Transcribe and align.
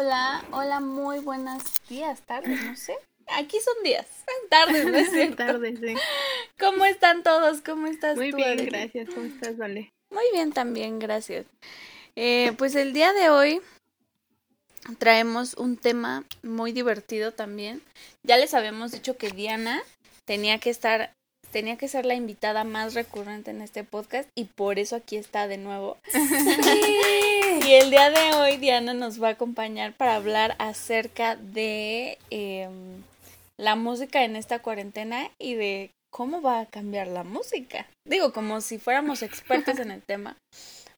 Hola, 0.00 0.44
hola, 0.52 0.78
muy 0.78 1.18
buenos 1.18 1.60
días, 1.88 2.22
tardes, 2.22 2.62
no 2.64 2.76
sé. 2.76 2.96
Aquí 3.36 3.58
son 3.58 3.82
días, 3.82 4.06
tardes, 4.48 4.86
¿no 4.86 4.96
es 4.96 5.10
cierto? 5.10 5.34
tardes, 5.38 5.80
sí. 5.80 5.92
¿Cómo 6.56 6.84
están 6.84 7.24
todos? 7.24 7.62
¿Cómo 7.62 7.88
estás 7.88 8.16
Muy 8.16 8.30
tú, 8.30 8.36
bien, 8.36 8.64
gracias. 8.66 9.08
¿Cómo 9.12 9.26
estás, 9.26 9.56
Vale? 9.56 9.90
Muy 10.10 10.22
bien 10.32 10.52
también, 10.52 11.00
gracias. 11.00 11.46
Eh, 12.14 12.52
pues 12.58 12.76
el 12.76 12.92
día 12.92 13.12
de 13.12 13.30
hoy 13.30 13.60
traemos 14.98 15.54
un 15.54 15.76
tema 15.76 16.22
muy 16.44 16.70
divertido 16.70 17.32
también. 17.32 17.82
Ya 18.22 18.36
les 18.36 18.54
habíamos 18.54 18.92
dicho 18.92 19.16
que 19.16 19.32
Diana 19.32 19.82
tenía 20.26 20.60
que 20.60 20.70
estar, 20.70 21.12
tenía 21.50 21.76
que 21.76 21.88
ser 21.88 22.06
la 22.06 22.14
invitada 22.14 22.64
más 22.64 22.94
recurrente 22.94 23.50
en 23.50 23.62
este 23.62 23.84
podcast 23.84 24.28
y 24.34 24.44
por 24.44 24.78
eso 24.78 24.96
aquí 24.96 25.16
está 25.16 25.48
de 25.48 25.58
nuevo. 25.58 25.96
y 27.66 27.72
el 27.72 27.90
día 27.90 28.10
de 28.10 28.36
hoy 28.36 28.56
Diana 28.56 28.94
nos 28.94 29.22
va 29.22 29.28
a 29.28 29.32
acompañar 29.32 29.94
para 29.94 30.16
hablar 30.16 30.56
acerca 30.58 31.36
de 31.36 32.18
em, 32.30 33.02
la 33.56 33.76
música 33.76 34.24
en 34.24 34.36
esta 34.36 34.60
cuarentena 34.60 35.30
y 35.38 35.54
de 35.54 35.90
cómo 36.10 36.40
va 36.42 36.60
a 36.60 36.66
cambiar 36.66 37.08
la 37.08 37.24
música. 37.24 37.86
Digo, 38.06 38.32
como 38.32 38.60
si 38.60 38.78
fuéramos 38.78 39.22
expertos 39.22 39.78
en 39.78 39.90
el 39.90 40.02
tema. 40.02 40.36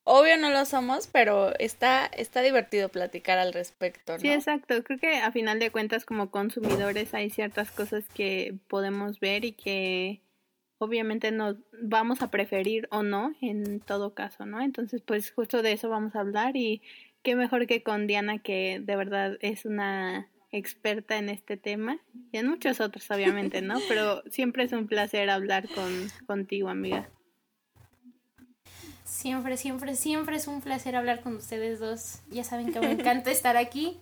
Obvio 0.05 0.37
no 0.39 0.51
lo 0.51 0.65
somos, 0.65 1.07
pero 1.07 1.57
está, 1.59 2.07
está 2.07 2.41
divertido 2.41 2.89
platicar 2.89 3.39
al 3.39 3.53
respecto, 3.53 4.15
¿no? 4.15 4.19
Sí, 4.19 4.31
exacto. 4.31 4.83
Creo 4.83 4.99
que 4.99 5.17
a 5.19 5.31
final 5.31 5.59
de 5.59 5.71
cuentas 5.71 6.05
como 6.05 6.31
consumidores 6.31 7.13
hay 7.15 7.31
ciertas 7.31 7.71
cosas 7.71 8.05
que 8.15 8.55
podemos 8.67 9.21
ver 9.21 9.45
y 9.45 9.53
que 9.53 10.21
obviamente 10.81 11.31
nos 11.31 11.57
vamos 11.83 12.23
a 12.23 12.31
preferir 12.31 12.89
o 12.91 13.03
no 13.03 13.35
en 13.43 13.81
todo 13.81 14.15
caso, 14.15 14.47
¿no? 14.47 14.61
Entonces, 14.63 15.03
pues 15.03 15.31
justo 15.31 15.63
de 15.63 15.73
eso 15.73 15.91
vamos 15.91 16.17
a 16.17 16.21
hablar 16.21 16.57
y 16.57 16.81
qué 17.23 17.37
mejor 17.37 17.67
que 17.67 17.83
con 17.83 18.07
Diana 18.07 18.39
que 18.39 18.81
de 18.83 18.97
verdad 18.97 19.37
es 19.43 19.67
una 19.67 20.27
experta 20.51 21.19
en 21.19 21.29
este 21.29 21.59
tema 21.59 21.99
y 22.33 22.39
en 22.39 22.49
muchos 22.49 22.81
otros 22.81 23.11
obviamente, 23.11 23.61
¿no? 23.61 23.81
Pero 23.89 24.23
siempre 24.31 24.65
es 24.65 24.73
un 24.73 24.87
placer 24.87 25.29
hablar 25.29 25.69
con 25.69 26.09
contigo, 26.27 26.71
amiga. 26.71 27.09
Siempre, 29.05 29.59
siempre, 29.59 29.97
siempre 29.97 30.37
es 30.37 30.47
un 30.47 30.63
placer 30.63 30.97
hablar 30.97 31.21
con 31.21 31.37
ustedes 31.37 31.79
dos. 31.79 32.21
Ya 32.31 32.43
saben 32.43 32.73
que 32.73 32.81
me 32.81 32.93
encanta 32.93 33.31
estar 33.31 33.59
aquí. 33.59 33.99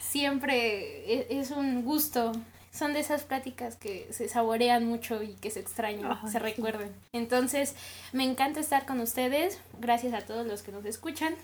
Siempre 0.00 1.12
e- 1.12 1.26
es 1.38 1.50
un 1.50 1.84
gusto. 1.84 2.32
Son 2.78 2.92
de 2.92 3.00
esas 3.00 3.22
pláticas 3.24 3.76
que 3.76 4.06
se 4.12 4.28
saborean 4.28 4.84
mucho 4.86 5.22
y 5.22 5.34
que 5.34 5.50
se 5.50 5.58
extrañan, 5.60 6.12
Ay, 6.12 6.18
se 6.26 6.32
sí. 6.32 6.38
recuerden. 6.38 6.94
Entonces, 7.12 7.74
me 8.12 8.22
encanta 8.24 8.60
estar 8.60 8.86
con 8.86 9.00
ustedes. 9.00 9.58
Gracias 9.80 10.14
a 10.14 10.20
todos 10.20 10.46
los 10.46 10.62
que 10.62 10.70
nos 10.70 10.84
escuchan. 10.84 11.34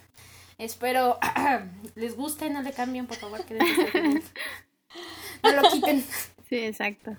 Espero 0.58 1.18
les 1.96 2.14
guste, 2.16 2.50
no 2.50 2.62
le 2.62 2.72
cambien, 2.72 3.06
por 3.06 3.16
favor, 3.16 3.44
que 3.44 3.54
no 5.42 5.52
lo 5.52 5.62
quiten. 5.70 6.04
Sí, 6.48 6.56
exacto. 6.58 7.16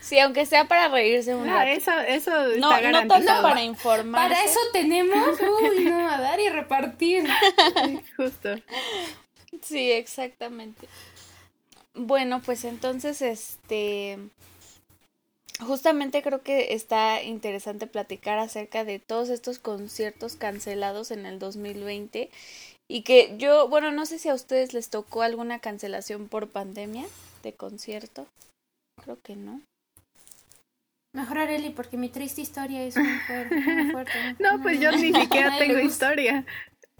Sí, 0.00 0.18
aunque 0.18 0.44
sea 0.46 0.66
para 0.66 0.88
reírse 0.88 1.34
un 1.34 1.48
Ah, 1.48 1.64
rato. 1.64 1.70
eso 1.70 1.92
eso 2.00 2.30
No, 2.58 2.74
está 2.74 2.90
no 2.92 3.06
tanto 3.08 3.42
para 3.42 3.62
informar. 3.62 4.28
Para 4.28 4.44
eso 4.44 4.58
tenemos, 4.72 5.38
uy, 5.40 5.84
no, 5.84 6.08
a 6.10 6.18
dar 6.20 6.38
y 6.40 6.48
repartir. 6.48 7.24
Justo. 8.16 8.56
Sí, 9.62 9.92
exactamente. 9.92 10.86
Bueno, 11.94 12.42
pues 12.44 12.64
entonces, 12.64 13.22
este, 13.22 14.18
justamente 15.60 16.22
creo 16.22 16.42
que 16.42 16.74
está 16.74 17.22
interesante 17.22 17.86
platicar 17.86 18.38
acerca 18.38 18.84
de 18.84 18.98
todos 18.98 19.28
estos 19.30 19.58
conciertos 19.58 20.36
cancelados 20.36 21.10
en 21.10 21.24
el 21.26 21.38
2020 21.38 22.30
y 22.88 23.02
que 23.02 23.36
yo, 23.38 23.68
bueno, 23.68 23.92
no 23.92 24.06
sé 24.06 24.18
si 24.18 24.28
a 24.28 24.34
ustedes 24.34 24.74
les 24.74 24.90
tocó 24.90 25.22
alguna 25.22 25.60
cancelación 25.60 26.28
por 26.28 26.48
pandemia 26.48 27.06
de 27.42 27.52
concierto. 27.54 28.26
Creo 29.02 29.18
que 29.22 29.36
no. 29.36 29.60
Mejor 31.14 31.38
Areli, 31.38 31.70
porque 31.70 31.96
mi 31.96 32.08
triste 32.08 32.40
historia 32.40 32.82
es 32.82 32.96
muy 32.96 33.18
fuerte. 33.28 33.54
muy 33.54 33.90
fuerte. 33.92 34.12
No, 34.40 34.60
pues 34.62 34.80
yo 34.80 34.90
ni 34.90 35.12
siquiera 35.14 35.56
tengo 35.58 35.78
historia. 35.78 36.44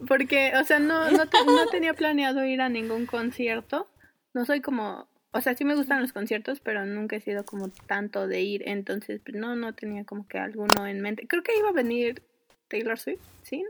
Porque, 0.07 0.53
o 0.57 0.65
sea, 0.65 0.79
no, 0.79 1.11
no, 1.11 1.27
te- 1.29 1.45
no 1.45 1.67
tenía 1.69 1.95
planeado 1.95 2.45
ir 2.45 2.61
a 2.61 2.69
ningún 2.69 3.07
concierto. 3.07 3.89
No 4.35 4.45
soy 4.45 4.61
como, 4.61 5.09
o 5.33 5.41
sea, 5.41 5.55
sí 5.55 5.65
me 5.65 5.75
gustan 5.75 6.03
los 6.03 6.13
conciertos, 6.13 6.61
pero 6.61 6.85
nunca 6.85 7.17
he 7.17 7.21
sido 7.21 7.45
como 7.45 7.69
tanto 7.87 8.27
de 8.29 8.43
ir. 8.43 8.63
Entonces, 8.69 9.21
pues, 9.25 9.37
no, 9.37 9.57
no 9.57 9.73
tenía 9.75 10.05
como 10.05 10.27
que 10.29 10.39
alguno 10.39 10.87
en 10.87 11.01
mente. 11.01 11.27
Creo 11.27 11.43
que 11.43 11.57
iba 11.57 11.69
a 11.71 11.73
venir 11.73 12.23
Taylor 12.69 12.99
Swift, 12.99 13.21
¿sí? 13.43 13.65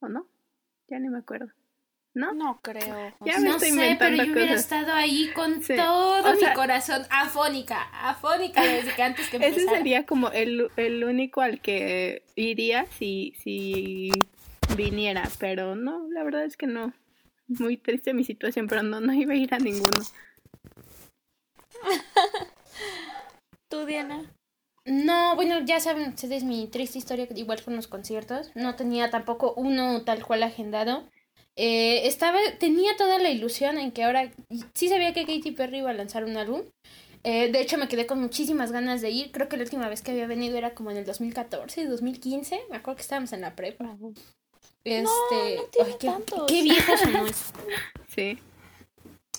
¿O 0.00 0.08
no? 0.08 0.26
Ya 0.88 0.98
ni 0.98 1.08
me 1.08 1.18
acuerdo. 1.18 1.48
¿No? 2.16 2.32
No 2.32 2.60
creo. 2.62 3.12
Ya 3.24 3.38
me 3.40 3.48
No 3.48 3.56
estoy 3.56 3.70
sé, 3.72 3.96
pero 3.98 4.14
yo 4.22 4.32
hubiera 4.32 4.54
estado 4.54 4.92
ahí 4.92 5.30
con 5.34 5.62
Sí. 5.64 5.74
todo 5.74 6.20
O 6.32 6.36
sea- 6.36 6.50
mi 6.50 6.54
corazón 6.54 7.02
afónica, 7.10 7.82
afónica 7.92 8.62
desde 8.62 8.94
que 8.94 9.02
antes 9.02 9.28
que 9.28 9.36
Ese 9.38 9.46
empezara. 9.48 9.78
sería 9.78 10.06
como 10.06 10.30
el, 10.30 10.68
el 10.76 11.02
único 11.02 11.40
al 11.40 11.60
que 11.60 12.22
iría 12.36 12.86
si, 12.86 13.34
si 13.42 14.10
viniera, 14.76 15.24
pero 15.40 15.74
no, 15.74 16.06
la 16.10 16.22
verdad 16.22 16.44
es 16.44 16.56
que 16.56 16.68
no. 16.68 16.92
Muy 17.46 17.76
triste 17.76 18.14
mi 18.14 18.24
situación, 18.24 18.66
pero 18.66 18.82
no, 18.82 19.00
no 19.00 19.12
iba 19.12 19.34
a 19.34 19.36
ir 19.36 19.54
a 19.54 19.58
ninguno. 19.58 20.02
¿Tú, 23.68 23.84
Diana? 23.84 24.22
No, 24.86 25.34
bueno, 25.34 25.60
ya 25.64 25.80
saben 25.80 26.10
ustedes 26.10 26.44
mi 26.44 26.66
triste 26.66 26.98
historia, 26.98 27.26
igual 27.34 27.62
con 27.62 27.76
los 27.76 27.88
conciertos. 27.88 28.50
No 28.54 28.76
tenía 28.76 29.10
tampoco 29.10 29.54
uno 29.56 30.04
tal 30.04 30.24
cual 30.24 30.42
agendado. 30.42 31.08
Eh, 31.56 32.06
estaba, 32.06 32.38
tenía 32.58 32.96
toda 32.96 33.18
la 33.18 33.30
ilusión 33.30 33.78
en 33.78 33.92
que 33.92 34.04
ahora 34.04 34.30
sí 34.74 34.88
sabía 34.88 35.14
que 35.14 35.24
Katy 35.24 35.52
Perry 35.52 35.78
iba 35.78 35.90
a 35.90 35.94
lanzar 35.94 36.24
un 36.24 36.36
álbum. 36.36 36.62
Eh, 37.22 37.50
de 37.50 37.60
hecho, 37.60 37.78
me 37.78 37.88
quedé 37.88 38.06
con 38.06 38.20
muchísimas 38.20 38.72
ganas 38.72 39.00
de 39.00 39.10
ir. 39.10 39.32
Creo 39.32 39.48
que 39.48 39.56
la 39.56 39.62
última 39.62 39.88
vez 39.88 40.02
que 40.02 40.10
había 40.10 40.26
venido 40.26 40.58
era 40.58 40.74
como 40.74 40.90
en 40.90 40.98
el 40.98 41.06
2014, 41.06 41.86
2015. 41.86 42.60
Me 42.70 42.76
acuerdo 42.76 42.96
que 42.96 43.02
estábamos 43.02 43.32
en 43.32 43.40
la 43.40 43.56
prepa. 43.56 43.96
Este, 44.84 45.56
no 45.56 45.62
tiene 45.72 45.88
ay, 45.90 45.96
qué, 45.98 46.06
tantos. 46.06 46.46
qué 46.46 46.62
viejo 46.62 46.96
sonó 47.02 47.26
eso. 47.26 47.44
Sí. 48.14 48.38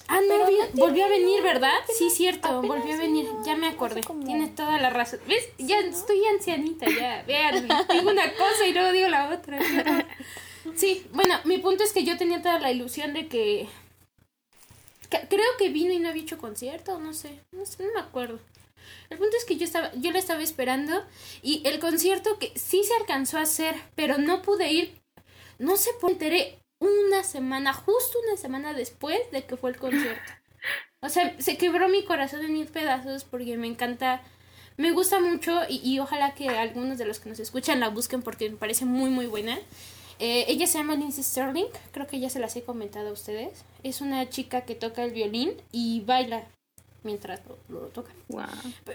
Ah, 0.07 0.19
no, 0.27 0.37
no 0.39 0.45
tiene- 0.47 0.69
volvió 0.73 1.05
a 1.05 1.07
venir, 1.07 1.41
¿verdad? 1.41 1.73
Sí, 1.97 2.09
cierto, 2.11 2.47
apenas 2.47 2.67
volvió 2.77 2.93
a 2.95 2.97
venir. 2.97 3.27
Ya 3.45 3.55
me 3.55 3.67
acordé. 3.67 4.01
como- 4.03 4.23
Tienes 4.25 4.53
toda 4.55 4.79
la 4.79 4.89
razón. 4.89 5.19
¿Ves? 5.27 5.49
Ya 5.57 5.79
estoy 5.79 6.23
ancianita, 6.25 6.87
ya. 6.89 7.23
Vean, 7.27 7.67
digo 7.91 8.09
una 8.11 8.31
cosa 8.33 8.67
y 8.67 8.73
luego 8.73 8.91
digo 8.91 9.07
la 9.07 9.29
otra. 9.29 9.59
Sí, 10.75 11.05
bueno, 11.11 11.35
mi 11.45 11.57
punto 11.59 11.83
es 11.83 11.93
que 11.93 12.03
yo 12.03 12.17
tenía 12.17 12.41
toda 12.41 12.59
la 12.59 12.71
ilusión 12.71 13.13
de 13.13 13.27
que... 13.27 13.67
que- 15.09 15.27
Creo 15.27 15.45
que 15.57 15.69
vino 15.69 15.93
y 15.93 15.99
no 15.99 16.09
había 16.09 16.23
hecho 16.23 16.37
concierto, 16.37 16.99
no 16.99 17.13
sé, 17.13 17.39
no 17.51 17.65
sé, 17.65 17.83
no 17.85 17.93
me 17.93 17.99
acuerdo. 17.99 18.39
El 19.09 19.17
punto 19.17 19.35
es 19.37 19.45
que 19.45 19.55
yo 19.57 19.65
estaba, 19.65 19.91
yo 19.95 20.11
la 20.11 20.19
estaba 20.19 20.41
esperando 20.43 21.03
y 21.41 21.61
el 21.67 21.79
concierto 21.79 22.37
que 22.39 22.51
sí 22.57 22.83
se 22.83 22.93
alcanzó 22.95 23.37
a 23.37 23.41
hacer, 23.41 23.75
pero 23.95 24.17
no 24.19 24.41
pude 24.43 24.71
ir, 24.71 25.01
no 25.59 25.77
sé 25.77 25.91
por 25.99 26.17
qué 26.17 26.25
me 26.25 26.25
enteré 26.25 26.59
una 26.79 27.23
semana, 27.23 27.73
justo 27.73 28.17
una 28.27 28.37
semana 28.37 28.73
después 28.73 29.19
de 29.31 29.45
que 29.45 29.57
fue 29.57 29.71
el 29.71 29.77
concierto. 29.77 30.31
O 31.01 31.09
sea, 31.09 31.35
se 31.39 31.57
quebró 31.57 31.87
mi 31.87 32.03
corazón 32.03 32.43
en 32.43 32.53
mil 32.53 32.67
pedazos 32.67 33.23
porque 33.23 33.57
me 33.57 33.67
encanta, 33.67 34.23
me 34.77 34.91
gusta 34.91 35.19
mucho 35.19 35.61
y, 35.69 35.79
y 35.83 35.99
ojalá 35.99 36.33
que 36.33 36.49
algunos 36.49 36.97
de 36.97 37.05
los 37.05 37.19
que 37.19 37.29
nos 37.29 37.39
escuchan 37.39 37.79
la 37.79 37.89
busquen 37.89 38.21
porque 38.21 38.49
me 38.49 38.57
parece 38.57 38.85
muy 38.85 39.09
muy 39.09 39.27
buena. 39.27 39.59
Eh, 40.17 40.45
ella 40.47 40.65
se 40.65 40.77
llama 40.77 40.95
Lindsay 40.95 41.23
Sterling, 41.23 41.67
creo 41.91 42.07
que 42.07 42.19
ya 42.19 42.29
se 42.29 42.39
las 42.39 42.55
he 42.55 42.63
comentado 42.63 43.09
a 43.09 43.13
ustedes. 43.13 43.65
Es 43.83 44.01
una 44.01 44.29
chica 44.29 44.61
que 44.61 44.75
toca 44.75 45.03
el 45.03 45.11
violín 45.11 45.53
y 45.71 46.01
baila 46.01 46.45
mientras 47.05 47.39
lo, 47.45 47.57
lo 47.69 47.87
toca. 47.87 48.11
Wow. 48.27 48.43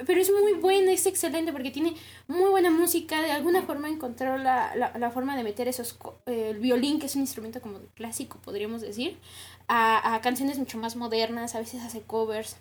Pero 0.07 0.21
es 0.21 0.31
muy 0.31 0.53
buena, 0.55 0.93
es 0.93 1.07
excelente 1.07 1.53
porque 1.53 1.71
tiene 1.71 1.95
muy 2.29 2.51
buena 2.51 2.71
música. 2.71 3.23
De 3.23 3.33
alguna 3.33 3.63
forma 3.63 3.89
encontró 3.89 4.37
la, 4.37 4.75
la, 4.77 4.93
la 4.99 5.11
forma 5.11 5.37
de 5.37 5.45
meter 5.45 5.69
esos 5.69 5.97
eh, 6.27 6.51
el 6.51 6.59
violín, 6.59 6.99
que 6.99 7.07
es 7.07 7.15
un 7.15 7.23
instrumento 7.23 7.61
como 7.63 7.79
clásico, 7.95 8.39
podríamos 8.45 8.83
decir, 8.83 9.17
a, 9.69 10.15
a 10.15 10.21
canciones 10.21 10.59
mucho 10.59 10.77
más 10.77 10.97
modernas. 10.97 11.55
A 11.55 11.61
veces 11.61 11.83
hace 11.83 12.03
covers. 12.03 12.57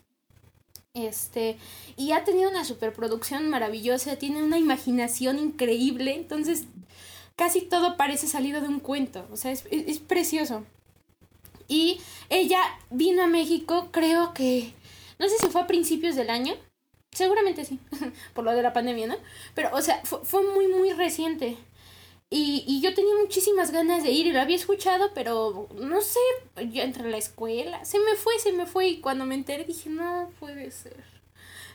Este, 0.93 1.57
y 1.97 2.13
ha 2.13 2.23
tenido 2.23 2.49
una 2.49 2.65
superproducción 2.65 3.47
maravillosa, 3.49 4.15
tiene 4.15 4.41
una 4.43 4.57
imaginación 4.57 5.37
increíble, 5.37 6.15
entonces 6.15 6.63
casi 7.35 7.61
todo 7.61 7.95
parece 7.95 8.25
salido 8.27 8.59
de 8.59 8.67
un 8.67 8.79
cuento, 8.79 9.25
o 9.31 9.37
sea, 9.37 9.51
es, 9.51 9.65
es- 9.71 9.87
es 9.87 9.99
precioso. 9.99 10.65
Y 11.67 12.01
ella 12.29 12.59
vino 12.89 13.21
a 13.23 13.27
México, 13.27 13.89
creo 13.91 14.33
que, 14.33 14.73
no 15.19 15.29
sé 15.29 15.37
si 15.37 15.47
fue 15.47 15.61
a 15.61 15.67
principios 15.67 16.15
del 16.15 16.29
año, 16.29 16.55
seguramente 17.11 17.65
sí, 17.65 17.79
por 18.33 18.43
lo 18.43 18.51
de 18.53 18.61
la 18.63 18.73
pandemia, 18.73 19.07
¿no? 19.07 19.17
Pero, 19.53 19.69
o 19.73 19.81
sea, 19.81 20.01
fue, 20.03 20.19
fue 20.23 20.43
muy, 20.53 20.67
muy 20.67 20.93
reciente. 20.93 21.57
Y, 22.31 22.63
y 22.67 22.79
yo 22.81 22.93
tenía 22.93 23.15
muchísimas 23.19 23.71
ganas 23.71 24.03
de 24.03 24.11
ir 24.11 24.27
y 24.27 24.31
lo 24.31 24.39
había 24.39 24.55
escuchado, 24.55 25.11
pero 25.15 25.67
no 25.75 25.99
sé, 26.01 26.19
yo 26.71 26.83
entre 26.83 27.09
la 27.09 27.17
escuela, 27.17 27.83
se 27.85 27.97
me 27.99 28.15
fue, 28.15 28.37
se 28.37 28.51
me 28.51 28.67
fue 28.67 28.87
y 28.87 29.01
cuando 29.01 29.25
me 29.25 29.33
enteré 29.33 29.63
dije, 29.65 29.89
no 29.89 30.31
puede 30.39 30.69
ser. 30.69 31.03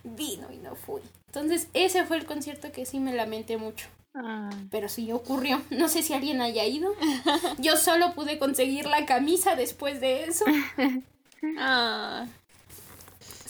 Vino 0.05 0.52
y 0.52 0.58
no 0.58 0.76
fui. 0.76 1.00
Entonces 1.26 1.69
ese 1.73 2.05
fue 2.05 2.19
el 2.19 2.26
concierto 2.26 2.70
que 2.70 2.87
sí 2.87 3.00
me 3.00 3.14
lamenté 3.14 3.56
mucho. 3.56 3.88
Ah, 4.14 4.50
Pero 4.70 4.88
sí 4.88 5.11
ocurrió. 5.11 5.61
No 5.70 5.88
sé 5.88 6.02
si 6.02 6.12
alguien 6.12 6.41
haya 6.41 6.64
ido. 6.64 6.94
Yo 7.58 7.76
solo 7.76 8.14
pude 8.14 8.38
conseguir 8.38 8.87
la 8.87 9.06
camisa 9.06 9.56
después 9.56 10.00
de 10.00 10.25
eso. 10.25 10.44
Ah, 11.58 12.26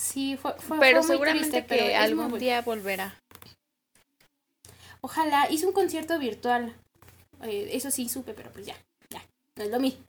Sí, 0.05 0.37
fue, 0.37 0.53
fue 0.59 0.79
pero 0.79 1.03
fue 1.03 1.17
muy 1.17 1.17
seguramente 1.17 1.63
triste, 1.63 1.67
pero 1.67 1.87
que 1.87 1.97
algún 1.97 2.39
día 2.39 2.61
volverá. 2.61 3.19
Ojalá, 5.01 5.51
hice 5.51 5.67
un 5.67 5.73
concierto 5.73 6.19
virtual. 6.19 6.75
Eh, 7.43 7.71
eso 7.73 7.91
sí 7.91 8.11
supe, 8.11 8.35
pero 8.35 8.51
pues 8.53 8.67
ya, 8.67 8.77
ya, 9.09 9.25
no 9.57 9.65
es 9.65 9.71
lo 9.71 9.81
mismo. 9.81 10.05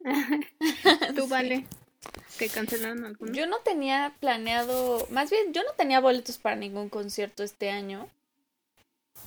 tú 1.16 1.26
vale. 1.26 1.64
¿Te 2.38 2.50
cancelaron 2.50 3.02
alguno? 3.06 3.32
Yo 3.32 3.46
no 3.46 3.60
tenía 3.60 4.14
planeado, 4.20 5.08
más 5.10 5.30
bien, 5.30 5.54
yo 5.54 5.62
no 5.62 5.72
tenía 5.72 6.00
boletos 6.00 6.36
para 6.36 6.56
ningún 6.56 6.90
concierto 6.90 7.42
este 7.42 7.70
año. 7.70 8.10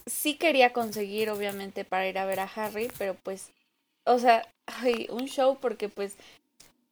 Sí 0.05 0.35
quería 0.35 0.73
conseguir, 0.73 1.31
obviamente, 1.31 1.85
para 1.85 2.07
ir 2.07 2.19
a 2.19 2.25
ver 2.25 2.39
a 2.39 2.51
Harry, 2.55 2.91
pero 2.99 3.15
pues, 3.15 3.49
o 4.05 4.19
sea, 4.19 4.47
ay, 4.67 5.07
un 5.09 5.25
show 5.25 5.57
porque 5.59 5.89
pues 5.89 6.17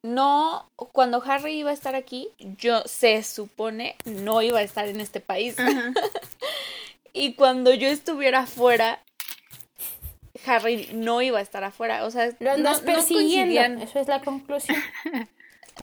no, 0.03 0.69
cuando 0.75 1.21
Harry 1.25 1.53
iba 1.59 1.71
a 1.71 1.73
estar 1.73 1.95
aquí, 1.95 2.29
yo 2.39 2.81
se 2.85 3.23
supone 3.23 3.95
no 4.05 4.41
iba 4.41 4.59
a 4.59 4.63
estar 4.63 4.87
en 4.87 5.01
este 5.01 5.19
país. 5.19 5.55
Y 7.13 7.33
cuando 7.33 7.73
yo 7.73 7.89
estuviera 7.89 8.39
afuera, 8.39 9.03
Harry 10.45 10.87
no 10.93 11.21
iba 11.21 11.39
a 11.39 11.41
estar 11.41 11.61
afuera. 11.65 12.05
O 12.05 12.11
sea, 12.11 12.27
Lo 12.39 12.51
no, 12.51 12.53
andas 12.53 12.79
no 12.79 12.85
persiguiendo. 12.85 13.53
coincidían. 13.53 13.81
Eso 13.81 13.99
es 13.99 14.07
la 14.07 14.21
conclusión. 14.21 14.77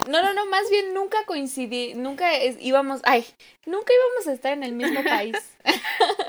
No, 0.06 0.22
no, 0.22 0.32
no, 0.32 0.46
más 0.46 0.70
bien 0.70 0.94
nunca 0.94 1.24
coincidí, 1.26 1.94
nunca 1.94 2.36
es- 2.36 2.56
íbamos, 2.60 3.00
ay, 3.04 3.26
nunca 3.66 3.92
íbamos 3.92 4.28
a 4.28 4.32
estar 4.32 4.52
en 4.52 4.62
el 4.62 4.72
mismo 4.72 5.02
país. 5.02 5.34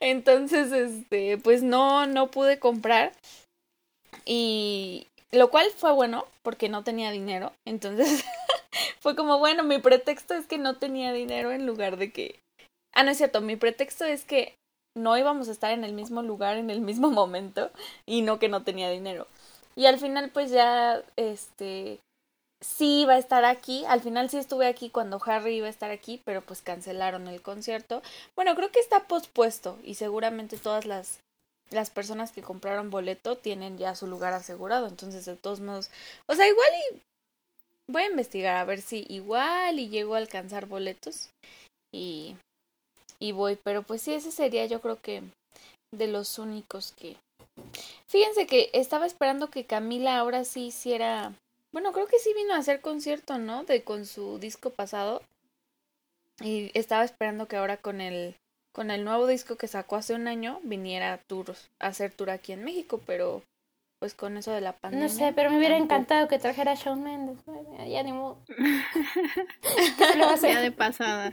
Entonces, 0.00 0.72
este, 0.72 1.38
pues 1.38 1.62
no, 1.62 2.06
no 2.06 2.30
pude 2.30 2.58
comprar. 2.58 3.12
Y 4.24 5.08
lo 5.32 5.50
cual 5.50 5.66
fue 5.76 5.92
bueno, 5.92 6.26
porque 6.42 6.68
no 6.68 6.84
tenía 6.84 7.10
dinero. 7.10 7.52
Entonces, 7.66 8.24
fue 9.00 9.16
como, 9.16 9.38
bueno, 9.38 9.62
mi 9.62 9.78
pretexto 9.78 10.34
es 10.34 10.46
que 10.46 10.58
no 10.58 10.76
tenía 10.76 11.12
dinero 11.12 11.52
en 11.52 11.66
lugar 11.66 11.96
de 11.96 12.12
que... 12.12 12.40
Ah, 12.92 13.04
no 13.04 13.10
es 13.10 13.18
cierto, 13.18 13.40
mi 13.40 13.56
pretexto 13.56 14.04
es 14.04 14.24
que 14.24 14.56
no 14.96 15.16
íbamos 15.16 15.48
a 15.48 15.52
estar 15.52 15.70
en 15.72 15.84
el 15.84 15.92
mismo 15.92 16.22
lugar 16.22 16.56
en 16.56 16.70
el 16.70 16.80
mismo 16.80 17.10
momento 17.10 17.70
y 18.06 18.22
no 18.22 18.38
que 18.38 18.48
no 18.48 18.62
tenía 18.62 18.90
dinero. 18.90 19.26
Y 19.76 19.86
al 19.86 19.98
final 19.98 20.30
pues 20.30 20.50
ya 20.50 21.02
este 21.16 22.00
sí 22.62 23.02
iba 23.02 23.14
a 23.14 23.18
estar 23.18 23.44
aquí, 23.44 23.84
al 23.86 24.00
final 24.00 24.28
sí 24.28 24.36
estuve 24.36 24.66
aquí 24.66 24.90
cuando 24.90 25.20
Harry 25.24 25.56
iba 25.56 25.66
a 25.66 25.70
estar 25.70 25.90
aquí, 25.90 26.20
pero 26.24 26.42
pues 26.42 26.60
cancelaron 26.60 27.28
el 27.28 27.40
concierto. 27.40 28.02
Bueno, 28.36 28.54
creo 28.54 28.70
que 28.70 28.80
está 28.80 29.06
pospuesto 29.06 29.78
y 29.82 29.94
seguramente 29.94 30.58
todas 30.58 30.84
las 30.84 31.20
las 31.70 31.90
personas 31.90 32.32
que 32.32 32.42
compraron 32.42 32.90
boleto 32.90 33.36
tienen 33.38 33.78
ya 33.78 33.94
su 33.94 34.06
lugar 34.06 34.32
asegurado, 34.32 34.88
entonces 34.88 35.24
de 35.24 35.36
todos 35.36 35.60
modos, 35.60 35.90
o 36.26 36.34
sea, 36.34 36.48
igual 36.48 36.68
y 36.92 37.00
voy 37.90 38.02
a 38.02 38.10
investigar 38.10 38.56
a 38.56 38.64
ver 38.64 38.80
si 38.80 39.04
igual 39.08 39.78
y 39.78 39.88
llego 39.88 40.14
a 40.14 40.18
alcanzar 40.18 40.66
boletos 40.66 41.30
y 41.92 42.36
y 43.20 43.32
voy, 43.32 43.58
pero 43.62 43.82
pues 43.82 44.00
sí, 44.02 44.14
ese 44.14 44.32
sería 44.32 44.64
yo 44.64 44.80
creo 44.80 45.00
que 45.00 45.22
de 45.92 46.06
los 46.08 46.38
únicos 46.38 46.92
que... 46.92 47.16
Fíjense 48.08 48.46
que 48.46 48.70
estaba 48.72 49.06
esperando 49.06 49.50
que 49.50 49.66
Camila 49.66 50.18
ahora 50.18 50.44
sí 50.44 50.66
hiciera... 50.66 51.34
Bueno, 51.72 51.92
creo 51.92 52.06
que 52.06 52.18
sí 52.18 52.32
vino 52.34 52.54
a 52.54 52.58
hacer 52.58 52.80
concierto, 52.80 53.38
¿no? 53.38 53.64
De 53.64 53.84
con 53.84 54.06
su 54.06 54.38
disco 54.38 54.70
pasado. 54.70 55.22
Y 56.42 56.70
estaba 56.76 57.04
esperando 57.04 57.46
que 57.46 57.56
ahora 57.56 57.76
con 57.76 58.00
el 58.00 58.34
con 58.72 58.90
el 58.90 59.04
nuevo 59.04 59.26
disco 59.26 59.56
que 59.56 59.68
sacó 59.68 59.96
hace 59.96 60.14
un 60.14 60.28
año 60.28 60.60
viniera 60.62 61.12
a 61.12 61.18
tour, 61.18 61.54
a 61.78 61.88
hacer 61.88 62.12
tour 62.12 62.30
aquí 62.30 62.52
en 62.52 62.64
México, 62.64 63.00
pero 63.06 63.42
pues 63.98 64.14
con 64.14 64.36
eso 64.36 64.52
de 64.52 64.60
la 64.62 64.72
pandemia. 64.72 65.08
No 65.08 65.12
sé, 65.12 65.32
pero 65.34 65.50
me 65.50 65.58
hubiera 65.58 65.76
tampoco. 65.76 65.94
encantado 65.94 66.28
que 66.28 66.38
trajera 66.38 66.72
a 66.72 66.74
Shawn 66.74 67.02
Mendes. 67.02 67.38
Ya, 67.78 67.86
ya 67.86 68.02
ni 68.02 68.12
modo. 68.12 68.38
¿Qué 68.48 70.04
se 70.06 70.16
le 70.16 70.24
va 70.24 70.30
a 70.30 70.34
hacer? 70.34 70.54
Ya 70.54 70.60
de 70.60 70.72
pasada. 70.72 71.30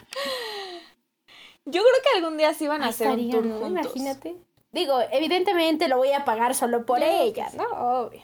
Yo 1.66 1.82
creo 1.82 2.04
que 2.04 2.18
algún 2.18 2.38
día 2.38 2.54
sí 2.54 2.68
van 2.68 2.84
a 2.84 2.88
hacer 2.88 3.08
un 3.08 3.30
tour 3.30 3.46
¿no? 3.46 3.60
juntos. 3.60 3.96
Imagínate. 3.96 4.36
Digo, 4.72 5.00
evidentemente 5.12 5.88
lo 5.88 5.98
voy 5.98 6.12
a 6.12 6.26
pagar 6.26 6.56
solo 6.56 6.86
por 6.86 7.02
ella. 7.04 7.50
¿no? 7.56 7.64
Obvio. 7.64 8.22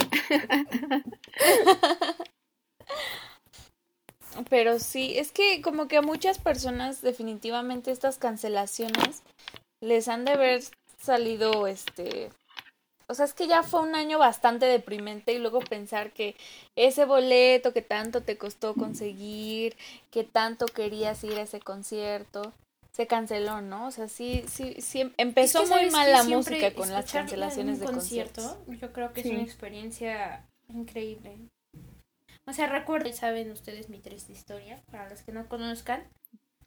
Pero 4.48 4.78
sí, 4.78 5.18
es 5.18 5.32
que 5.32 5.60
como 5.62 5.88
que 5.88 5.96
a 5.96 6.02
muchas 6.02 6.38
personas 6.38 7.02
definitivamente 7.02 7.90
estas 7.90 8.18
cancelaciones 8.18 9.22
les 9.82 10.08
han 10.08 10.24
de 10.24 10.32
haber 10.32 10.62
salido 10.98 11.66
este 11.66 12.30
o 13.08 13.14
sea, 13.14 13.24
es 13.24 13.34
que 13.34 13.48
ya 13.48 13.64
fue 13.64 13.80
un 13.80 13.96
año 13.96 14.20
bastante 14.20 14.66
deprimente 14.66 15.32
y 15.32 15.38
luego 15.40 15.58
pensar 15.58 16.12
que 16.12 16.36
ese 16.76 17.04
boleto 17.06 17.72
que 17.72 17.82
tanto 17.82 18.22
te 18.22 18.38
costó 18.38 18.74
conseguir, 18.76 19.76
que 20.12 20.22
tanto 20.22 20.66
querías 20.66 21.24
ir 21.24 21.32
a 21.32 21.42
ese 21.42 21.58
concierto, 21.58 22.52
se 22.92 23.08
canceló, 23.08 23.62
¿no? 23.62 23.88
O 23.88 23.90
sea, 23.90 24.06
sí, 24.06 24.44
sí, 24.46 24.76
sí, 24.80 25.12
empezó 25.16 25.62
Es 25.64 25.68
que, 25.70 25.74
muy 25.74 25.90
¿sabes 25.90 25.92
mal 25.92 26.12
la 26.12 26.22
música 26.36 26.72
con 26.72 26.92
las 26.92 27.10
cancelaciones 27.10 27.80
de 27.80 27.86
concierto, 27.86 28.42
conciertos. 28.42 28.80
yo 28.80 28.92
creo 28.92 29.12
que 29.12 29.22
Sí. 29.22 29.28
es 29.30 29.34
una 29.34 29.42
experiencia 29.42 30.46
increíble. 30.68 31.36
O 32.50 32.52
sea, 32.52 32.66
recuerden, 32.66 33.14
saben 33.14 33.50
ustedes 33.52 33.88
mi 33.88 34.00
triste 34.00 34.32
historia, 34.32 34.82
para 34.90 35.08
los 35.08 35.22
que 35.22 35.30
no 35.32 35.48
conozcan. 35.48 36.02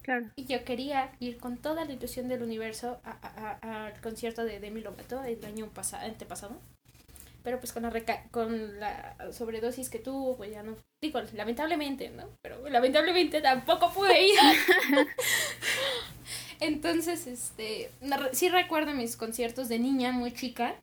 Claro. 0.01 0.31
Y 0.35 0.45
yo 0.45 0.63
quería 0.65 1.11
ir 1.19 1.37
con 1.37 1.57
toda 1.57 1.85
la 1.85 1.91
ilusión 1.93 2.27
del 2.29 2.41
universo 2.41 2.99
a- 3.03 3.11
a- 3.21 3.59
a- 3.61 3.85
al 3.87 4.01
concierto 4.01 4.43
de 4.45 4.59
Demi 4.59 4.81
Lovato 4.81 5.23
el 5.23 5.43
año 5.45 5.67
pasado, 5.67 6.05
antepasado. 6.05 6.55
Pero 7.43 7.59
pues 7.59 7.73
con 7.73 7.83
la, 7.83 7.89
reca- 7.89 8.23
con 8.31 8.79
la 8.79 9.15
sobredosis 9.33 9.89
que 9.89 9.99
tuvo, 9.99 10.37
pues 10.37 10.51
ya 10.51 10.63
no. 10.63 10.77
Digo, 11.01 11.19
lamentablemente, 11.33 12.09
¿no? 12.09 12.29
Pero 12.41 12.69
lamentablemente 12.69 13.41
tampoco 13.41 13.91
pude 13.93 14.27
ir. 14.27 14.39
Entonces, 16.59 17.27
este. 17.27 17.91
no 18.01 18.15
Sí 18.31 18.47
recuerdo 18.49 18.93
mis 18.93 19.17
conciertos 19.17 19.67
de 19.67 19.79
niña 19.79 20.11
muy 20.13 20.31
chica. 20.33 20.75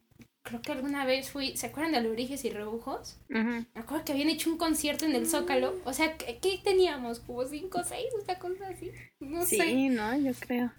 Creo 0.42 0.62
que 0.62 0.72
alguna 0.72 1.04
vez 1.04 1.30
fui. 1.30 1.56
¿Se 1.56 1.66
acuerdan 1.66 1.92
de 1.92 1.98
Alebrijes 1.98 2.44
y 2.44 2.50
Rebujos? 2.50 3.18
Me 3.28 3.66
acuerdo 3.74 4.04
que 4.04 4.12
habían 4.12 4.30
hecho 4.30 4.50
un 4.50 4.56
concierto 4.56 5.04
en 5.04 5.14
el 5.14 5.28
Zócalo. 5.28 5.74
O 5.84 5.92
sea, 5.92 6.16
¿qué, 6.16 6.38
qué 6.40 6.60
teníamos? 6.62 7.20
¿Como 7.20 7.44
cinco 7.44 7.80
o 7.80 7.84
seis? 7.84 8.06
Una 8.22 8.38
cosa 8.38 8.68
así. 8.68 8.90
No 9.20 9.44
sé. 9.44 9.56
Sí, 9.56 9.88
no, 9.90 10.16
yo 10.16 10.32
creo. 10.38 10.72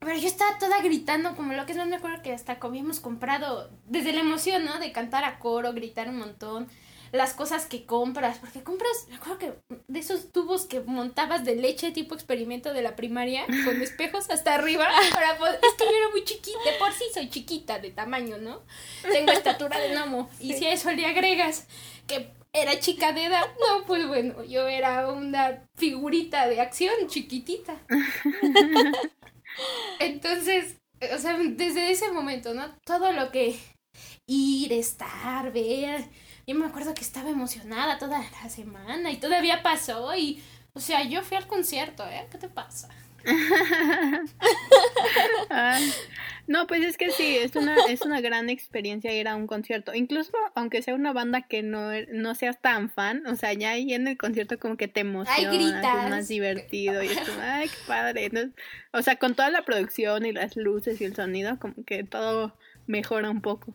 Pero 0.00 0.16
yo 0.16 0.26
estaba 0.26 0.58
toda 0.58 0.82
gritando, 0.82 1.36
como 1.36 1.52
lo 1.52 1.66
que 1.66 1.72
es 1.72 1.78
más 1.78 1.86
me 1.86 1.96
acuerdo 1.96 2.22
que 2.22 2.32
hasta 2.32 2.58
habíamos 2.60 3.00
comprado, 3.00 3.70
desde 3.84 4.12
la 4.12 4.20
emoción, 4.20 4.64
¿no? 4.64 4.78
De 4.78 4.92
cantar 4.92 5.24
a 5.24 5.38
coro, 5.38 5.74
gritar 5.74 6.08
un 6.08 6.16
montón, 6.16 6.68
las 7.12 7.34
cosas 7.34 7.66
que 7.66 7.84
compras, 7.86 8.38
porque 8.38 8.62
compras, 8.62 9.06
me 9.08 9.16
acuerdo 9.16 9.38
que 9.38 9.52
de 9.88 9.98
esos 9.98 10.30
tubos 10.32 10.66
que 10.66 10.80
montabas 10.80 11.44
de 11.44 11.56
leche 11.56 11.90
tipo 11.92 12.14
experimento 12.14 12.72
de 12.72 12.82
la 12.82 12.96
primaria, 12.96 13.46
con 13.64 13.80
espejos 13.82 14.30
hasta 14.30 14.54
arriba, 14.54 14.88
para 15.12 15.38
poder- 15.38 15.60
es 15.62 15.74
que 15.74 15.84
yo 15.84 15.90
era 15.96 16.08
muy 16.10 16.24
chiquita, 16.24 16.58
de 16.64 16.72
por 16.78 16.92
sí 16.92 17.04
soy 17.12 17.28
chiquita 17.30 17.78
de 17.78 17.90
tamaño, 17.90 18.38
¿no? 18.38 18.62
Tengo 19.02 19.32
estatura 19.32 19.78
de 19.80 19.94
gnomo, 19.94 20.30
y 20.40 20.54
si 20.54 20.66
a 20.66 20.72
eso 20.72 20.90
le 20.92 21.06
agregas 21.06 21.66
que 22.06 22.30
era 22.52 22.78
chica 22.80 23.12
de 23.12 23.26
edad, 23.26 23.44
no, 23.60 23.84
pues 23.86 24.06
bueno, 24.08 24.42
yo 24.44 24.66
era 24.68 25.08
una 25.10 25.68
figurita 25.76 26.46
de 26.48 26.60
acción 26.60 26.94
chiquitita. 27.08 27.76
Entonces, 29.98 30.76
o 31.14 31.18
sea, 31.18 31.36
desde 31.38 31.90
ese 31.90 32.10
momento, 32.12 32.54
¿no? 32.54 32.74
Todo 32.84 33.12
lo 33.12 33.30
que 33.30 33.56
ir, 34.26 34.72
estar, 34.72 35.52
ver. 35.52 36.04
Yo 36.50 36.56
me 36.56 36.66
acuerdo 36.66 36.94
que 36.94 37.02
estaba 37.02 37.30
emocionada 37.30 37.96
toda 37.98 38.18
la 38.42 38.48
semana 38.48 39.12
y 39.12 39.18
todavía 39.18 39.62
pasó 39.62 40.16
y, 40.16 40.42
o 40.72 40.80
sea, 40.80 41.04
yo 41.04 41.22
fui 41.22 41.36
al 41.36 41.46
concierto, 41.46 42.04
¿eh? 42.04 42.26
¿Qué 42.28 42.38
te 42.38 42.48
pasa? 42.48 42.88
Ay, 45.48 45.92
No, 46.48 46.66
pues 46.66 46.82
es 46.82 46.96
que 46.96 47.12
sí, 47.12 47.36
es 47.36 47.54
una, 47.54 47.76
es 47.88 48.00
una 48.00 48.20
gran 48.20 48.50
experiencia 48.50 49.14
ir 49.14 49.28
a 49.28 49.36
un 49.36 49.46
concierto. 49.46 49.94
Incluso 49.94 50.32
aunque 50.56 50.82
sea 50.82 50.96
una 50.96 51.12
banda 51.12 51.42
que 51.42 51.62
no, 51.62 51.92
no 52.12 52.34
seas 52.34 52.60
tan 52.60 52.90
fan, 52.90 53.24
o 53.28 53.36
sea, 53.36 53.52
ya 53.52 53.70
ahí 53.70 53.94
en 53.94 54.08
el 54.08 54.18
concierto 54.18 54.58
como 54.58 54.76
que 54.76 54.88
te 54.88 55.02
emociona, 55.02 55.52
gritas. 55.52 56.04
es 56.04 56.10
más 56.10 56.26
divertido 56.26 57.04
y 57.04 57.10
es 57.10 57.20
como, 57.20 57.40
ay, 57.42 57.68
qué 57.68 57.76
padre. 57.86 58.28
¿no? 58.32 58.40
O 58.90 59.02
sea, 59.02 59.14
con 59.14 59.36
toda 59.36 59.50
la 59.50 59.62
producción 59.62 60.26
y 60.26 60.32
las 60.32 60.56
luces 60.56 61.00
y 61.00 61.04
el 61.04 61.14
sonido, 61.14 61.60
como 61.60 61.84
que 61.84 62.02
todo 62.02 62.56
mejora 62.88 63.30
un 63.30 63.40
poco. 63.40 63.72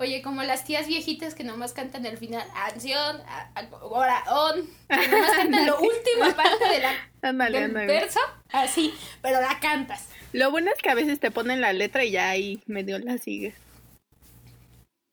Oye, 0.00 0.22
como 0.22 0.42
las 0.42 0.64
tías 0.64 0.86
viejitas 0.88 1.34
que 1.34 1.44
nomás 1.44 1.72
cantan 1.74 2.06
al 2.06 2.16
final, 2.16 2.42
acción, 2.56 3.20
a- 3.26 3.50
a- 3.54 3.68
oraón, 3.84 4.66
que 4.88 5.08
nomás 5.08 5.30
cantan 5.36 5.66
la 5.66 5.74
última 5.78 6.34
parte 6.34 6.64
de 6.68 6.80
la, 6.80 7.50
del 7.50 7.72
verso, 7.86 8.18
así, 8.50 8.94
pero 9.20 9.40
la 9.42 9.60
cantas. 9.60 10.08
Lo 10.32 10.50
bueno 10.50 10.70
es 10.74 10.80
que 10.80 10.88
a 10.90 10.94
veces 10.94 11.20
te 11.20 11.30
ponen 11.30 11.60
la 11.60 11.72
letra 11.74 12.02
y 12.04 12.12
ya 12.12 12.30
ahí 12.30 12.62
medio 12.66 12.98
la 12.98 13.18
sigues. 13.18 13.54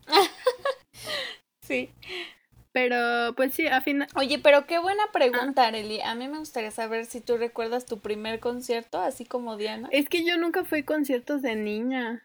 Sí. 1.62 1.89
Pero 2.72 3.34
pues 3.36 3.53
sí, 3.53 3.67
al 3.67 3.82
final... 3.84 4.08
Oye, 4.15 4.39
pero 4.39 4.65
qué 4.67 4.79
buena 4.79 5.03
pregunta, 5.12 5.67
Areli. 5.67 6.00
A 6.00 6.15
mí 6.15 6.29
me 6.29 6.38
gustaría 6.39 6.72
saber 6.72 7.06
si 7.06 7.20
tú 7.20 7.36
recuerdas 7.36 7.86
tu 7.86 8.00
primer 8.00 8.39
concierto, 8.39 9.01
así 9.01 9.25
como 9.25 9.58
Diana. 9.58 9.89
Es 9.91 10.08
que 10.08 10.24
yo 10.24 10.38
nunca 10.38 10.63
fui 10.63 10.79
a 10.79 10.86
conciertos 10.86 11.41
de 11.41 11.56
niña. 11.58 12.24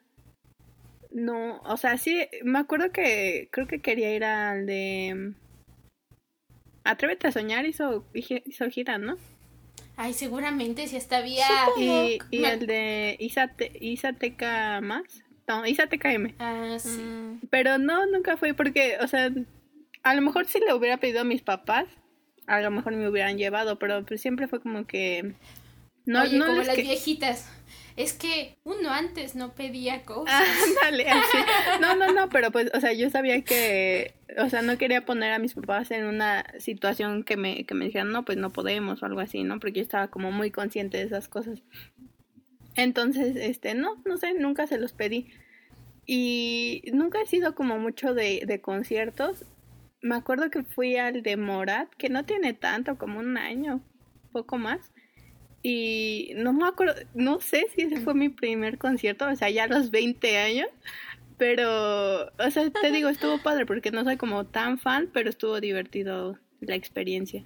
No, 1.15 1.61
o 1.65 1.77
sea, 1.77 1.99
sí, 1.99 2.27
me 2.43 2.59
acuerdo 2.59 2.91
que 2.91 3.49
creo 3.53 3.67
que 3.67 3.81
quería 3.81 4.15
ir 4.15 4.25
al 4.25 4.67
de... 4.67 5.35
Atrévete 6.85 7.29
a 7.29 7.33
soñar, 7.33 7.65
hizo, 7.67 8.05
hizo 8.15 8.69
gira, 8.71 8.99
¿no? 8.99 9.17
Ay, 9.97 10.15
seguramente 10.15 10.89
si 10.89 10.97
hasta 10.97 11.19
había... 11.19 11.47
Y, 11.77 12.19
y 12.31 12.39
Me- 12.41 12.53
el 12.55 12.67
de 12.67 13.17
Isate, 13.21 13.73
Isateca 13.81 14.81
más. 14.81 15.23
No, 15.47 15.67
Isateca 15.67 16.13
M. 16.13 16.35
Ah, 16.39 16.77
sí. 16.81 16.89
Mm, 17.01 17.41
Pero 17.51 17.79
no, 17.79 18.07
nunca 18.07 18.37
fui 18.37 18.53
porque, 18.53 18.97
o 19.01 19.07
sea, 19.07 19.31
a 20.03 20.15
lo 20.15 20.23
mejor 20.23 20.47
si 20.47 20.59
le 20.61 20.73
hubiera 20.75 20.97
pedido 20.97 21.21
a 21.21 21.25
mis 21.25 21.43
papás, 21.43 21.87
a 22.47 22.61
lo 22.61 22.71
mejor 22.71 22.95
me 22.95 23.09
hubieran 23.09 23.37
llevado, 23.39 23.79
pero 23.79 24.05
pues 24.05 24.21
siempre 24.21 24.49
fue 24.49 24.61
como 24.61 24.87
que... 24.87 25.35
No, 26.05 26.23
Oye, 26.23 26.37
no 26.39 26.47
como 26.47 26.63
las 26.63 26.75
que- 26.75 26.83
viejitas. 26.83 27.49
Es 27.97 28.13
que 28.13 28.57
uno 28.65 28.91
antes 28.91 29.35
no 29.35 29.55
pedía 29.55 30.03
cosas. 30.03 30.43
Ah, 30.83 30.89
así. 30.91 31.81
No, 31.81 31.95
no, 31.95 32.13
no, 32.13 32.29
pero 32.29 32.51
pues, 32.51 32.71
o 32.75 32.81
sea, 32.81 32.93
yo 32.93 33.09
sabía 33.11 33.43
que, 33.43 34.15
o 34.39 34.49
sea, 34.49 34.63
no 34.63 34.79
quería 34.79 35.05
poner 35.05 35.33
a 35.33 35.39
mis 35.39 35.55
papás 35.55 35.91
en 35.91 36.07
una 36.07 36.45
situación 36.59 37.23
que 37.23 37.37
me, 37.37 37.65
que 37.65 37.75
me 37.75 37.85
dijeran, 37.85 38.11
no, 38.11 38.25
pues 38.25 38.39
no 38.39 38.51
podemos 38.51 39.03
o 39.03 39.07
algo 39.07 39.21
así, 39.21 39.45
¿no? 39.45 39.61
Porque 39.61 39.75
yo 39.75 39.83
estaba 39.83 40.09
como 40.09 40.33
muy 40.33 40.51
consciente 40.51 40.99
de 40.99 41.05
esas 41.05 41.29
cosas. 41.29 41.63
Entonces, 42.75 43.37
este, 43.37 43.75
no, 43.75 44.03
no 44.05 44.17
sé, 44.17 44.35
nunca 44.35 44.67
se 44.67 44.79
los 44.79 44.93
pedí. 44.93 45.29
Y 46.05 46.83
nunca 46.93 47.21
he 47.21 47.27
sido 47.27 47.55
como 47.55 47.79
mucho 47.79 48.15
de, 48.15 48.43
de 48.47 48.61
conciertos. 48.61 49.45
Me 50.01 50.17
acuerdo 50.17 50.51
que 50.51 50.65
fui 50.65 50.97
al 50.97 51.23
de 51.23 51.37
Morat, 51.37 51.91
que 51.95 52.09
no 52.09 52.25
tiene 52.25 52.55
tanto, 52.55 52.99
como 52.99 53.21
un 53.21 53.37
año, 53.37 53.83
poco 54.33 54.59
más. 54.59 54.92
Y 55.63 56.33
no 56.37 56.53
me 56.53 56.67
acuerdo, 56.67 56.95
no 57.15 57.41
sé 57.41 57.67
si 57.75 57.83
ese 57.83 58.01
fue 58.01 58.15
mi 58.15 58.29
primer 58.29 58.79
concierto, 58.79 59.27
o 59.29 59.37
sea, 59.37 59.49
ya 59.51 59.65
a 59.65 59.69
los 59.69 59.91
20 59.91 60.39
años. 60.39 60.69
Pero, 61.39 62.27
o 62.39 62.51
sea, 62.51 62.69
te 62.71 62.91
digo, 62.93 63.09
estuvo 63.09 63.39
padre 63.43 63.67
porque 63.67 63.91
no 63.91 64.05
soy 64.05 64.17
como 64.17 64.45
tan 64.47 64.79
fan, 64.79 65.09
pero 65.13 65.31
estuvo 65.31 65.61
divertido 65.61 66.39
la 66.61 66.75
experiencia. 66.75 67.45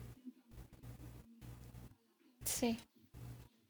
sí. 2.45 2.79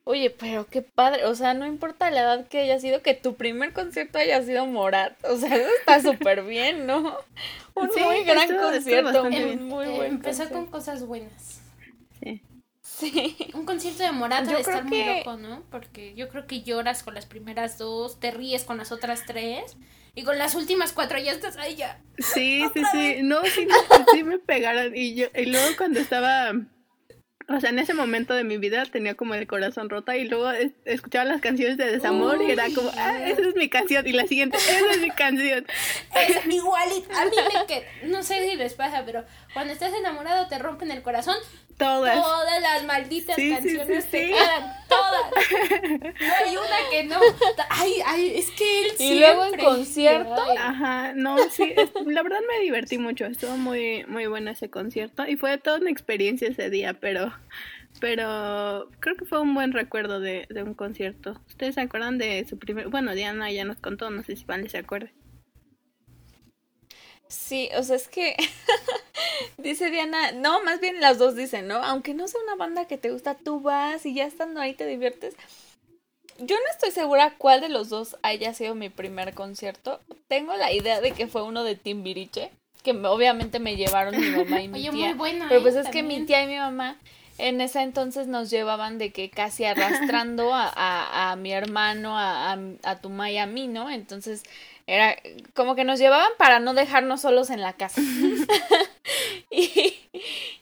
Oye, 0.09 0.31
pero 0.31 0.67
qué 0.69 0.83
padre. 0.83 1.25
O 1.25 1.35
sea, 1.35 1.53
no 1.55 1.67
importa 1.67 2.13
la 2.13 2.21
edad 2.21 2.47
que 2.49 2.59
haya 2.61 2.79
sido, 2.79 3.03
que 3.03 3.15
tu 3.15 3.35
primer 3.35 3.73
concierto 3.73 4.19
haya 4.19 4.41
sido 4.43 4.65
Morat. 4.67 5.17
O 5.25 5.37
sea, 5.37 5.53
eso 5.57 5.69
está 5.81 6.01
súper 6.01 6.45
bien, 6.45 6.87
¿no? 6.87 7.17
Un 7.75 7.91
Sí, 7.93 8.01
muy 8.01 8.23
gran 8.23 8.49
estuvo- 8.49 8.71
estuvo 8.71 8.71
concierto. 8.71 9.05
bastante 9.13 9.39
un 9.39 9.45
bien. 9.45 9.65
muy 9.69 9.87
Eh, 9.87 9.97
buen 9.97 10.11
empezó 10.13 10.45
concierto. 10.45 10.55
con 10.55 10.67
cosas 10.71 11.05
buenas. 11.07 11.61
Sí. 12.99 13.37
Un 13.53 13.67
concierto 13.67 14.03
de 14.03 14.13
Morata 14.13 14.45
Yo 14.51 14.57
de 14.57 14.61
estar 14.63 14.85
muy 14.85 15.05
loco, 15.05 15.37
¿no? 15.37 15.63
Porque 15.71 16.15
yo 16.15 16.29
creo 16.29 16.47
que 16.47 16.63
lloras 16.63 17.03
con 17.03 17.15
las 17.15 17.27
primeras 17.27 17.77
dos, 17.79 18.19
te 18.21 18.31
ríes 18.31 18.65
con 18.65 18.79
las 18.79 18.91
otras 18.93 19.25
tres, 19.27 19.77
y 20.15 20.23
con 20.23 20.39
las 20.39 20.55
últimas 20.55 20.93
cuatro 20.95 21.19
ya 21.19 21.33
estás 21.33 21.59
ahí 21.59 21.77
ya. 21.77 22.01
Sí, 22.19 22.65
sí, 22.75 22.83
sí. 22.93 23.17
No, 23.23 23.45
sí, 23.45 23.69
sí 24.13 24.23
me 24.23 24.39
pegaron. 24.39 24.97
Y 24.97 25.15
yo, 25.15 25.27
y 25.35 25.45
luego 25.47 25.67
cuando 25.77 26.01
estaba, 26.01 26.53
o 27.49 27.61
sea, 27.61 27.69
en 27.69 27.79
ese 27.79 27.93
momento 27.93 28.33
de 28.33 28.45
mi 28.45 28.57
vida 28.57 28.83
tenía 28.87 29.15
como 29.15 29.35
el 29.35 29.47
corazón 29.47 29.91
roto 29.91 30.13
y 30.13 30.25
luego 30.27 30.51
es- 30.51 30.73
escuchaba 30.87 31.27
las 31.27 31.43
canciones 31.43 31.77
de 31.77 31.93
desamor 31.93 32.41
y 32.43 32.51
era 32.51 32.65
como, 32.75 32.91
ah, 32.97 33.19
esa 33.29 33.43
es 33.43 33.55
mi 33.57 33.69
canción. 33.69 34.07
Y 34.07 34.13
la 34.13 34.27
siguiente, 34.27 34.57
esa 34.57 34.91
es 34.93 35.01
mi 35.03 35.11
canción. 35.11 35.67
Es 36.15 36.47
igualito. 36.51 37.11
A 37.15 37.25
mí 37.27 37.31
me 37.55 37.67
que 37.67 37.87
no 38.07 38.23
sé 38.23 38.49
si 38.49 38.57
les 38.57 38.73
pasa, 38.73 39.05
pero 39.05 39.23
cuando 39.53 39.75
estás 39.75 39.93
enamorado 39.93 40.49
te 40.49 40.59
rompen 40.59 40.91
el 40.91 41.03
corazón. 41.03 41.37
Todas. 41.79 42.23
Todas 42.23 42.63
las 42.63 42.85
malditas 42.85 43.37
Sí, 43.37 43.51
canciones 43.51 44.05
sí, 44.05 44.11
te 44.11 44.23
sí. 44.27 44.33
quedan, 44.33 44.73
todas. 44.89 45.31
No 46.21 46.35
hay 46.47 46.57
una 46.57 46.91
que 46.91 47.05
no. 47.05 47.21
Ay, 47.69 47.93
ay, 48.07 48.33
es 48.39 48.51
que 48.53 48.83
él 48.87 48.93
Y 48.99 49.19
luego 49.19 49.45
en 49.45 49.59
concierto, 49.61 50.43
Ay. 50.43 50.57
Ajá, 50.59 51.13
no, 51.15 51.37
sí, 51.51 51.75
es- 51.77 51.91
la 52.07 52.23
verdad 52.23 52.39
me 52.49 52.65
divertí 52.65 52.97
mucho, 52.97 53.27
estuvo 53.27 53.57
muy, 53.59 54.05
muy 54.07 54.27
bueno 54.27 54.51
ese 54.51 54.71
concierto 54.71 55.27
y 55.27 55.37
fue 55.37 55.59
toda 55.59 55.79
una 55.79 55.91
experiencia 55.91 56.49
ese 56.49 56.71
día, 56.71 56.95
pero, 56.95 57.31
pero 58.01 58.89
creo 59.01 59.17
que 59.17 59.27
fue 59.27 59.41
un 59.41 59.55
buen 59.55 59.73
recuerdo 59.73 60.19
de, 60.21 60.47
de 60.49 60.63
un 60.63 60.73
concierto. 60.75 61.39
¿Ustedes 61.49 61.75
se 61.75 61.83
acuerdan 61.83 62.17
de 62.19 62.47
su 62.49 62.59
primer, 62.59 62.89
bueno, 62.89 63.15
Diana 63.15 63.51
ya 63.51 63.65
nos 63.65 63.79
contó, 63.79 64.09
no 64.11 64.23
sé 64.23 64.37
si 64.37 64.45
Vale 64.47 64.69
se 64.69 64.79
acuerda. 64.79 65.11
Sí, 67.29 67.69
o 67.77 67.83
sea, 67.83 67.97
es 67.97 68.09
que 68.09 68.37
dice 69.59 69.91
Diana, 69.91 70.33
no, 70.33 70.63
más 70.63 70.81
bien 70.81 71.01
las 71.01 71.19
dos 71.19 71.35
dicen, 71.37 71.67
¿no? 71.67 71.77
Aunque 71.77 72.15
no 72.15 72.29
sea 72.29 72.41
una 72.43 72.55
banda 72.57 72.87
que 72.87 72.99
te 72.99 73.11
gusta, 73.11 73.35
tú 73.35 73.61
vas 73.61 74.07
y 74.07 74.15
ya 74.15 74.25
estando 74.25 74.61
ahí 74.61 74.75
te 74.75 74.87
diviertes. 74.87 75.35
Yo 76.39 76.57
no 76.57 76.65
estoy 76.71 76.91
segura 76.91 77.35
cuál 77.39 77.61
de 77.63 77.69
los 77.69 77.89
dos 77.89 78.17
haya 78.23 78.53
sido 78.53 78.75
mi 78.75 78.91
primer 78.91 79.33
concierto. 79.35 80.01
Tengo 80.29 80.55
la 80.55 80.73
idea 80.73 81.01
de 81.01 81.13
que 81.13 81.27
fue 81.29 81.43
uno 81.43 81.65
de 81.65 81.77
Timbiriche, 81.77 82.51
que 82.83 82.93
me- 82.93 83.09
obviamente 83.09 83.59
me 83.59 83.77
llevaron 83.77 84.15
mi 84.21 84.31
mamá 84.31 84.61
y 84.63 84.69
mi 84.69 84.81
Oye, 84.81 84.91
tía. 84.93 85.15
muy. 85.15 85.33
Pero 85.49 85.61
¿eh? 85.61 85.63
pues 85.63 85.77
es 85.77 85.89
que 85.89 86.03
mi 86.03 86.21
tía 86.27 86.43
y 86.43 86.47
mi 86.47 86.57
mamá 86.59 86.99
en 87.39 87.61
ese 87.61 87.81
entonces 87.83 88.27
nos 88.29 88.51
llevaban 88.51 88.99
de 88.99 89.13
que 89.13 89.31
casi 89.31 89.65
arrastrando 89.65 90.55
a, 90.55 90.69
a, 90.75 91.33
a 91.33 91.37
mi 91.37 91.53
hermano, 91.53 92.19
a, 92.19 92.57
a, 92.83 93.01
tu 93.01 93.11
ma 93.11 93.31
y 93.31 93.39
a 93.39 93.47
mí, 93.47 93.67
¿no? 93.69 93.91
Entonces 93.91 94.43
era 94.87 95.17
como 95.55 95.75
que 95.75 95.85
nos 95.85 95.99
llevaban 95.99 96.31
para 96.39 96.61
no 96.61 96.73
dejarnos 96.75 97.23
solos 97.23 97.51
en 97.51 97.61
la 97.61 97.73
casa. 97.73 98.01
y, 99.51 99.95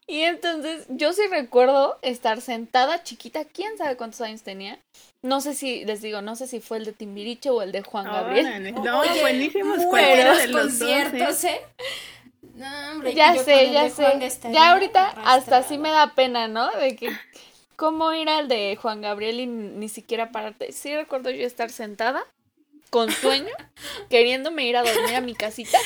y 0.07 0.23
entonces 0.23 0.87
yo 0.89 1.13
sí 1.13 1.23
recuerdo 1.31 1.99
estar 2.03 2.41
sentada 2.41 3.03
chiquita, 3.03 3.45
quién 3.45 3.77
sabe 3.77 3.97
cuántos 3.97 4.21
años 4.23 4.43
tenía. 4.43 4.79
No 5.23 5.41
sé 5.41 5.55
si, 5.55 5.85
les 5.85 6.03
digo, 6.03 6.21
no 6.23 6.37
sé 6.37 6.47
si 6.47 6.61
fue 6.61 6.79
el 6.79 6.85
de 6.85 6.93
Timbiriche 6.93 7.51
o 7.51 7.63
el 7.63 7.73
de 7.73 7.83
Juan 7.83 8.05
Gabriel. 8.05 8.47
Órale, 8.47 8.73
No, 8.73 9.01
Oye, 9.01 9.21
buenísimos 9.21 9.85
cualquiera 9.87 10.37
de 10.37 10.49
los 10.49 10.79
dos. 10.79 10.89
¿eh? 10.89 11.03
conciertos, 11.03 11.45
¿eh? 11.45 11.61
No, 12.55 12.67
hombre, 12.93 13.15
Ya 13.15 13.35
sé, 13.37 13.73
ya 13.73 13.91
sé. 13.91 14.31
Ya 14.53 14.73
ahorita 14.73 15.15
hasta 15.25 15.63
sí 15.63 15.79
me 15.79 15.91
da 15.91 16.15
pena, 16.15 16.47
¿no? 16.47 16.71
De 16.73 16.95
que 16.95 17.11
cómo 17.77 18.13
ir 18.13 18.29
al 18.29 18.49
de 18.49 18.77
Juan 18.81 19.01
Gabriel 19.01 19.41
y 19.41 19.47
ni 19.47 19.89
siquiera 19.89 20.31
pararte. 20.31 20.73
Sí 20.73 20.95
recuerdo 20.95 21.31
yo 21.31 21.47
estar 21.47 21.71
sentada 21.71 22.25
con 22.95 23.11
sueño, 23.11 23.51
queriéndome 24.09 24.69
ir 24.69 24.77
a 24.77 24.85
dormir 24.85 25.17
a 25.17 25.21
mi 25.21 25.35
casita 25.35 25.79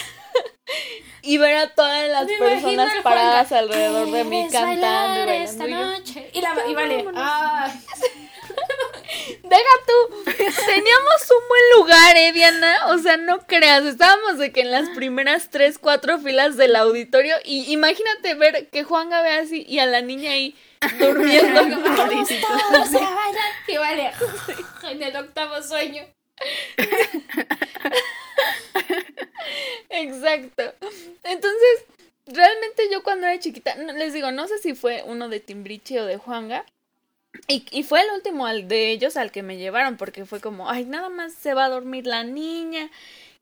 y 1.22 1.38
ver 1.38 1.56
a 1.56 1.74
todas 1.74 2.06
las 2.06 2.26
Me 2.26 2.36
personas 2.36 2.92
paradas 3.02 3.50
alrededor 3.50 4.10
de 4.10 4.24
mí 4.24 4.46
"¿Quieres 4.50 4.52
cantando 4.52 5.22
y 5.22 5.24
bailar 5.24 5.56
bailando. 5.56 5.86
noche? 5.98 6.30
Y, 6.34 6.40
la, 6.42 6.54
y 6.68 6.74
vale, 6.74 7.06
ay, 7.14 7.72
Deja 9.42 9.74
tú, 9.86 10.22
teníamos 10.26 11.30
un 11.30 11.48
buen 11.48 11.62
lugar, 11.78 12.16
¿eh, 12.18 12.32
Diana? 12.32 12.88
O 12.88 12.98
sea, 12.98 13.16
no 13.16 13.38
creas, 13.46 13.84
estábamos 13.84 14.36
de 14.36 14.52
que 14.52 14.60
en 14.60 14.70
las 14.70 14.90
primeras 14.90 15.48
tres, 15.48 15.78
cuatro 15.78 16.18
filas 16.18 16.58
del 16.58 16.76
auditorio 16.76 17.36
y 17.42 17.72
imagínate 17.72 18.34
ver 18.34 18.68
que 18.68 18.84
Juan 18.84 19.08
ve 19.08 19.30
así 19.38 19.64
y 19.66 19.78
a 19.78 19.86
la 19.86 20.02
niña 20.02 20.32
ahí 20.32 20.54
durmiendo. 20.98 21.62
Todos. 21.78 23.02
Y 23.66 23.76
vale, 23.78 24.12
en 24.90 25.02
el 25.02 25.16
octavo 25.16 25.62
sueño. 25.62 26.04
Exacto. 29.90 30.62
Entonces, 31.24 31.84
realmente 32.26 32.84
yo 32.90 33.02
cuando 33.02 33.26
era 33.26 33.38
chiquita, 33.40 33.74
les 33.76 34.12
digo, 34.12 34.30
no 34.30 34.46
sé 34.48 34.58
si 34.58 34.74
fue 34.74 35.02
uno 35.06 35.28
de 35.28 35.40
Timbriche 35.40 36.00
o 36.00 36.06
de 36.06 36.16
Juanga. 36.18 36.64
Y, 37.46 37.64
y 37.70 37.82
fue 37.84 38.00
el 38.02 38.10
último 38.14 38.46
al 38.46 38.68
de 38.68 38.90
ellos 38.90 39.16
al 39.16 39.30
que 39.30 39.42
me 39.42 39.58
llevaron, 39.58 39.96
porque 39.96 40.24
fue 40.24 40.40
como, 40.40 40.70
ay, 40.70 40.84
nada 40.84 41.08
más 41.08 41.34
se 41.34 41.54
va 41.54 41.66
a 41.66 41.68
dormir 41.68 42.06
la 42.06 42.24
niña. 42.24 42.90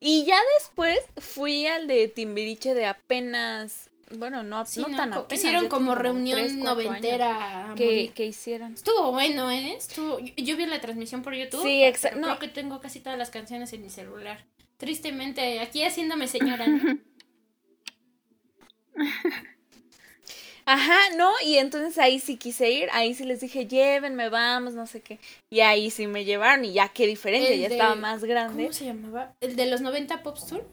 Y 0.01 0.25
ya 0.27 0.39
después 0.59 1.01
fui 1.19 1.67
al 1.67 1.87
de 1.87 2.09
Timbiriche 2.09 2.75
de 2.75 2.87
apenas, 2.87 3.89
bueno, 4.17 4.43
no, 4.43 4.65
Sí, 4.65 4.81
no, 4.81 4.89
¿no? 4.89 4.97
tan 4.97 5.13
apenas. 5.15 5.43
Hicieron 5.45 5.69
como 5.69 5.95
reunión 5.95 6.61
noventera. 6.61 7.73
Que, 7.77 8.13
que 8.15 8.27
hicieron. 8.27 8.75
Estuvo 8.75 9.13
bueno, 9.13 9.51
¿eh? 9.51 9.75
Estuvo... 9.77 10.19
Yo, 10.21 10.33
yo 10.37 10.57
vi 10.57 10.67
la 10.67 10.81
transmisión 10.81 11.23
por 11.23 11.35
YouTube. 11.35 11.63
Sí, 11.63 11.83
exacto. 11.83 12.21
Creo 12.21 12.39
que 12.39 12.49
tengo 12.49 12.81
casi 12.81 13.01
todas 13.01 13.19
las 13.19 13.31
canciones 13.31 13.73
en 13.73 13.83
mi 13.83 13.91
celular. 13.91 14.45
Tristemente, 14.77 15.59
aquí 15.61 15.83
haciéndome 15.83 16.29
señora. 16.29 16.67
Ajá, 20.69 20.99
no, 21.17 21.31
y 21.45 21.59
entonces 21.59 21.97
ahí 21.97 22.19
sí 22.19 22.37
quise 22.39 22.71
ir, 22.73 22.89
ahí 22.93 23.15
sí 23.15 23.23
les 23.25 23.41
dije, 23.41 23.69
llévenme, 23.69 24.29
vamos, 24.31 24.75
no 24.75 24.87
sé 24.89 25.01
qué. 25.01 25.21
Y 25.49 25.61
ahí 25.61 25.93
sí 25.93 26.09
me 26.09 26.25
llevaron 26.25 26.65
y 26.65 26.73
ya 26.73 26.89
qué 26.89 27.07
diferencia, 27.07 27.51
El 27.55 27.61
ya 27.61 27.69
de- 27.69 27.75
estaba 27.77 27.95
más 27.95 28.25
grande. 28.25 28.65
¿Cómo 28.65 28.73
se 28.73 28.87
llamaba? 28.87 29.33
¿El 29.41 29.55
de 29.55 29.67
los 29.67 29.81
90 29.81 30.25
Pop 30.25 30.37
Tour? 30.49 30.67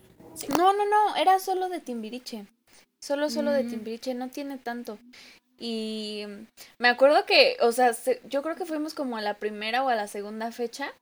No, 0.58 0.74
no, 0.74 0.86
no, 0.90 1.16
era 1.16 1.38
solo 1.38 1.70
de 1.70 1.80
Timbiriche. 1.80 2.46
Solo, 3.04 3.30
solo 3.30 3.52
de 3.52 3.66
Mm. 3.66 3.70
Timbiriche, 3.70 4.14
no 4.14 4.30
tiene 4.30 4.58
tanto. 4.58 4.98
Y 5.60 6.24
me 6.80 6.88
acuerdo 6.88 7.26
que, 7.26 7.58
o 7.60 7.74
sea, 7.74 7.92
se- 7.94 8.22
yo 8.30 8.42
creo 8.42 8.56
que 8.56 8.66
fuimos 8.66 8.94
como 8.94 9.18
a 9.18 9.22
la 9.22 9.34
primera 9.40 9.84
o 9.84 9.90
a 9.90 9.96
la 9.96 10.08
segunda 10.08 10.54
fecha. 10.54 10.94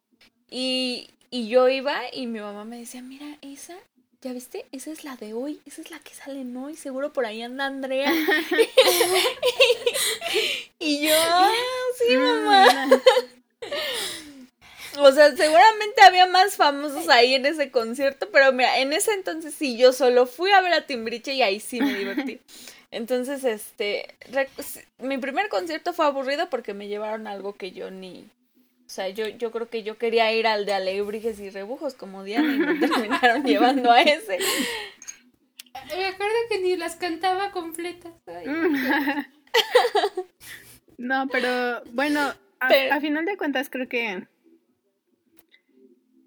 Y, 0.50 1.12
y 1.30 1.48
yo 1.48 1.70
iba 1.70 2.02
y 2.12 2.26
mi 2.26 2.40
mamá 2.40 2.66
me 2.66 2.80
decía, 2.80 3.04
mira, 3.04 3.38
esa, 3.44 3.76
¿ya 4.22 4.34
viste? 4.34 4.66
Esa 4.72 4.90
es 4.92 5.04
la 5.04 5.16
de 5.16 5.34
hoy, 5.34 5.62
esa 5.68 5.82
es 5.82 5.92
la 5.92 6.00
que 6.00 6.16
sale 6.16 6.42
en 6.42 6.58
hoy, 6.58 6.76
seguro 6.76 7.14
por 7.14 7.26
ahí 7.28 7.44
anda 7.44 7.68
Andrea. 7.68 8.12
y 10.80 11.08
yo, 11.08 11.14
"Ah, 11.16 11.52
sí, 12.00 12.18
mamá. 12.18 12.90
O 15.00 15.12
sea, 15.12 15.36
seguramente 15.36 16.02
había 16.02 16.26
más 16.28 16.56
famosos 16.58 17.08
ahí 17.10 17.34
en 17.36 17.46
ese 17.46 17.72
concierto, 17.72 18.30
pero 18.32 18.52
mira, 18.52 18.80
en 18.80 18.92
ese 18.94 19.14
entonces 19.14 19.54
sí, 19.56 19.78
yo 19.78 19.94
solo 19.94 20.26
fui 20.26 20.52
a 20.52 20.62
ver 20.62 20.74
a 20.74 20.86
Timbriche 20.86 21.34
y 21.34 21.42
ahí 21.42 21.60
sí 21.60 21.80
me 21.82 21.94
divertí. 21.98 22.40
Entonces, 22.92 23.44
este, 23.46 24.16
mi 25.00 25.18
primer 25.18 25.48
concierto 25.48 25.94
fue 25.94 26.06
aburrido 26.06 26.50
porque 26.50 26.74
me 26.74 26.88
llevaron 26.90 27.26
algo 27.26 27.54
que 27.54 27.72
yo 27.72 27.90
ni, 27.90 28.30
o 28.86 28.90
sea, 28.90 29.08
yo, 29.08 29.30
yo 29.30 29.50
creo 29.52 29.70
que 29.70 29.84
yo 29.84 29.98
quería 29.98 30.34
ir 30.34 30.46
al 30.46 30.66
de 30.66 30.74
Alebrijes 30.74 31.40
y 31.40 31.50
Rebujos 31.50 31.94
como 31.94 32.26
Diana 32.26 32.54
y 32.54 32.60
me 32.60 32.76
terminaron 32.88 33.44
llevando 33.46 33.92
a 33.92 34.02
ese. 34.02 34.40
Me 35.96 36.06
acuerdo 36.06 36.36
que 36.50 36.60
ni 36.60 36.76
las 36.76 36.98
cantaba 36.98 37.52
completas. 37.52 38.12
Ay, 38.28 38.46
No, 40.98 41.28
pero 41.32 41.82
bueno, 41.94 42.34
a, 42.60 42.68
Pero- 42.68 42.94
a 42.94 43.00
final 43.00 43.26
de 43.26 43.38
cuentas 43.38 43.70
creo 43.70 43.88
que 43.88 44.28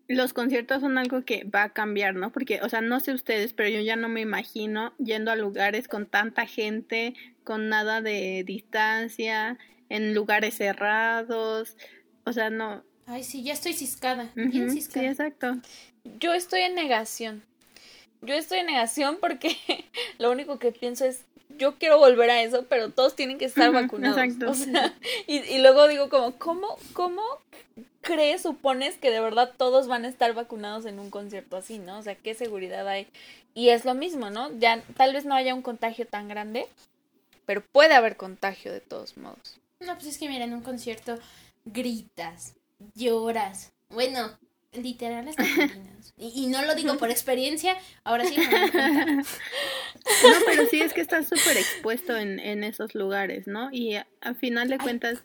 los 0.08 0.32
conciertos 0.32 0.80
son 0.82 0.98
algo 0.98 1.24
que 1.24 1.44
va 1.44 1.64
a 1.64 1.72
cambiar, 1.72 2.14
¿no? 2.14 2.30
Porque, 2.30 2.60
o 2.62 2.68
sea, 2.68 2.80
no 2.80 3.00
sé 3.00 3.12
ustedes, 3.12 3.52
pero 3.52 3.68
yo 3.70 3.80
ya 3.80 3.96
no 3.96 4.08
me 4.08 4.20
imagino 4.20 4.92
yendo 4.98 5.30
a 5.30 5.36
lugares 5.36 5.88
con 5.88 6.06
tanta 6.06 6.46
gente, 6.46 7.14
con 7.42 7.68
nada 7.68 8.00
de 8.00 8.44
distancia, 8.46 9.58
en 9.88 10.14
lugares 10.14 10.56
cerrados. 10.56 11.76
O 12.24 12.32
sea, 12.32 12.50
no. 12.50 12.82
Ay, 13.06 13.22
sí, 13.24 13.42
ya 13.42 13.52
estoy 13.52 13.72
ciscada. 13.72 14.30
Bien 14.34 14.64
Ujú, 14.64 14.70
Sí, 14.70 14.80
ciscada. 14.82 15.06
exacto. 15.06 15.56
Yo 16.18 16.34
estoy 16.34 16.60
en 16.60 16.74
negación. 16.74 17.42
Yo 18.22 18.34
estoy 18.34 18.58
en 18.60 18.66
negación 18.66 19.18
porque 19.20 19.56
lo 20.18 20.30
único 20.30 20.58
que 20.58 20.72
pienso 20.72 21.04
es, 21.04 21.24
yo 21.56 21.76
quiero 21.78 21.98
volver 21.98 22.30
a 22.30 22.42
eso, 22.42 22.66
pero 22.68 22.90
todos 22.90 23.14
tienen 23.16 23.38
que 23.38 23.44
estar 23.46 23.70
vacunados. 23.72 24.18
exacto. 24.18 24.50
O 24.50 24.54
sea, 24.54 24.94
y, 25.26 25.38
y 25.38 25.58
luego 25.60 25.88
digo 25.88 26.08
como, 26.08 26.38
¿cómo, 26.38 26.76
cómo 26.94 27.22
crees, 28.04 28.42
supones 28.42 28.96
que 28.98 29.10
de 29.10 29.18
verdad 29.18 29.52
todos 29.56 29.88
van 29.88 30.04
a 30.04 30.08
estar 30.08 30.32
vacunados 30.34 30.86
en 30.86 31.00
un 31.00 31.10
concierto 31.10 31.56
así, 31.56 31.78
¿no? 31.78 31.98
O 31.98 32.02
sea, 32.02 32.14
¿qué 32.14 32.34
seguridad 32.34 32.86
hay? 32.86 33.08
Y 33.54 33.70
es 33.70 33.84
lo 33.84 33.94
mismo, 33.94 34.30
¿no? 34.30 34.56
Ya 34.58 34.82
tal 34.96 35.12
vez 35.12 35.24
no 35.24 35.34
haya 35.34 35.54
un 35.54 35.62
contagio 35.62 36.06
tan 36.06 36.28
grande, 36.28 36.66
pero 37.46 37.64
puede 37.72 37.94
haber 37.94 38.16
contagio 38.16 38.72
de 38.72 38.80
todos 38.80 39.16
modos. 39.16 39.58
No, 39.80 39.94
pues 39.94 40.06
es 40.06 40.18
que 40.18 40.28
mira, 40.28 40.44
en 40.44 40.54
un 40.54 40.62
concierto 40.62 41.18
gritas, 41.64 42.54
lloras. 42.94 43.72
Bueno, 43.90 44.38
literal 44.72 45.28
hasta 45.28 45.44
y, 46.16 46.44
y 46.44 46.46
no 46.46 46.62
lo 46.62 46.74
digo 46.74 46.96
por 46.98 47.10
experiencia, 47.10 47.76
ahora 48.02 48.24
sí 48.24 48.36
me. 48.38 49.16
No, 50.22 50.38
pero 50.46 50.66
sí 50.66 50.80
es 50.80 50.92
que 50.92 51.00
estás 51.00 51.28
súper 51.28 51.56
expuesto 51.56 52.16
en, 52.16 52.38
en 52.38 52.62
esos 52.64 52.94
lugares, 52.94 53.46
¿no? 53.46 53.70
Y 53.72 53.94
a, 53.94 54.06
a 54.20 54.34
final 54.34 54.68
de 54.68 54.78
cuentas, 54.78 55.24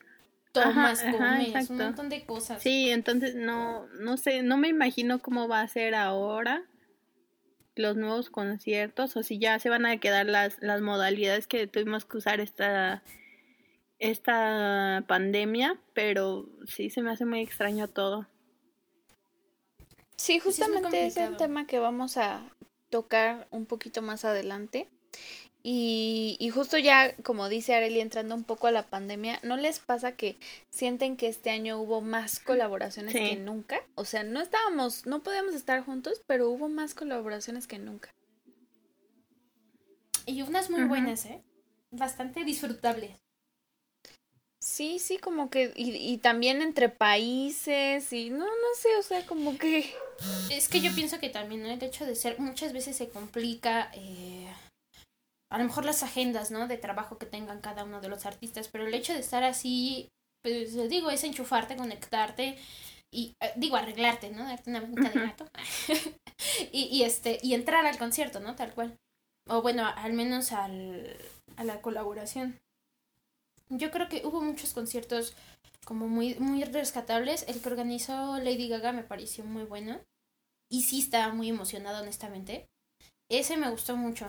Tomas, 0.51 1.03
Ajá, 1.03 1.11
comes, 1.11 1.69
un 1.69 1.77
montón 1.77 2.09
de 2.09 2.25
cosas. 2.25 2.61
Sí, 2.61 2.89
entonces 2.89 3.35
no, 3.35 3.85
no 3.99 4.17
sé, 4.17 4.41
no 4.41 4.57
me 4.57 4.67
imagino 4.67 5.19
cómo 5.19 5.47
va 5.47 5.61
a 5.61 5.67
ser 5.67 5.93
ahora 5.93 6.63
los 7.75 7.95
nuevos 7.95 8.29
conciertos 8.29 9.15
o 9.15 9.23
si 9.23 9.39
ya 9.39 9.59
se 9.59 9.69
van 9.69 9.85
a 9.85 9.97
quedar 9.99 10.25
las, 10.25 10.61
las 10.61 10.81
modalidades 10.81 11.47
que 11.47 11.67
tuvimos 11.67 12.05
que 12.05 12.17
usar 12.17 12.39
esta, 12.41 13.03
esta 13.99 15.03
pandemia, 15.07 15.79
pero 15.93 16.49
sí 16.67 16.89
se 16.89 17.01
me 17.01 17.11
hace 17.11 17.25
muy 17.25 17.41
extraño 17.41 17.87
todo. 17.87 18.27
Sí, 20.15 20.37
es 20.37 20.43
justamente 20.43 21.05
es 21.05 21.15
el 21.15 21.23
complicado. 21.25 21.37
tema 21.37 21.67
que 21.67 21.79
vamos 21.79 22.17
a 22.17 22.41
tocar 22.89 23.47
un 23.51 23.65
poquito 23.65 24.01
más 24.01 24.25
adelante. 24.25 24.89
Y, 25.61 26.37
y 26.39 26.49
justo 26.51 26.77
ya, 26.77 27.13
como 27.23 27.49
dice 27.49 27.75
Areli, 27.75 27.99
entrando 27.99 28.33
un 28.33 28.45
poco 28.45 28.67
a 28.67 28.71
la 28.71 28.83
pandemia, 28.87 29.39
¿no 29.43 29.57
les 29.57 29.79
pasa 29.79 30.13
que 30.13 30.37
sienten 30.69 31.17
que 31.17 31.27
este 31.27 31.49
año 31.49 31.79
hubo 31.81 31.99
más 31.99 32.39
colaboraciones 32.39 33.11
Sí. 33.11 33.19
que 33.19 33.35
nunca? 33.35 33.81
O 33.95 34.05
sea, 34.05 34.23
no 34.23 34.39
estábamos, 34.41 35.05
no 35.05 35.21
podíamos 35.21 35.53
estar 35.55 35.83
juntos, 35.83 36.21
pero 36.27 36.49
hubo 36.49 36.69
más 36.69 36.93
colaboraciones 36.95 37.67
que 37.67 37.77
nunca. 37.77 38.13
Y 40.25 40.41
unas 40.43 40.69
muy 40.69 40.83
buenas, 40.83 41.25
¿eh? 41.25 41.41
Bastante 41.91 42.45
disfrutables. 42.45 43.11
Sí, 44.61 44.99
sí, 44.99 45.17
como 45.17 45.49
que, 45.49 45.73
y, 45.75 45.91
y 45.95 46.17
también 46.19 46.61
entre 46.61 46.89
países, 46.89 48.11
y 48.13 48.29
no, 48.29 48.45
no 48.45 48.75
sé, 48.77 48.89
o 48.97 49.03
sea, 49.03 49.25
como 49.25 49.57
que... 49.57 49.93
Es 50.51 50.67
que 50.67 50.81
yo 50.81 50.93
pienso 50.93 51.19
que 51.19 51.29
también, 51.29 51.63
¿no? 51.63 51.69
El 51.69 51.81
hecho 51.81 52.05
de 52.05 52.15
ser, 52.15 52.39
muchas 52.39 52.73
veces 52.73 52.95
se 52.97 53.09
complica, 53.09 53.89
eh, 53.93 54.47
a 55.51 55.57
lo 55.57 55.63
mejor 55.63 55.85
las 55.85 56.03
agendas, 56.03 56.51
¿no? 56.51 56.67
De 56.67 56.77
trabajo 56.77 57.17
que 57.17 57.25
tengan 57.25 57.61
cada 57.61 57.83
uno 57.83 58.01
de 58.01 58.09
los 58.09 58.25
artistas, 58.25 58.67
pero 58.67 58.85
el 58.85 58.93
hecho 58.93 59.13
de 59.13 59.19
estar 59.19 59.43
así, 59.43 60.09
pues 60.43 60.73
les 60.73 60.89
digo, 60.89 61.09
es 61.09 61.23
enchufarte, 61.23 61.75
conectarte 61.75 62.57
y, 63.11 63.33
eh, 63.41 63.53
digo, 63.55 63.75
arreglarte, 63.75 64.29
¿no? 64.29 64.45
Darte 64.45 64.69
una 64.69 64.81
manita 64.81 65.09
de 65.09 65.19
gato 65.19 65.45
y, 66.71 66.83
y, 66.83 67.03
este, 67.03 67.39
y 67.41 67.55
entrar 67.55 67.85
al 67.85 67.97
concierto, 67.97 68.39
¿no? 68.39 68.55
Tal 68.55 68.73
cual. 68.73 68.97
O 69.47 69.61
bueno, 69.63 69.87
al 69.87 70.13
menos 70.13 70.51
al, 70.51 71.17
a 71.57 71.63
la 71.63 71.81
colaboración. 71.81 72.59
Yo 73.69 73.91
creo 73.91 74.09
que 74.09 74.25
hubo 74.25 74.41
muchos 74.41 74.73
conciertos 74.73 75.33
como 75.85 76.07
muy, 76.07 76.35
muy 76.35 76.63
rescatables. 76.63 77.45
El 77.47 77.59
que 77.61 77.69
organizó 77.69 78.37
Lady 78.37 78.67
Gaga 78.67 78.91
me 78.91 79.03
pareció 79.03 79.43
muy 79.43 79.63
bueno. 79.63 79.99
Y 80.71 80.83
sí 80.83 80.99
estaba 80.99 81.33
muy 81.33 81.49
emocionada, 81.49 82.01
honestamente. 82.01 82.67
Ese 83.27 83.57
me 83.57 83.71
gustó 83.71 83.97
mucho. 83.97 84.27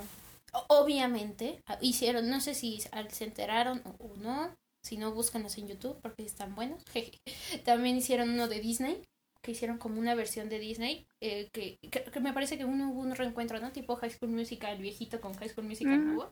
Obviamente, 0.68 1.62
ah, 1.66 1.78
hicieron, 1.80 2.28
no 2.28 2.40
sé 2.40 2.54
si 2.54 2.80
se 2.80 3.24
enteraron 3.24 3.82
o, 3.98 4.14
no. 4.16 4.54
Si 4.82 4.96
no, 4.96 5.12
búscanlos 5.12 5.58
en 5.58 5.68
YouTube 5.68 5.98
porque 6.00 6.22
están 6.24 6.54
buenos. 6.54 6.82
También 7.64 7.96
hicieron 7.96 8.30
uno 8.30 8.48
de 8.48 8.60
Disney. 8.60 9.02
Que 9.42 9.52
hicieron 9.52 9.78
como 9.78 9.98
una 9.98 10.14
versión 10.14 10.48
de 10.50 10.58
Disney. 10.58 11.06
eh, 11.20 11.48
que, 11.52 11.78
que, 11.90 12.04
que 12.04 12.20
me 12.20 12.32
parece 12.34 12.58
que 12.58 12.64
uno 12.66 12.90
hubo 12.90 13.00
un 13.00 13.14
reencuentro, 13.14 13.58
¿no? 13.58 13.72
Tipo 13.72 13.96
High 13.96 14.10
School 14.10 14.30
Musical, 14.32 14.76
el 14.76 14.82
viejito 14.82 15.20
con 15.20 15.32
High 15.34 15.48
School 15.48 15.66
Musical 15.66 16.04
nuevo. 16.04 16.30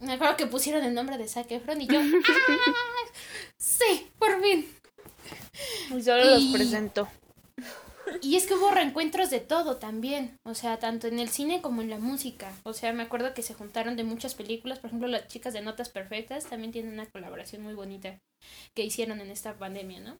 Me 0.00 0.12
acuerdo 0.12 0.36
que 0.36 0.46
pusieron 0.46 0.84
el 0.84 0.94
nombre 0.94 1.18
de 1.18 1.28
Zac 1.28 1.50
Efron 1.50 1.80
y 1.82 1.86
yo. 1.86 2.00
¡Ah! 2.28 3.12
Sí, 3.58 4.08
por 4.18 4.40
fin. 4.42 4.70
Y 5.96 6.02
solo 6.02 6.24
los 6.24 6.42
Y- 6.42 6.52
presento. 6.52 7.08
Y 8.22 8.36
es 8.36 8.46
que 8.46 8.54
hubo 8.54 8.70
reencuentros 8.70 9.30
de 9.30 9.40
todo 9.40 9.76
también, 9.76 10.36
o 10.44 10.54
sea, 10.54 10.78
tanto 10.78 11.06
en 11.06 11.18
el 11.18 11.28
cine 11.28 11.60
como 11.62 11.82
en 11.82 11.90
la 11.90 11.98
música. 11.98 12.52
O 12.64 12.72
sea, 12.72 12.92
me 12.92 13.02
acuerdo 13.02 13.34
que 13.34 13.42
se 13.42 13.54
juntaron 13.54 13.96
de 13.96 14.04
muchas 14.04 14.34
películas, 14.34 14.78
por 14.78 14.88
ejemplo, 14.88 15.08
las 15.08 15.26
chicas 15.28 15.52
de 15.52 15.60
Notas 15.60 15.88
Perfectas 15.88 16.46
también 16.46 16.72
tienen 16.72 16.92
una 16.92 17.06
colaboración 17.06 17.62
muy 17.62 17.74
bonita 17.74 18.18
que 18.74 18.84
hicieron 18.84 19.20
en 19.20 19.30
esta 19.30 19.54
pandemia, 19.54 20.00
¿no? 20.00 20.18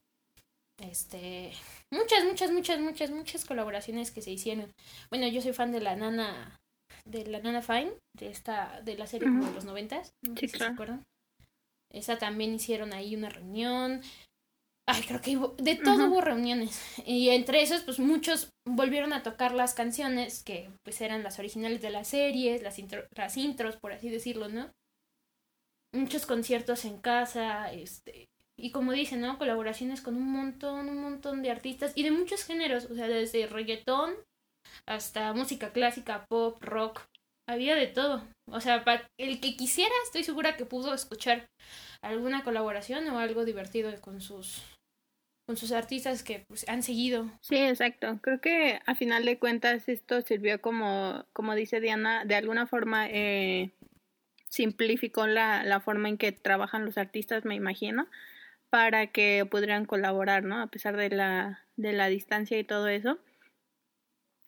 Este, 0.80 1.52
muchas, 1.92 2.24
muchas, 2.24 2.52
muchas, 2.52 2.80
muchas, 2.80 3.10
muchas 3.10 3.44
colaboraciones 3.44 4.10
que 4.10 4.22
se 4.22 4.30
hicieron. 4.30 4.72
Bueno, 5.10 5.26
yo 5.26 5.42
soy 5.42 5.52
fan 5.52 5.72
de 5.72 5.80
la 5.80 5.96
nana, 5.96 6.56
de 7.04 7.26
la 7.26 7.40
nana 7.40 7.62
Fine, 7.62 7.92
de 8.16 8.28
esta, 8.28 8.80
de 8.82 8.96
la 8.96 9.06
serie 9.06 9.28
como 9.28 9.44
de 9.44 9.52
los 9.52 9.64
noventas, 9.64 10.12
no 10.22 10.34
sé 10.34 10.40
si 10.40 10.48
se 10.48 10.58
claro. 10.58 10.74
acuerdan. 10.74 11.04
Esa 11.90 12.18
también 12.18 12.54
hicieron 12.54 12.92
ahí 12.92 13.16
una 13.16 13.30
reunión. 13.30 14.02
Ay, 14.90 15.02
creo 15.06 15.20
que 15.20 15.36
hubo- 15.36 15.54
de 15.58 15.74
todo 15.76 16.06
hubo 16.08 16.20
reuniones. 16.22 16.80
Y 17.04 17.28
entre 17.30 17.60
esos, 17.62 17.82
pues 17.82 17.98
muchos 17.98 18.48
volvieron 18.66 19.12
a 19.12 19.22
tocar 19.22 19.52
las 19.52 19.74
canciones 19.74 20.42
que 20.42 20.70
pues 20.84 21.00
eran 21.02 21.22
las 21.22 21.38
originales 21.38 21.82
de 21.82 21.90
las 21.90 22.08
series, 22.08 22.62
las, 22.62 22.78
intro- 22.78 23.06
las 23.14 23.36
intros, 23.36 23.76
por 23.76 23.92
así 23.92 24.08
decirlo, 24.08 24.48
¿no? 24.48 24.70
Muchos 25.92 26.26
conciertos 26.26 26.84
en 26.84 26.98
casa, 26.98 27.72
este, 27.72 28.28
y 28.58 28.70
como 28.72 28.92
dicen, 28.92 29.20
¿no? 29.20 29.38
Colaboraciones 29.38 30.00
con 30.00 30.16
un 30.16 30.30
montón, 30.30 30.88
un 30.88 31.02
montón 31.02 31.42
de 31.42 31.50
artistas 31.50 31.92
y 31.94 32.02
de 32.02 32.10
muchos 32.10 32.44
géneros, 32.44 32.86
o 32.86 32.94
sea, 32.94 33.08
desde 33.08 33.46
reggaetón 33.46 34.14
hasta 34.86 35.32
música 35.32 35.72
clásica, 35.72 36.26
pop, 36.28 36.62
rock, 36.62 37.02
había 37.48 37.74
de 37.74 37.86
todo. 37.86 38.22
O 38.50 38.60
sea, 38.60 38.84
para 38.84 39.06
el 39.18 39.40
que 39.40 39.56
quisiera, 39.56 39.94
estoy 40.04 40.24
segura 40.24 40.56
que 40.56 40.66
pudo 40.66 40.92
escuchar 40.94 41.46
alguna 42.02 42.44
colaboración 42.44 43.08
o 43.08 43.18
algo 43.18 43.44
divertido 43.44 43.90
con 44.00 44.20
sus 44.20 44.62
con 45.48 45.56
sus 45.56 45.72
artistas 45.72 46.22
que 46.22 46.44
pues, 46.46 46.68
han 46.68 46.82
seguido. 46.82 47.32
Sí, 47.40 47.56
exacto. 47.56 48.18
Creo 48.20 48.38
que 48.40 48.80
a 48.84 48.94
final 48.94 49.24
de 49.24 49.38
cuentas 49.38 49.88
esto 49.88 50.20
sirvió 50.20 50.60
como, 50.60 51.24
como 51.32 51.54
dice 51.54 51.80
Diana, 51.80 52.26
de 52.26 52.34
alguna 52.34 52.66
forma 52.66 53.06
eh, 53.08 53.72
simplificó 54.48 55.26
la, 55.26 55.64
la 55.64 55.80
forma 55.80 56.10
en 56.10 56.18
que 56.18 56.32
trabajan 56.32 56.84
los 56.84 56.98
artistas, 56.98 57.46
me 57.46 57.54
imagino, 57.54 58.08
para 58.70 59.08
que 59.08 59.46
pudieran 59.50 59.86
colaborar, 59.86 60.44
¿no? 60.44 60.60
A 60.60 60.66
pesar 60.68 60.96
de 60.98 61.10
la, 61.10 61.66
de 61.76 61.94
la 61.94 62.08
distancia 62.08 62.58
y 62.58 62.64
todo 62.64 62.88
eso. 62.88 63.18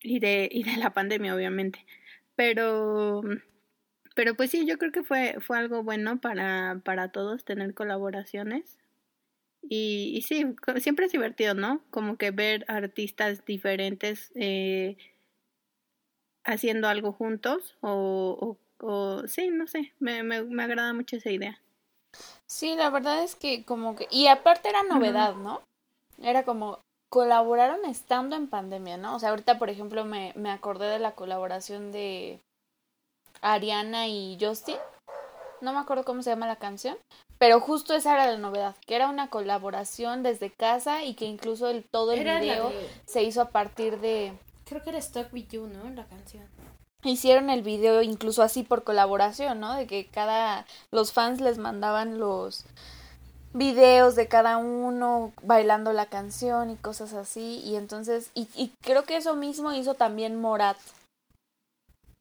y 0.02 0.18
de, 0.20 0.48
y 0.50 0.62
de 0.64 0.76
la 0.76 0.90
pandemia, 0.92 1.34
obviamente. 1.34 1.84
Pero, 2.36 3.22
pero 4.14 4.34
pues 4.36 4.50
sí, 4.50 4.66
yo 4.66 4.78
creo 4.78 4.92
que 4.92 5.02
fue, 5.04 5.36
fue 5.40 5.58
algo 5.58 5.82
bueno 5.82 6.20
para, 6.20 6.80
para 6.84 7.10
todos 7.12 7.44
tener 7.44 7.74
colaboraciones. 7.74 8.78
Y, 9.62 10.12
y 10.16 10.22
sí, 10.22 10.46
siempre 10.80 11.06
es 11.06 11.12
divertido, 11.12 11.54
¿no? 11.54 11.80
Como 11.90 12.16
que 12.16 12.30
ver 12.30 12.64
artistas 12.68 13.44
diferentes 13.44 14.32
eh, 14.34 14.96
haciendo 16.44 16.88
algo 16.88 17.12
juntos 17.12 17.76
o, 17.80 18.56
o, 18.80 18.86
o 18.86 19.26
sí, 19.28 19.48
no 19.50 19.66
sé, 19.66 19.92
me, 19.98 20.22
me, 20.22 20.42
me 20.42 20.62
agrada 20.62 20.92
mucho 20.92 21.16
esa 21.16 21.30
idea. 21.30 21.60
Sí, 22.46 22.74
la 22.74 22.90
verdad 22.90 23.22
es 23.22 23.36
que 23.36 23.64
como 23.64 23.94
que... 23.94 24.08
Y 24.10 24.26
aparte 24.26 24.68
era 24.68 24.82
novedad, 24.82 25.34
¿no? 25.36 25.62
Era 26.20 26.44
como 26.44 26.80
colaboraron 27.08 27.84
estando 27.84 28.36
en 28.36 28.48
pandemia, 28.48 28.96
¿no? 28.96 29.16
O 29.16 29.18
sea, 29.18 29.30
ahorita, 29.30 29.58
por 29.58 29.70
ejemplo, 29.70 30.04
me, 30.04 30.32
me 30.36 30.50
acordé 30.50 30.88
de 30.88 30.98
la 30.98 31.12
colaboración 31.12 31.92
de 31.92 32.40
Ariana 33.40 34.08
y 34.08 34.36
Justin. 34.40 34.76
No 35.60 35.72
me 35.72 35.78
acuerdo 35.80 36.04
cómo 36.04 36.22
se 36.22 36.30
llama 36.30 36.46
la 36.46 36.56
canción. 36.56 36.96
Pero 37.38 37.60
justo 37.60 37.94
esa 37.94 38.14
era 38.14 38.26
la 38.26 38.38
novedad, 38.38 38.76
que 38.86 38.94
era 38.96 39.08
una 39.08 39.28
colaboración 39.30 40.22
desde 40.22 40.50
casa 40.50 41.04
y 41.04 41.14
que 41.14 41.24
incluso 41.24 41.68
el, 41.68 41.84
todo 41.84 42.12
el 42.12 42.20
Era 42.20 42.38
video 42.40 42.68
de- 42.70 42.90
se 43.06 43.22
hizo 43.22 43.40
a 43.42 43.48
partir 43.48 43.98
de... 44.00 44.32
Creo 44.66 44.82
que 44.82 44.90
era 44.90 45.00
Stuck 45.00 45.32
With 45.32 45.48
You, 45.48 45.66
¿no? 45.66 45.88
La 45.90 46.04
canción. 46.04 46.44
Hicieron 47.02 47.48
el 47.48 47.62
video 47.62 48.02
incluso 48.02 48.42
así 48.42 48.62
por 48.62 48.84
colaboración, 48.84 49.58
¿no? 49.58 49.74
De 49.74 49.86
que 49.86 50.06
cada... 50.06 50.66
Los 50.90 51.12
fans 51.12 51.40
les 51.40 51.56
mandaban 51.56 52.18
los 52.18 52.66
videos 53.54 54.14
de 54.16 54.28
cada 54.28 54.58
uno 54.58 55.32
bailando 55.42 55.92
la 55.94 56.06
canción 56.06 56.70
y 56.70 56.76
cosas 56.76 57.14
así. 57.14 57.62
Y 57.64 57.76
entonces... 57.76 58.30
Y, 58.34 58.48
y 58.54 58.72
creo 58.82 59.04
que 59.04 59.16
eso 59.16 59.34
mismo 59.34 59.72
hizo 59.72 59.94
también 59.94 60.38
Morat. 60.38 60.76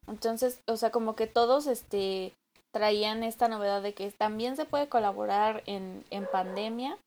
Entonces, 0.08 0.60
o 0.66 0.76
sea, 0.76 0.90
como 0.90 1.14
que 1.14 1.26
todos, 1.26 1.66
este 1.66 2.32
traían 2.70 3.22
esta 3.22 3.48
novedad 3.48 3.82
de 3.82 3.94
que 3.94 4.10
también 4.10 4.56
se 4.56 4.64
puede 4.64 4.88
colaborar 4.88 5.62
en, 5.66 6.04
en 6.10 6.26
pandemia. 6.26 6.98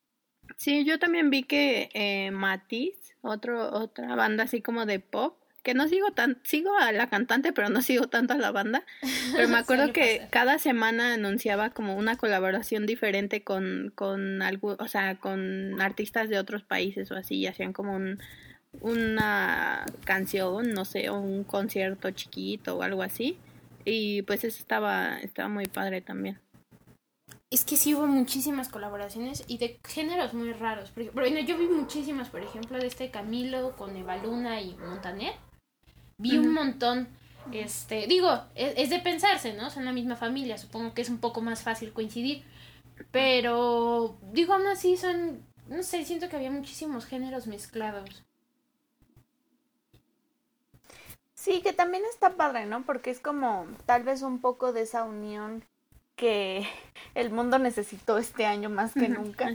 Sí, 0.57 0.85
yo 0.85 0.99
también 0.99 1.29
vi 1.29 1.43
que 1.43 1.89
eh, 1.93 2.31
Matiz, 2.31 3.15
otro, 3.21 3.73
otra 3.73 4.15
banda 4.15 4.43
así 4.43 4.61
como 4.61 4.85
de 4.85 4.99
pop, 4.99 5.37
que 5.63 5.73
no 5.73 5.87
sigo 5.87 6.11
tan, 6.11 6.39
sigo 6.43 6.77
a 6.77 6.91
la 6.91 7.07
cantante, 7.07 7.53
pero 7.53 7.69
no 7.69 7.81
sigo 7.81 8.07
tanto 8.07 8.33
a 8.33 8.37
la 8.37 8.51
banda, 8.51 8.83
pero 9.35 9.47
me 9.47 9.57
acuerdo 9.57 9.93
que 9.93 10.27
cada 10.29 10.59
semana 10.59 11.13
anunciaba 11.13 11.69
como 11.69 11.95
una 11.95 12.17
colaboración 12.17 12.85
diferente 12.85 13.43
con, 13.43 13.91
con 13.95 14.41
algo, 14.41 14.75
o 14.77 14.87
sea, 14.89 15.15
con 15.15 15.81
artistas 15.81 16.29
de 16.29 16.37
otros 16.37 16.63
países 16.63 17.09
o 17.11 17.15
así, 17.15 17.35
y 17.35 17.47
hacían 17.47 17.71
como 17.71 17.95
un, 17.95 18.19
una 18.81 19.85
canción, 20.03 20.73
no 20.73 20.83
sé, 20.83 21.09
o 21.09 21.19
un 21.19 21.45
concierto 21.45 22.11
chiquito 22.11 22.77
o 22.77 22.81
algo 22.81 23.01
así, 23.01 23.37
y 23.85 24.21
pues 24.23 24.43
eso 24.43 24.59
estaba, 24.59 25.19
estaba 25.19 25.49
muy 25.49 25.65
padre 25.65 26.01
también. 26.01 26.39
Es 27.49 27.65
que 27.65 27.77
sí 27.77 27.93
hubo 27.93 28.07
muchísimas 28.07 28.69
colaboraciones 28.69 29.43
y 29.47 29.59
de 29.59 29.79
géneros 29.87 30.33
muy 30.33 30.53
raros. 30.53 30.89
Por 30.89 31.03
ejemplo, 31.03 31.21
bueno, 31.21 31.39
yo 31.39 31.57
vi 31.57 31.67
muchísimas, 31.67 32.29
por 32.29 32.41
ejemplo, 32.41 32.79
de 32.79 32.87
este 32.87 33.11
Camilo 33.11 33.75
con 33.75 33.95
Eva 33.95 34.17
Luna 34.17 34.59
y 34.59 34.75
Montaner. 34.75 35.33
Vi 36.17 36.37
un 36.37 36.53
montón. 36.53 37.07
Este, 37.51 38.07
digo, 38.07 38.41
es, 38.55 38.73
es 38.77 38.89
de 38.89 38.99
pensarse, 38.99 39.53
¿no? 39.53 39.69
Son 39.69 39.85
la 39.85 39.91
misma 39.91 40.15
familia, 40.15 40.57
supongo 40.57 40.93
que 40.93 41.01
es 41.01 41.09
un 41.09 41.19
poco 41.19 41.41
más 41.41 41.61
fácil 41.61 41.93
coincidir. 41.93 42.43
Pero, 43.11 44.17
digo, 44.31 44.53
aún 44.53 44.67
así 44.67 44.97
son, 44.97 45.45
no 45.67 45.83
sé, 45.83 46.05
siento 46.05 46.29
que 46.29 46.35
había 46.35 46.51
muchísimos 46.51 47.05
géneros 47.05 47.47
mezclados. 47.47 48.23
Sí, 51.43 51.61
que 51.61 51.73
también 51.73 52.03
está 52.05 52.35
padre, 52.35 52.65
¿no? 52.65 52.83
Porque 52.83 53.11
es 53.11 53.19
como 53.19 53.67
tal 53.85 54.03
vez 54.03 54.21
un 54.21 54.39
poco 54.39 54.71
de 54.71 54.83
esa 54.83 55.03
unión 55.03 55.61
que 56.15 56.65
el 57.15 57.31
mundo 57.31 57.59
necesitó 57.59 58.17
este 58.17 58.45
año 58.45 58.69
más 58.69 58.93
que 58.93 59.09
nunca. 59.09 59.51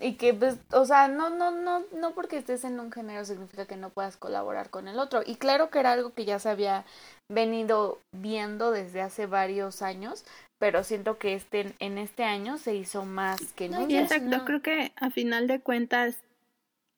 Y 0.00 0.14
que, 0.14 0.34
pues, 0.34 0.56
o 0.72 0.84
sea, 0.84 1.06
no, 1.06 1.30
no, 1.30 1.52
no, 1.52 1.84
no 1.92 2.10
porque 2.10 2.38
estés 2.38 2.64
en 2.64 2.80
un 2.80 2.90
género 2.90 3.24
significa 3.24 3.66
que 3.66 3.76
no 3.76 3.90
puedas 3.90 4.16
colaborar 4.16 4.68
con 4.68 4.88
el 4.88 4.98
otro. 4.98 5.22
Y 5.24 5.36
claro 5.36 5.70
que 5.70 5.78
era 5.78 5.92
algo 5.92 6.12
que 6.12 6.24
ya 6.24 6.40
se 6.40 6.48
había 6.48 6.84
venido 7.30 8.00
viendo 8.10 8.72
desde 8.72 9.00
hace 9.00 9.26
varios 9.26 9.80
años, 9.80 10.24
pero 10.58 10.82
siento 10.82 11.18
que 11.18 11.34
este, 11.34 11.72
en 11.78 11.98
este 11.98 12.24
año 12.24 12.58
se 12.58 12.74
hizo 12.74 13.04
más 13.04 13.52
que 13.52 13.68
No, 13.68 13.78
nunca. 13.78 13.92
Ya 13.92 14.02
exacto. 14.02 14.38
no. 14.38 14.44
Creo 14.44 14.60
que 14.60 14.90
a 14.96 15.10
final 15.10 15.46
de 15.46 15.60
cuentas 15.60 16.16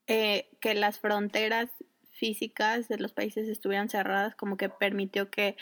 eh, 0.06 0.48
que 0.60 0.72
las 0.72 0.98
fronteras 0.98 1.68
físicas 2.14 2.88
de 2.88 2.98
los 2.98 3.12
países 3.12 3.48
estuvieran 3.48 3.88
cerradas 3.88 4.34
como 4.34 4.56
que 4.56 4.68
permitió 4.68 5.30
que 5.30 5.56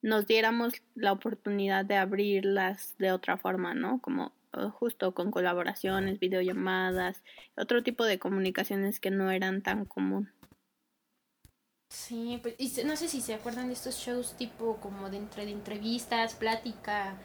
nos 0.00 0.26
diéramos 0.26 0.74
la 0.94 1.12
oportunidad 1.12 1.84
de 1.84 1.96
abrirlas 1.96 2.94
de 2.98 3.12
otra 3.12 3.36
forma, 3.36 3.74
¿no? 3.74 4.00
Como 4.00 4.32
eh, 4.54 4.68
justo 4.72 5.12
con 5.12 5.30
colaboraciones, 5.30 6.20
videollamadas, 6.20 7.22
otro 7.56 7.82
tipo 7.82 8.04
de 8.04 8.18
comunicaciones 8.18 9.00
que 9.00 9.10
no 9.10 9.30
eran 9.30 9.62
tan 9.62 9.84
común. 9.84 10.30
Sí, 11.90 12.38
pues, 12.42 12.54
y 12.58 12.84
no 12.84 12.96
sé 12.96 13.08
si 13.08 13.20
se 13.20 13.34
acuerdan 13.34 13.68
de 13.68 13.74
estos 13.74 13.96
shows 13.96 14.36
tipo 14.36 14.76
como 14.76 15.10
de 15.10 15.16
entre 15.16 15.46
de 15.46 15.52
entrevistas, 15.52 16.34
plática, 16.34 17.16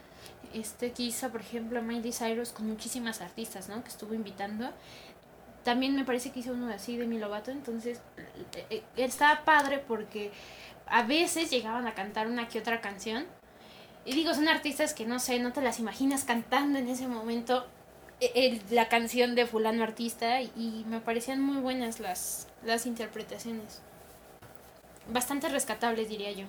este 0.54 0.92
que 0.92 1.04
hizo 1.04 1.30
por 1.30 1.42
ejemplo 1.42 1.82
Miley 1.82 2.14
Cyrus 2.14 2.52
con 2.52 2.68
muchísimas 2.68 3.22
artistas, 3.22 3.70
¿no? 3.70 3.84
Que 3.84 3.90
estuvo 3.90 4.14
invitando. 4.14 4.72
También 5.64 5.96
me 5.96 6.04
parece 6.06 6.32
que 6.32 6.40
hizo 6.42 6.54
uno 6.54 6.72
así 6.74 6.98
de 6.98 7.08
Mi 7.08 7.18
Lovato, 7.20 7.52
entonces 7.52 8.02
eh, 8.56 8.66
eh, 8.70 8.84
estaba 8.98 9.46
padre 9.46 9.80
porque 9.80 10.32
a 10.88 11.04
veces 11.04 11.50
llegaban 11.50 11.88
a 11.88 11.94
cantar 11.94 12.28
una 12.28 12.48
que 12.50 12.60
otra 12.60 12.82
canción. 12.82 13.26
Y 14.06 14.14
digo, 14.14 14.34
son 14.34 14.50
artistas 14.50 14.94
que 14.94 15.06
no 15.06 15.20
sé, 15.20 15.40
no 15.40 15.54
te 15.54 15.62
las 15.62 15.80
imaginas 15.80 16.26
cantando 16.26 16.78
en 16.80 16.90
ese 16.90 17.08
momento 17.08 17.66
eh, 18.20 18.32
el- 18.36 18.62
la 18.76 18.90
canción 18.90 19.36
de 19.36 19.46
fulano 19.46 19.84
artista 19.84 20.42
y 20.42 20.84
me 20.88 21.00
parecían 21.00 21.42
muy 21.42 21.58
buenas 21.62 22.00
las, 22.02 22.48
las 22.64 22.86
interpretaciones 22.86 23.82
bastante 25.08 25.50
rescatables, 25.50 26.10
diría 26.10 26.32
yo. 26.32 26.46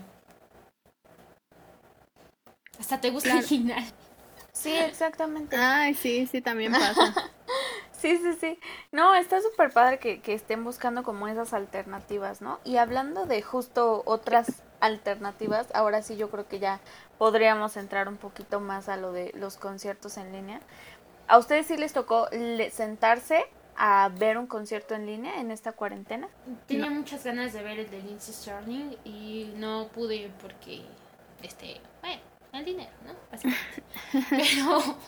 Hasta 2.79 3.01
te 3.01 3.11
gusta 3.11 3.39
el 3.39 3.45
final. 3.45 3.85
Sí, 4.53 4.73
exactamente. 4.73 5.57
Ay, 5.57 5.95
sí, 5.95 6.27
sí, 6.31 6.41
también 6.41 6.73
pasa. 6.73 7.15
Sí, 7.97 8.19
sí, 8.19 8.35
sí. 8.39 8.59
No, 8.93 9.15
está 9.15 9.41
súper 9.41 9.73
padre 9.73 9.99
que, 9.99 10.21
que 10.21 10.35
estén 10.35 10.65
buscando 10.65 11.03
como 11.03 11.29
esas 11.29 11.55
alternativas, 11.55 12.43
¿no? 12.43 12.59
Y 12.65 12.77
hablando 12.77 13.25
de 13.27 13.41
justo 13.41 14.03
otras 14.05 14.63
alternativas, 14.81 15.69
ahora 15.75 16.03
sí 16.03 16.17
yo 16.17 16.29
creo 16.31 16.47
que 16.47 16.59
ya 16.59 16.81
podríamos 17.19 17.77
entrar 17.77 18.09
un 18.09 18.17
poquito 18.17 18.61
más 18.61 18.89
a 18.89 18.97
lo 18.97 19.13
de 19.13 19.33
los 19.35 19.57
conciertos 19.57 20.17
en 20.19 20.33
línea. 20.33 20.61
¿A 21.29 21.39
ustedes 21.39 21.67
sí 21.67 21.77
les 21.77 21.93
tocó 21.95 22.29
le- 22.33 22.71
sentarse 22.71 23.47
a 23.77 24.11
ver 24.19 24.37
un 24.37 24.47
concierto 24.47 24.95
en 24.95 25.07
línea 25.07 25.41
en 25.41 25.51
esta 25.51 25.73
cuarentena? 25.73 26.29
Tenía 26.67 26.91
muchas 26.91 27.25
ganas 27.25 27.53
de 27.55 27.63
ver 27.63 27.79
el 27.79 27.91
de 27.91 28.03
Lindsay 28.03 28.35
Sterling 28.35 28.97
y 29.05 29.53
no 29.57 29.89
pude 29.95 30.31
porque, 30.43 30.83
este, 31.43 31.81
bueno, 32.03 32.21
el 32.59 32.65
dinero, 32.65 32.91
¿no? 33.07 33.15
Básicamente. 33.31 33.83
Pero, 34.31 34.99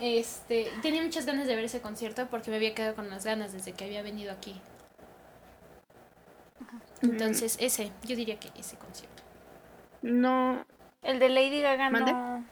este, 0.00 0.72
tenía 0.82 1.02
muchas 1.02 1.26
ganas 1.26 1.46
de 1.46 1.54
ver 1.56 1.64
ese 1.64 1.80
concierto 1.80 2.26
porque 2.28 2.50
me 2.50 2.56
había 2.56 2.74
quedado 2.74 2.94
con 2.94 3.10
las 3.10 3.24
ganas 3.24 3.52
desde 3.52 3.72
que 3.72 3.84
había 3.84 4.02
venido 4.02 4.32
aquí. 4.32 4.60
Entonces, 7.02 7.56
ese, 7.60 7.92
yo 8.04 8.16
diría 8.16 8.38
que 8.38 8.50
ese 8.58 8.76
concierto. 8.76 9.22
No, 10.02 10.64
El 11.02 11.18
de 11.18 11.28
Lady 11.28 11.60
Gaga 11.62 11.90
¿Mande? 11.90 12.12
no. 12.12 12.44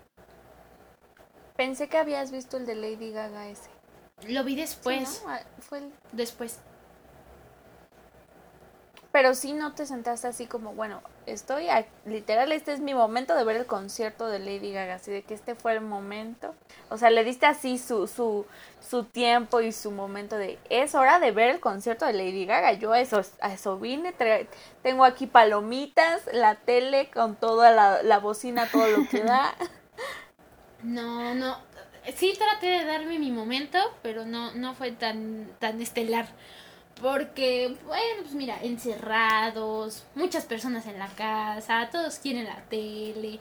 Pensé 1.57 1.89
que 1.89 1.99
habías 1.99 2.31
visto 2.33 2.57
el 2.57 2.67
de 2.67 2.75
Lady 2.75 3.13
Gaga 3.13 3.49
ese. 3.49 3.71
Lo 4.29 4.45
vi 4.45 4.55
Sí, 4.55 4.61
después, 4.61 5.23
¿no? 5.25 5.31
Ah, 5.31 5.41
Fue 5.61 5.79
el 5.79 5.93
después. 6.13 6.61
Pero 9.15 9.37
sí 9.37 9.53
no 9.53 9.75
te 9.75 9.87
sentaste 9.87 10.27
así 10.27 10.47
como, 10.47 10.73
bueno, 10.75 11.01
estoy, 11.27 11.69
a- 11.69 11.87
literal, 12.05 12.51
este 12.51 12.73
es 12.73 12.81
mi 12.81 12.95
momento 12.95 13.37
de 13.37 13.45
ver 13.45 13.55
el 13.55 13.65
concierto 13.65 14.27
de 14.27 14.41
Lady 14.41 14.73
Gaga, 14.73 14.97
así 14.97 15.13
de 15.13 15.23
que 15.23 15.35
este 15.35 15.55
fue 15.55 15.73
el 15.73 15.83
momento. 15.83 16.53
O 16.91 16.99
sea, 16.99 17.11
le 17.11 17.23
diste 17.23 17.47
así 17.47 17.79
su, 17.79 18.09
su, 18.09 18.45
su 18.81 19.05
tiempo 19.05 19.61
y 19.61 19.71
su 19.71 19.93
momento 19.93 20.37
de, 20.37 20.59
es 20.69 20.97
hora 20.97 21.21
de 21.21 21.31
ver 21.31 21.51
el 21.51 21.61
concierto 21.61 22.07
de 22.07 22.13
Lady 22.13 22.45
Gaga. 22.45 22.73
Yo 22.73 22.93
a 22.93 23.01
eso, 23.01 23.21
eso 23.21 23.79
vine, 23.79 24.13
tengo 24.83 25.05
aquí 25.05 25.29
palomitas, 25.29 26.23
la 26.33 26.57
tele 26.57 27.09
con 27.13 27.37
toda 27.37 27.71
la, 27.71 28.03
la 28.03 28.19
bocina, 28.19 28.67
todo 28.67 28.89
lo 28.89 29.07
que 29.09 29.23
da. 29.23 29.55
No, 30.83 31.35
no. 31.35 31.57
Sí 32.17 32.35
traté 32.37 32.67
de 32.67 32.85
darme 32.85 33.19
mi 33.19 33.31
momento, 33.31 33.79
pero 34.03 34.27
no, 34.27 34.53
no 34.55 34.75
fue 34.75 34.93
tan, 34.93 35.49
tan 35.59 35.81
estelar. 35.81 36.27
Porque, 37.01 37.77
bueno, 37.87 38.23
pues 38.23 38.35
mira, 38.35 38.59
encerrados, 38.63 40.05
muchas 40.15 40.45
personas 40.45 40.87
en 40.87 40.99
la 40.99 41.09
casa, 41.09 41.89
todos 41.91 42.19
quieren 42.19 42.45
la 42.45 42.63
tele. 42.69 43.41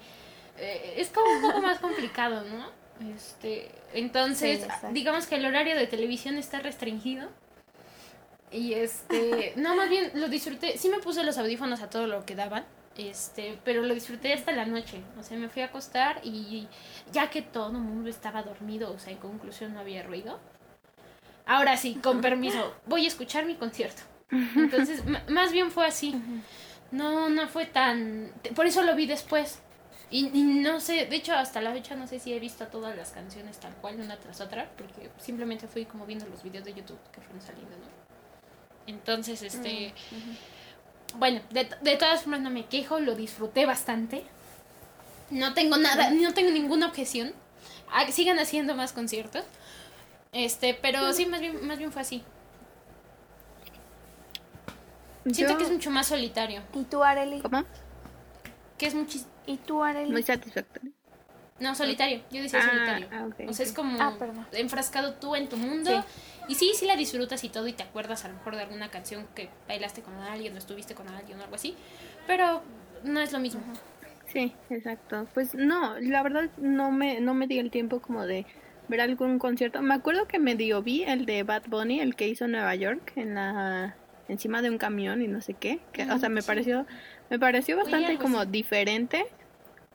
Eh, 0.58 0.96
es 0.98 1.10
como 1.10 1.30
un 1.32 1.42
poco 1.42 1.62
más 1.62 1.80
complicado, 1.80 2.44
¿no? 2.44 2.84
Este, 3.16 3.72
entonces, 3.94 4.62
Sí, 4.62 4.88
digamos 4.92 5.28
que 5.28 5.36
el 5.36 5.46
horario 5.46 5.76
de 5.76 5.88
televisión 5.88 6.38
está 6.38 6.60
restringido. 6.60 7.30
Y 8.52 8.74
este, 8.74 9.54
no, 9.58 9.76
más 9.76 9.90
bien 9.90 10.12
lo 10.16 10.30
disfruté. 10.30 10.78
Sí 10.78 10.90
me 10.90 11.00
puse 11.00 11.24
los 11.24 11.38
audífonos 11.38 11.82
a 11.82 11.90
todo 11.90 12.08
lo 12.08 12.26
que 12.26 12.36
daban. 12.36 12.66
Este, 12.96 13.58
pero 13.64 13.82
lo 13.82 13.94
disfruté 13.94 14.34
hasta 14.34 14.52
la 14.52 14.66
noche. 14.66 15.02
O 15.20 15.24
sea, 15.24 15.38
me 15.38 15.50
fui 15.50 15.64
a 15.64 15.66
acostar 15.66 16.22
y 16.24 16.68
ya 17.12 17.30
que 17.32 17.42
todo 17.42 17.68
el 17.70 17.84
mundo 17.84 18.10
estaba 18.10 18.44
dormido, 18.44 18.92
o 18.92 19.00
sea, 19.00 19.12
en 19.12 19.18
conclusión 19.18 19.74
no 19.74 19.80
había 19.80 20.04
ruido. 20.04 20.40
Ahora 21.46 21.78
sí, 21.78 21.96
con 21.96 22.22
permiso, 22.22 22.74
voy 22.86 23.06
a 23.06 23.08
escuchar 23.08 23.46
mi 23.46 23.56
concierto. 23.56 24.02
Entonces, 24.32 25.04
más 25.30 25.52
bien 25.52 25.72
fue 25.72 25.86
así. 25.86 26.16
No, 26.92 27.30
no 27.30 27.48
fue 27.48 27.66
tan... 27.66 28.32
Por 28.56 28.66
eso 28.66 28.84
lo 28.84 28.96
vi 28.96 29.06
después. 29.06 29.60
Y, 30.10 30.30
y 30.34 30.44
no 30.44 30.80
sé, 30.80 31.06
de 31.08 31.16
hecho 31.16 31.34
hasta 31.34 31.60
la 31.60 31.72
fecha 31.72 31.96
no 31.96 32.06
sé 32.06 32.20
si 32.20 32.34
he 32.34 32.40
visto 32.40 32.68
todas 32.68 32.96
las 32.96 33.12
canciones 33.12 33.60
tal 33.60 33.74
cual, 33.78 34.00
una 34.00 34.16
tras 34.18 34.42
otra, 34.42 34.70
porque 34.78 35.10
simplemente 35.18 35.68
fui 35.68 35.86
como 35.86 36.06
viendo 36.06 36.28
los 36.28 36.44
videos 36.44 36.66
de 36.66 36.76
YouTube 36.76 37.00
que 37.12 37.20
fueron 37.20 37.42
saliendo, 37.42 37.72
¿no? 37.78 37.86
Entonces, 38.86 39.42
este... 39.42 39.94
Bueno, 41.16 41.42
de, 41.50 41.68
de 41.82 41.96
todas 41.96 42.22
formas 42.22 42.42
no 42.42 42.50
me 42.50 42.66
quejo, 42.66 43.00
lo 43.00 43.16
disfruté 43.16 43.66
bastante. 43.66 44.24
No 45.30 45.54
tengo 45.54 45.78
nada, 45.78 46.12
no 46.12 46.34
tengo 46.34 46.52
ninguna 46.52 46.88
objeción. 46.88 47.34
Ah, 47.92 48.06
sigan 48.12 48.40
haciendo 48.40 48.76
más 48.76 48.94
conciertos. 48.94 49.46
Este, 50.34 50.74
pero 50.74 51.14
sí, 51.14 51.26
más 51.28 51.40
bien, 51.42 51.66
más 51.66 51.78
bien 51.78 51.92
fue 51.92 52.02
así. 52.02 52.24
Siento 55.32 55.54
Yo- 55.54 55.58
que 55.58 55.64
es 55.66 55.72
mucho 55.72 55.90
más 55.92 56.08
solitario. 56.08 56.62
¿Y 56.74 56.84
tú, 56.84 57.04
Areli? 57.04 57.40
¿Cómo? 57.42 57.64
Que 58.78 58.88
es 58.88 58.96
muchis... 58.96 59.26
¿Y 59.46 59.58
tú, 59.58 59.84
Areli? 59.84 60.12
Muy 60.12 60.24
satisfactorio. 60.24 60.92
No, 61.60 61.76
solitario. 61.76 62.22
Yo 62.32 62.42
decía 62.42 62.60
Ah, 62.62 62.70
solitario. 62.70 63.08
ah, 63.12 63.26
ok, 63.28 63.50
o 63.50 63.54
sea, 63.54 63.64
es 63.66 63.72
ok. 63.72 63.76
como 63.78 64.02
Ah, 64.02 64.16
perdón. 64.20 64.46
enfrascado 64.54 65.14
tú 65.14 65.36
en 65.36 65.48
tu 65.48 65.56
mundo. 65.56 66.04
Y 66.50 66.56
sí, 66.56 66.72
sí 66.76 66.86
la 66.88 66.98
disfrutas 66.98 67.44
y 67.46 67.50
todo 67.50 67.68
y 67.68 67.74
te 67.74 67.84
acuerdas 67.84 68.26
a 68.26 68.28
lo 68.30 68.34
mejor 68.34 68.56
de 68.56 68.64
alguna 68.64 68.90
canción 68.90 69.28
que 69.36 69.50
bailaste 69.68 70.02
con 70.02 70.16
alguien 70.16 70.56
o 70.56 70.58
estuviste 70.58 70.94
con 70.96 71.08
alguien 71.08 71.40
o 71.40 71.44
algo 71.44 71.56
así. 71.56 71.76
Pero 72.28 72.62
no 73.04 73.22
es 73.22 73.32
lo 73.32 73.40
mismo. 73.40 73.62
Sí, 74.28 74.54
exacto. 74.70 75.26
Pues 75.34 75.54
no, 75.54 75.98
la 76.00 76.22
verdad 76.24 76.50
no 76.58 76.92
me, 76.92 77.22
no 77.22 77.34
me 77.34 77.48
di 77.48 77.60
el 77.60 77.70
tiempo 77.72 78.02
como 78.02 78.26
de 78.26 78.46
ver 78.88 79.02
algún 79.02 79.40
concierto. 79.40 79.82
Me 79.82 79.94
acuerdo 79.94 80.28
que 80.28 80.40
medio 80.40 80.82
vi 80.82 81.04
el 81.04 81.26
de 81.26 81.44
Bad 81.44 81.64
Bunny, 81.68 82.00
el 82.00 82.16
que 82.16 82.28
hizo 82.28 82.46
en 82.46 82.52
Nueva 82.52 82.76
York, 82.76 83.14
en 83.16 83.36
la 83.36 83.96
encima 84.28 84.62
de 84.62 84.70
un 84.70 84.78
camión 84.78 85.22
y 85.22 85.28
no 85.28 85.42
sé 85.42 85.54
qué. 85.54 85.80
Que, 85.92 86.10
o 86.12 86.18
sea, 86.18 86.30
me 86.30 86.44
pareció, 86.44 86.86
me 87.30 87.40
pareció 87.40 87.78
bastante 87.78 88.18
como 88.18 88.40
así. 88.40 88.52
diferente. 88.52 89.26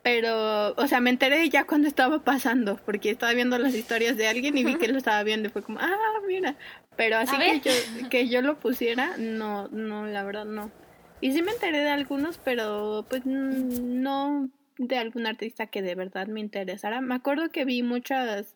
Pero, 0.01 0.73
o 0.75 0.87
sea, 0.87 1.01
me 1.01 1.09
enteré 1.09 1.49
ya 1.49 1.65
cuando 1.65 1.87
estaba 1.87 2.23
pasando, 2.23 2.77
porque 2.85 3.09
estaba 3.09 3.33
viendo 3.33 3.57
las 3.57 3.75
historias 3.75 4.15
de 4.15 4.27
alguien 4.27 4.57
y 4.57 4.63
vi 4.63 4.75
que 4.75 4.87
lo 4.87 4.97
estaba 4.97 5.21
viendo 5.23 5.49
y 5.49 5.51
fue 5.51 5.61
como, 5.61 5.79
ah, 5.79 6.21
mira. 6.25 6.55
Pero 6.95 7.17
así 7.17 7.35
que 7.37 7.59
yo, 7.59 8.09
que 8.09 8.27
yo 8.29 8.41
lo 8.41 8.59
pusiera, 8.59 9.17
no, 9.17 9.67
no, 9.69 10.05
la 10.07 10.23
verdad 10.23 10.45
no. 10.45 10.71
Y 11.21 11.33
sí 11.33 11.41
me 11.41 11.51
enteré 11.51 11.79
de 11.79 11.89
algunos, 11.89 12.37
pero 12.37 13.05
pues 13.09 13.25
no 13.25 14.49
de 14.77 14.97
algún 14.97 15.27
artista 15.27 15.67
que 15.67 15.81
de 15.81 15.95
verdad 15.95 16.27
me 16.27 16.39
interesara. 16.39 17.01
Me 17.01 17.15
acuerdo 17.15 17.49
que 17.49 17.65
vi 17.65 17.83
muchas 17.83 18.55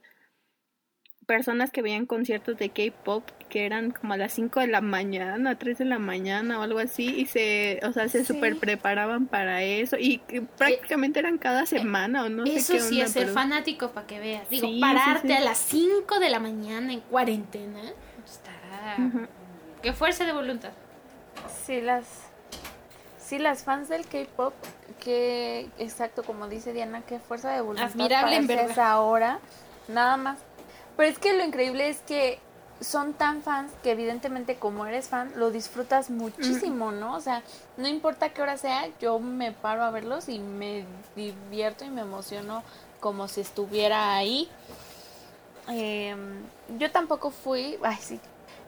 personas 1.25 1.71
que 1.71 1.81
veían 1.81 2.05
conciertos 2.05 2.57
de 2.57 2.69
K-pop 2.69 3.23
que 3.49 3.65
eran 3.65 3.91
como 3.91 4.13
a 4.13 4.17
las 4.17 4.33
5 4.33 4.59
de 4.61 4.67
la 4.67 4.81
mañana, 4.81 5.57
3 5.57 5.77
de 5.77 5.85
la 5.85 5.99
mañana 5.99 6.59
o 6.59 6.63
algo 6.63 6.79
así 6.79 7.05
y 7.07 7.25
se, 7.27 7.79
o 7.83 7.93
sea, 7.93 8.07
se 8.09 8.25
Sí. 8.25 8.33
super 8.33 8.57
preparaban 8.57 9.27
para 9.27 9.61
eso 9.61 9.95
y 9.99 10.17
que 10.19 10.41
prácticamente 10.41 11.19
eran 11.19 11.37
cada 11.37 11.65
semana 11.67 12.23
o 12.25 12.29
no 12.29 12.45
sé 12.47 12.55
Eso 12.55 12.73
qué 12.73 12.79
sí 12.79 12.93
onda, 12.95 13.05
es 13.05 13.11
ser 13.11 13.23
pero- 13.23 13.33
fanático 13.33 13.91
para 13.91 14.07
que 14.07 14.19
veas. 14.19 14.49
Digo, 14.49 14.67
Sí, 14.67 14.73
sí, 14.75 14.79
pararte 14.81 15.27
sí. 15.27 15.33
a 15.33 15.39
las 15.41 15.57
5 15.59 16.19
de 16.19 16.29
la 16.29 16.39
mañana 16.39 16.93
en 16.93 17.01
cuarentena. 17.01 17.81
Está. 18.25 18.97
Qué 19.81 19.93
fuerza 19.93 20.25
de 20.25 20.33
voluntad. 20.33 20.71
Sí, 21.65 21.79
las, 21.81 22.05
sí, 23.19 23.37
las 23.37 23.63
fans 23.63 23.87
del 23.89 24.05
K-pop, 24.07 24.53
que 25.03 25.69
exacto, 25.77 26.23
como 26.23 26.47
dice 26.47 26.73
Diana, 26.73 27.01
qué 27.07 27.19
fuerza 27.19 27.51
de 27.51 27.61
voluntad 27.61 27.91
Admirable 27.91 28.35
en 28.37 28.47
verdad. 28.47 28.71
esa 28.71 28.99
hora, 29.01 29.39
nada 29.87 30.17
más. 30.17 30.39
Pero 30.97 31.09
es 31.09 31.19
que 31.19 31.33
lo 31.33 31.43
increíble 31.43 31.89
es 31.89 31.99
que 32.01 32.39
son 32.83 33.13
tan 33.13 33.41
fans 33.41 33.71
que 33.81 33.91
evidentemente 33.91 34.55
como 34.55 34.85
eres 34.85 35.07
fan 35.07 35.31
lo 35.35 35.51
disfrutas 35.51 36.09
muchísimo, 36.09 36.91
¿no? 36.91 37.15
O 37.15 37.21
sea, 37.21 37.43
no 37.77 37.87
importa 37.87 38.29
qué 38.29 38.41
hora 38.41 38.57
sea, 38.57 38.89
yo 38.99 39.19
me 39.19 39.51
paro 39.51 39.83
a 39.83 39.91
verlos 39.91 40.29
y 40.29 40.39
me 40.39 40.85
divierto 41.15 41.85
y 41.85 41.89
me 41.89 42.01
emociono 42.01 42.63
como 42.99 43.27
si 43.27 43.41
estuviera 43.41 44.15
ahí. 44.15 44.49
Em, 45.67 46.43
yo 46.77 46.91
tampoco 46.91 47.31
fui, 47.31 47.77
ay 47.83 47.97
sí, 47.99 48.19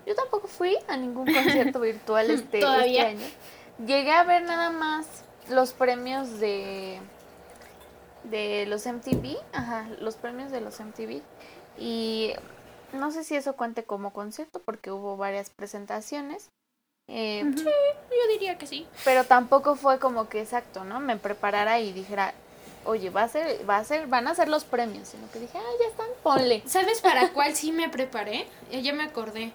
yo 0.06 0.16
tampoco 0.16 0.48
fui 0.48 0.78
a 0.88 0.96
ningún 0.96 1.26
concierto 1.26 1.80
virtual 1.82 2.30
este, 2.32 2.60
este 2.60 3.02
año. 3.02 3.26
Llegué 3.86 4.14
a 4.14 4.24
ver 4.24 4.44
nada 4.44 4.70
más 4.70 5.06
los 5.50 5.74
premios 5.74 6.40
de 6.40 7.00
de 8.24 8.66
los 8.66 8.88
MTV, 8.88 9.38
ajá, 9.54 9.88
los 10.00 10.16
premios 10.16 10.52
de 10.52 10.60
los 10.60 10.80
MTV 10.80 11.22
y 11.78 12.34
no 12.94 13.12
sé 13.12 13.24
si 13.24 13.36
eso 13.36 13.56
cuente 13.56 13.84
como 13.84 14.14
concierto 14.14 14.60
porque 14.64 14.92
hubo 14.92 15.18
varias 15.18 15.50
presentaciones. 15.50 16.50
Eh, 17.08 17.44
Yo 17.56 18.28
diría 18.32 18.58
que 18.58 18.66
sí. 18.66 18.88
pero 19.04 19.26
tampoco 19.26 19.76
fue 19.76 20.00
como 20.00 20.28
que 20.28 20.42
exacto, 20.42 20.84
¿no? 20.84 21.00
Me 21.00 21.18
preparara 21.18 21.80
y 21.80 21.94
dijera, 21.94 22.34
oye, 22.86 23.10
va 23.12 23.24
a 23.24 23.30
ser, 23.30 23.70
va 23.70 23.78
a 23.78 23.84
ser, 23.84 24.08
van 24.08 24.28
a 24.28 24.34
ser 24.36 24.48
los 24.48 24.64
premios, 24.64 25.10
sino 25.10 25.30
que 25.32 25.40
dije, 25.40 25.58
ah, 25.58 25.72
ya 25.80 25.88
están, 25.88 26.08
ponle. 26.24 26.64
¿Sabes 26.66 27.02
para 27.02 27.32
cuál 27.34 27.56
sí 27.56 27.72
me 27.72 27.90
preparé? 27.90 28.48
Eh, 28.72 28.82
ya 28.82 28.94
me 28.94 29.04
acordé. 29.04 29.52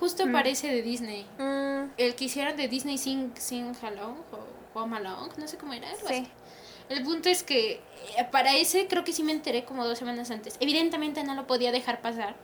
Justo 0.00 0.30
parece 0.30 0.68
de 0.68 0.82
Disney. 0.82 1.26
Mm, 1.38 1.90
El 1.96 2.14
que 2.14 2.24
hicieron 2.24 2.56
de 2.56 2.68
Disney 2.68 2.98
Sing, 2.98 3.32
Sing 3.36 3.74
Along 3.82 4.16
o 4.32 4.78
Home 4.80 4.96
Along, 4.98 5.30
no 5.38 5.48
sé 5.48 5.56
cómo 5.56 5.72
era. 5.72 5.88
algo 5.90 6.06
sí. 6.06 6.14
así. 6.14 6.30
El 6.88 7.02
punto 7.02 7.28
es 7.28 7.42
que 7.42 7.72
eh, 8.16 8.24
para 8.30 8.54
ese 8.56 8.86
creo 8.86 9.04
que 9.04 9.12
sí 9.12 9.22
me 9.22 9.32
enteré 9.32 9.64
como 9.64 9.84
dos 9.84 9.98
semanas 9.98 10.30
antes. 10.30 10.56
Evidentemente 10.60 11.24
no 11.24 11.34
lo 11.34 11.46
podía 11.46 11.72
dejar 11.72 12.00
pasar. 12.00 12.34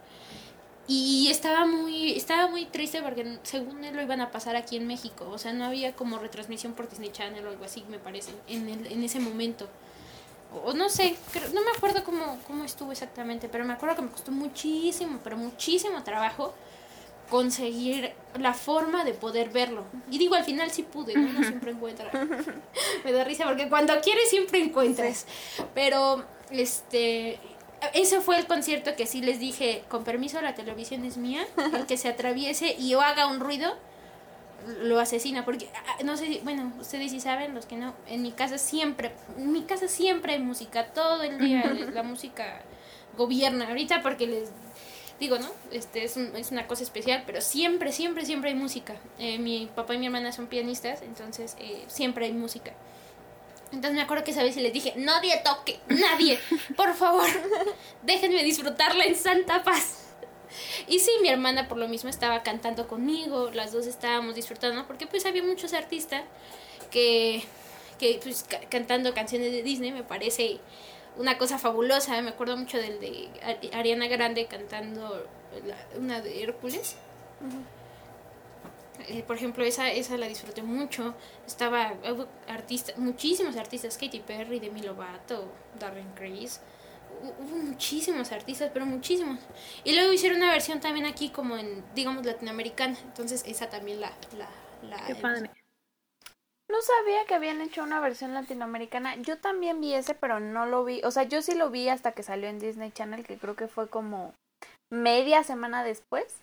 Y 0.88 1.28
estaba 1.30 1.64
muy, 1.64 2.12
estaba 2.12 2.48
muy 2.48 2.66
triste 2.66 3.00
porque 3.02 3.38
según 3.44 3.84
él 3.84 3.94
lo 3.94 4.02
iban 4.02 4.20
a 4.20 4.30
pasar 4.32 4.56
aquí 4.56 4.76
en 4.76 4.86
México. 4.86 5.28
O 5.30 5.38
sea, 5.38 5.52
no 5.52 5.64
había 5.64 5.94
como 5.94 6.18
retransmisión 6.18 6.72
por 6.74 6.88
Disney 6.90 7.10
Channel 7.12 7.46
o 7.46 7.50
algo 7.50 7.64
así, 7.64 7.84
me 7.88 7.98
parece, 7.98 8.32
en, 8.48 8.68
el, 8.68 8.86
en 8.92 9.02
ese 9.04 9.20
momento. 9.20 9.68
O 10.64 10.72
no 10.74 10.88
sé, 10.88 11.16
creo- 11.32 11.48
no 11.50 11.62
me 11.62 11.70
acuerdo 11.70 12.04
cómo, 12.04 12.38
cómo 12.46 12.64
estuvo 12.64 12.92
exactamente, 12.92 13.48
pero 13.48 13.64
me 13.64 13.72
acuerdo 13.72 13.96
que 13.96 14.02
me 14.02 14.10
costó 14.10 14.32
muchísimo, 14.32 15.20
pero 15.24 15.36
muchísimo 15.36 16.02
trabajo 16.02 16.52
conseguir 17.30 18.12
la 18.38 18.54
forma 18.54 19.04
de 19.04 19.14
poder 19.14 19.50
verlo. 19.50 19.84
Y 20.10 20.18
digo, 20.18 20.34
al 20.34 20.44
final 20.44 20.70
sí 20.70 20.82
pude, 20.82 21.14
¿no? 21.14 21.28
Uno 21.28 21.42
siempre 21.46 21.70
encuentra. 21.70 22.10
Me 23.04 23.12
da 23.12 23.24
risa 23.24 23.44
porque 23.44 23.68
cuando 23.68 23.98
quieres 24.00 24.28
siempre 24.30 24.60
encuentras. 24.62 25.26
Pero, 25.74 26.24
este, 26.50 27.38
ese 27.94 28.20
fue 28.20 28.38
el 28.38 28.46
concierto 28.46 28.94
que 28.96 29.06
sí 29.06 29.22
les 29.22 29.38
dije, 29.40 29.82
con 29.88 30.04
permiso, 30.04 30.40
la 30.40 30.54
televisión 30.54 31.04
es 31.04 31.16
mía. 31.16 31.46
El 31.74 31.86
que 31.86 31.96
se 31.96 32.08
atraviese 32.08 32.74
y 32.78 32.94
o 32.94 33.00
haga 33.00 33.26
un 33.26 33.40
ruido, 33.40 33.74
lo 34.82 35.00
asesina. 35.00 35.44
Porque, 35.44 35.68
ah, 35.74 35.96
no 36.04 36.16
sé, 36.16 36.26
si- 36.26 36.40
bueno, 36.44 36.72
ustedes 36.80 37.10
sí 37.10 37.20
saben, 37.20 37.54
los 37.54 37.66
que 37.66 37.76
no, 37.76 37.94
en 38.08 38.22
mi 38.22 38.32
casa 38.32 38.58
siempre, 38.58 39.12
en 39.38 39.52
mi 39.52 39.62
casa 39.62 39.88
siempre 39.88 40.34
hay 40.34 40.38
música, 40.40 40.86
todo 40.92 41.22
el 41.22 41.38
día 41.38 41.64
la 41.92 42.02
música 42.02 42.62
gobierna. 43.16 43.68
Ahorita 43.68 44.02
porque 44.02 44.26
les 44.26 44.50
digo, 45.22 45.38
¿no? 45.38 45.48
Este 45.70 46.04
es, 46.04 46.16
un- 46.16 46.32
una 46.50 46.66
cosa 46.66 46.82
especial, 46.82 47.22
pero 47.24 47.40
siempre, 47.40 47.92
siempre, 47.92 48.26
siempre 48.26 48.50
hay 48.50 48.56
música. 48.56 48.96
Eh, 49.18 49.38
mi 49.38 49.70
papá 49.74 49.94
y 49.94 49.98
mi 49.98 50.06
hermana 50.06 50.32
son 50.32 50.46
pianistas, 50.48 51.00
entonces 51.02 51.56
eh, 51.58 51.84
siempre 51.88 52.26
hay 52.26 52.32
música. 52.32 52.72
Entonces 53.72 53.92
me 53.94 54.02
acuerdo 54.02 54.22
que 54.24 54.32
esa 54.32 54.42
vez 54.42 54.54
les 54.56 54.72
dije, 54.72 54.92
nadie 54.96 55.40
toque, 55.42 55.80
nadie, 55.88 56.38
por 56.76 56.92
favor, 56.94 57.24
déjenme 58.02 58.42
disfrutarla 58.44 59.04
en 59.04 59.16
santa 59.16 59.62
paz. 59.62 59.98
Y 60.86 60.98
sí, 60.98 61.10
mi 61.22 61.28
hermana 61.30 61.66
por 61.68 61.78
lo 61.78 61.88
mismo 61.88 62.10
estaba 62.10 62.42
cantando 62.42 62.86
conmigo, 62.86 63.50
las 63.54 63.72
dos 63.72 63.86
estábamos 63.86 64.34
disfrutando, 64.34 64.86
porque 64.86 65.06
pues 65.06 65.24
había 65.24 65.42
muchos 65.42 65.72
artistas 65.72 66.22
que, 66.90 67.42
que 67.98 68.20
pues 68.22 68.44
ca- 68.46 68.60
cantando 68.68 69.14
canciones 69.14 69.50
de 69.52 69.62
Disney 69.62 69.92
me 69.92 70.02
parece 70.02 70.58
una 71.16 71.38
cosa 71.38 71.58
fabulosa. 71.58 72.20
Me 72.22 72.30
acuerdo 72.30 72.56
mucho 72.56 72.78
del 72.78 73.00
de 73.00 73.28
Ari- 73.42 73.70
Ariana 73.74 74.06
Grande 74.08 74.46
cantando 74.46 75.26
la- 75.66 75.98
una 75.98 76.20
de 76.20 76.42
Hércules. 76.42 76.96
Eh, 79.08 79.22
por 79.26 79.36
ejemplo, 79.36 79.64
esa, 79.64 79.90
esa 79.90 80.16
la 80.16 80.28
disfruté 80.28 80.62
mucho. 80.62 81.14
Estaba 81.46 81.94
hubo 82.12 82.26
artistas, 82.48 82.96
muchísimos 82.98 83.56
artistas, 83.56 83.96
Katy 83.98 84.20
Perry, 84.20 84.60
Demi 84.60 84.82
Lovato, 84.82 85.50
Darren 85.78 86.12
Criss. 86.14 86.60
Hu- 87.22 87.34
Hubo 87.42 87.56
muchísimos 87.56 88.30
artistas, 88.32 88.70
pero 88.72 88.86
muchísimos. 88.86 89.38
Y 89.84 89.94
luego 89.94 90.12
hicieron 90.12 90.38
una 90.38 90.50
versión 90.52 90.80
también 90.80 91.06
aquí 91.06 91.30
como 91.30 91.56
en, 91.56 91.84
digamos, 91.94 92.24
latinoamericana. 92.24 92.96
Entonces 93.04 93.42
esa 93.46 93.68
también 93.70 94.00
la... 94.00 94.12
la, 94.38 94.48
la 94.88 95.06
Qué 95.06 95.14
padre. 95.16 95.50
No 96.72 96.80
sabía 96.80 97.26
que 97.26 97.34
habían 97.34 97.60
hecho 97.60 97.82
una 97.82 98.00
versión 98.00 98.32
latinoamericana. 98.32 99.16
Yo 99.16 99.36
también 99.36 99.82
vi 99.82 99.92
ese, 99.92 100.14
pero 100.14 100.40
no 100.40 100.64
lo 100.64 100.86
vi. 100.86 101.02
O 101.04 101.10
sea, 101.10 101.24
yo 101.24 101.42
sí 101.42 101.54
lo 101.54 101.68
vi 101.68 101.90
hasta 101.90 102.12
que 102.12 102.22
salió 102.22 102.48
en 102.48 102.58
Disney 102.58 102.90
Channel, 102.90 103.26
que 103.26 103.36
creo 103.36 103.54
que 103.56 103.68
fue 103.68 103.90
como 103.90 104.32
media 104.90 105.44
semana 105.44 105.84
después. 105.84 106.40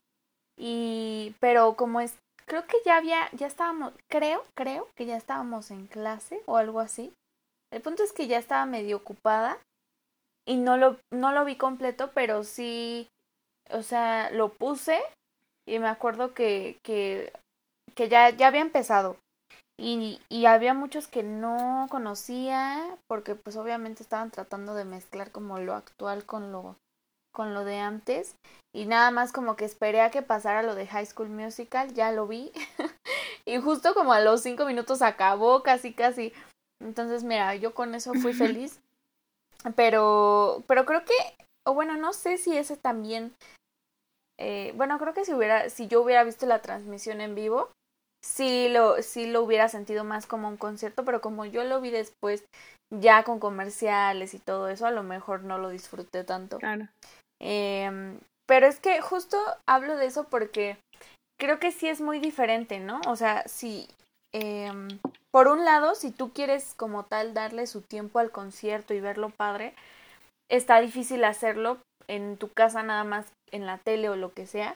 Y, 0.56 1.34
pero 1.39 1.76
como 1.76 2.00
es, 2.00 2.13
creo 2.46 2.68
que 2.68 2.78
ya 2.86 2.98
había, 2.98 3.28
ya 3.32 3.48
estábamos, 3.48 3.92
creo, 4.08 4.46
creo 4.54 4.88
que 4.96 5.08
ya 5.08 5.18
estábamos 5.18 5.72
en 5.72 5.88
clase 5.88 6.44
o 6.46 6.58
algo 6.58 6.80
así. 6.80 7.12
El 7.72 7.82
punto 7.82 8.04
es 8.04 8.13
que 8.13 8.28
ya 8.28 8.38
estaba 8.38 8.68
medio 8.68 8.98
ocupada 8.98 9.58
y 10.46 10.58
no 10.58 10.78
lo, 10.78 10.98
no 11.12 11.32
lo 11.32 11.44
vi 11.44 11.56
completo, 11.56 12.12
pero 12.13 12.44
sí, 12.44 13.08
o 13.72 13.82
sea, 13.82 14.30
lo 14.30 14.50
puse 14.50 15.02
y 15.65 15.80
me 15.80 15.88
acuerdo 15.88 16.36
que, 16.36 16.78
que, 16.84 17.34
que 17.96 18.10
ya, 18.10 18.30
ya 18.30 18.46
había 18.46 18.62
empezado. 18.62 19.18
Y, 19.80 20.20
y 20.28 20.46
había 20.46 20.74
muchos 20.74 21.08
que 21.08 21.24
no 21.24 21.88
conocía 21.89 22.98
porque 23.08 23.36
pues 23.36 23.56
obviamente 23.56 24.04
estaban 24.04 24.30
tratando 24.30 24.74
de 24.74 24.84
mezclar 24.84 25.32
como 25.32 25.58
lo 25.60 25.74
actual 25.74 26.26
con 26.26 26.52
lo 26.52 26.76
con 27.34 27.54
lo 27.54 27.63
de 27.63 27.80
antes 27.80 28.36
y 28.76 28.86
nada 28.86 29.12
más 29.12 29.32
como 29.32 29.56
que 29.56 29.63
esperé 29.63 30.02
a 30.02 30.12
que 30.12 30.22
pasara 30.22 30.63
lo 30.63 30.76
de 30.76 30.88
High 30.88 31.06
School 31.06 31.30
Musical, 31.30 31.94
ya 31.94 32.12
lo 32.12 32.28
vi 32.28 32.52
y 33.46 33.58
justo 33.58 33.94
como 33.94 34.12
a 34.12 34.20
los 34.20 34.42
cinco 34.42 34.65
minutos 34.65 35.02
acabó 35.02 35.63
casi 35.63 35.94
casi. 35.94 36.34
Entonces 36.82 37.24
mira, 37.24 37.56
yo 37.56 37.74
con 37.74 37.96
eso 37.96 38.13
fui 38.15 38.34
feliz. 38.34 38.82
Pero, 39.76 40.63
pero 40.68 40.86
creo 40.86 41.04
que, 41.04 41.13
o 41.65 41.74
bueno, 41.74 41.98
no 41.98 42.13
sé 42.13 42.38
si 42.38 42.58
ese 42.58 42.78
también, 42.78 43.34
eh, 44.39 44.74
bueno, 44.76 44.98
creo 45.00 45.13
que 45.13 45.26
si 45.26 45.34
hubiera, 45.34 45.70
si 45.70 45.88
yo 45.88 46.02
hubiera 46.02 46.24
visto 46.24 46.46
la 46.46 46.62
transmisión 46.62 47.20
en 47.22 47.36
vivo, 47.36 47.70
sí 48.23 48.69
lo, 48.69 49.01
sí 49.01 49.27
lo 49.27 49.41
hubiera 49.41 49.69
sentido 49.69 50.03
más 50.03 50.27
como 50.27 50.47
un 50.47 50.58
concierto, 50.58 51.05
pero 51.05 51.21
como 51.21 51.45
yo 51.45 51.63
lo 51.63 51.82
vi 51.82 51.89
después, 51.89 52.45
ya 52.93 53.23
con 53.23 53.39
comerciales 53.39 54.34
y 54.34 54.39
todo 54.39 54.69
eso, 54.69 54.86
a 54.86 54.91
lo 54.91 55.03
mejor 55.03 55.43
no 55.43 55.58
lo 55.58 55.69
disfruté 55.69 56.23
tanto. 56.23 56.58
Claro. 56.58 56.88
Eh, 57.41 58.17
pero 58.47 58.65
es 58.65 58.79
que 58.79 58.99
justo 58.99 59.38
hablo 59.67 59.95
de 59.95 60.08
eso 60.08 60.25
porque 60.25 60.77
creo 61.39 61.60
que 61.60 61.71
sí 61.71 61.88
es 61.88 62.01
muy 62.01 62.19
diferente, 62.19 62.79
¿no? 62.79 62.99
O 63.08 63.15
sea, 63.15 63.43
si, 63.47 63.88
eh, 64.34 64.71
por 65.32 65.47
un 65.47 65.65
lado, 65.65 65.93
si 65.93 66.12
tú 66.12 66.34
quieres 66.34 66.73
como 66.75 67.05
tal 67.05 67.34
darle 67.34 67.67
su 67.67 67.82
tiempo 67.82 68.17
al 68.17 68.32
concierto 68.32 68.93
y 68.93 68.99
verlo 68.99 69.29
padre, 69.29 69.75
está 70.49 70.82
difícil 70.82 71.23
hacerlo 71.23 71.77
en 72.08 72.38
tu 72.38 72.49
casa 72.49 72.82
nada 72.82 73.03
más 73.03 73.32
en 73.51 73.67
la 73.67 73.77
tele 73.77 74.10
o 74.10 74.15
lo 74.15 74.34
que 74.34 74.47
sea. 74.47 74.75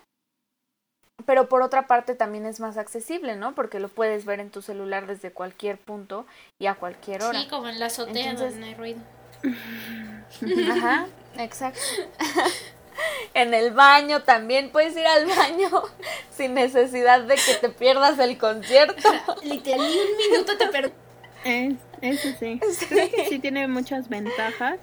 Pero 1.26 1.48
por 1.48 1.62
otra 1.62 1.88
parte 1.88 2.16
también 2.16 2.46
es 2.46 2.60
más 2.60 2.78
accesible, 2.78 3.36
¿no? 3.36 3.56
Porque 3.56 3.80
lo 3.80 3.88
puedes 3.88 4.26
ver 4.26 4.40
en 4.40 4.50
tu 4.50 4.62
celular 4.62 5.08
desde 5.08 5.32
cualquier 5.32 5.78
punto 5.78 6.26
y 6.60 6.66
a 6.66 6.76
cualquier 6.76 7.24
hora. 7.24 7.40
Sí, 7.40 7.48
como 7.48 7.70
en 7.70 7.80
la 7.80 7.86
azotea 7.86 8.32
Entonces- 8.32 8.54
donde 8.54 8.60
no 8.60 8.66
hay 8.66 8.76
ruido. 8.76 9.00
Ajá, 10.72 11.08
exacto. 11.38 11.80
en 13.34 13.54
el 13.54 13.72
baño 13.72 14.24
también 14.24 14.70
puedes 14.72 14.96
ir 14.96 15.06
al 15.06 15.26
baño 15.28 15.70
sin 16.36 16.54
necesidad 16.54 17.22
de 17.22 17.36
que 17.36 17.56
te 17.62 17.70
pierdas 17.70 18.20
el 18.20 18.38
concierto. 18.38 19.10
Literal, 19.44 19.80
ni 19.80 19.98
un 19.98 20.32
minuto 20.32 20.58
te 20.58 20.68
perdí. 20.68 20.94
Es, 21.46 21.76
eso 22.02 22.30
sí. 22.40 22.60
Creo 22.90 23.10
que 23.10 23.26
sí 23.30 23.40
tiene 23.40 23.68
muchas 23.68 24.10
ventajas. 24.10 24.80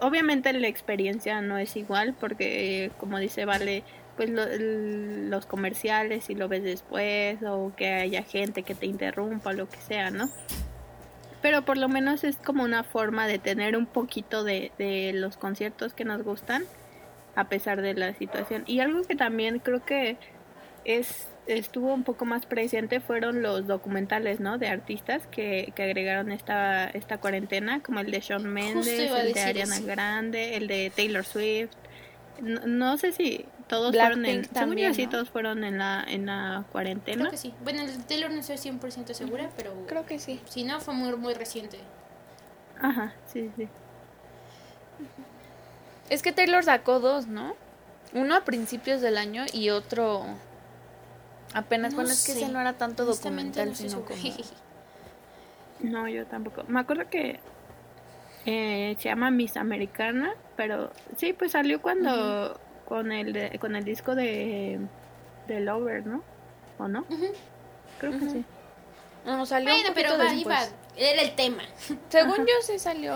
Obviamente 0.00 0.52
la 0.52 0.66
experiencia 0.66 1.40
no 1.40 1.58
es 1.58 1.76
igual 1.76 2.14
porque, 2.18 2.90
como 2.98 3.18
dice 3.18 3.44
Vale, 3.44 3.84
pues 4.16 4.30
lo- 4.30 4.42
el- 4.44 5.30
los 5.30 5.46
comerciales 5.46 6.24
si 6.24 6.34
lo 6.34 6.48
ves 6.48 6.62
después 6.62 7.38
o 7.46 7.72
que 7.76 7.88
haya 7.94 8.22
gente 8.22 8.62
que 8.62 8.74
te 8.74 8.86
interrumpa 8.86 9.50
o 9.50 9.52
lo 9.54 9.68
que 9.68 9.78
sea, 9.78 10.10
¿no? 10.10 10.28
Pero 11.40 11.64
por 11.64 11.76
lo 11.76 11.88
menos 11.88 12.22
es 12.24 12.36
como 12.36 12.62
una 12.62 12.84
forma 12.84 13.26
de 13.26 13.38
tener 13.38 13.76
un 13.76 13.86
poquito 13.86 14.44
de, 14.44 14.70
de 14.78 15.12
los 15.14 15.36
conciertos 15.36 15.92
que 15.92 16.04
nos 16.04 16.22
gustan 16.22 16.64
a 17.34 17.48
pesar 17.48 17.80
de 17.82 17.94
la 17.94 18.14
situación. 18.14 18.62
Y 18.66 18.80
algo 18.80 19.02
que 19.02 19.16
también 19.16 19.58
creo 19.58 19.84
que 19.84 20.16
es 20.84 21.28
estuvo 21.48 21.92
un 21.92 22.04
poco 22.04 22.24
más 22.24 22.46
presente 22.46 23.00
fueron 23.00 23.42
los 23.42 23.66
documentales, 23.66 24.38
¿no? 24.38 24.58
De 24.58 24.68
artistas 24.68 25.26
que, 25.26 25.72
que 25.74 25.82
agregaron 25.82 26.30
esta, 26.30 26.84
esta 26.88 27.18
cuarentena, 27.18 27.82
como 27.82 27.98
el 27.98 28.12
de 28.12 28.20
Shawn 28.20 28.46
Mendes, 28.46 29.10
el 29.10 29.32
de 29.32 29.40
Ariana 29.40 29.76
eso. 29.78 29.86
Grande, 29.86 30.56
el 30.56 30.68
de 30.68 30.92
Taylor 30.94 31.24
Swift. 31.24 31.72
No, 32.40 32.60
no 32.66 32.96
sé 32.96 33.10
si 33.10 33.46
todos 33.72 33.96
fueron 33.96 34.26
en... 34.26 34.44
También, 34.48 34.94
sí 34.94 35.06
todos 35.06 35.30
fueron 35.30 35.64
en 35.64 35.78
la, 35.78 36.04
en 36.06 36.26
la 36.26 36.66
cuarentena. 36.70 37.20
Creo 37.22 37.30
que 37.30 37.38
sí. 37.38 37.54
Bueno, 37.64 37.80
el 37.80 38.04
Taylor 38.04 38.30
no 38.30 38.40
estoy 38.40 38.56
100% 38.56 39.14
segura, 39.14 39.48
pero 39.56 39.72
Creo 39.86 40.04
que 40.04 40.18
sí. 40.18 40.42
si 40.46 40.62
no, 40.62 40.78
fue 40.78 40.92
muy, 40.92 41.16
muy 41.16 41.32
reciente. 41.32 41.78
Ajá, 42.78 43.14
sí, 43.32 43.50
sí. 43.56 43.66
Es 46.10 46.20
que 46.22 46.32
Taylor 46.32 46.62
sacó 46.62 47.00
dos, 47.00 47.28
¿no? 47.28 47.56
Uno 48.12 48.36
a 48.36 48.44
principios 48.44 49.00
del 49.00 49.16
año 49.16 49.46
y 49.54 49.70
otro 49.70 50.26
apenas. 51.54 51.92
No 51.92 52.00
bueno, 52.00 52.10
es 52.10 52.26
que 52.26 52.32
ese 52.32 52.50
no 52.50 52.60
era 52.60 52.74
tanto 52.74 53.06
documental, 53.06 53.70
no 53.70 53.74
sino 53.74 54.04
como... 54.04 54.20
No, 55.80 56.08
yo 56.08 56.26
tampoco. 56.26 56.64
Me 56.68 56.78
acuerdo 56.78 57.08
que 57.08 57.40
eh, 58.44 58.96
se 58.98 59.08
llama 59.08 59.30
Miss 59.30 59.56
Americana, 59.56 60.34
pero 60.56 60.92
sí, 61.16 61.32
pues 61.32 61.52
salió 61.52 61.80
cuando 61.80 62.60
con 62.92 63.10
el 63.10 63.32
de- 63.32 63.58
con 63.58 63.74
el 63.74 63.84
disco 63.84 64.14
de 64.14 64.78
de 65.48 65.60
Lover, 65.60 66.04
¿no? 66.06 66.22
¿O 66.78 66.88
no? 66.88 67.06
Creo 67.98 68.12
que 68.18 68.28
sí. 68.28 68.44
No, 69.24 69.46
salió 69.46 69.74
un 69.74 69.80
Bueno, 69.80 69.94
pero 69.94 70.10
poquito 70.18 70.28
va, 70.28 70.34
iba. 70.34 70.68
Era 70.94 71.22
el 71.22 71.34
tema. 71.34 71.62
Según 72.10 72.36
yo 72.40 72.52
sí 72.62 72.78
salió... 72.78 73.14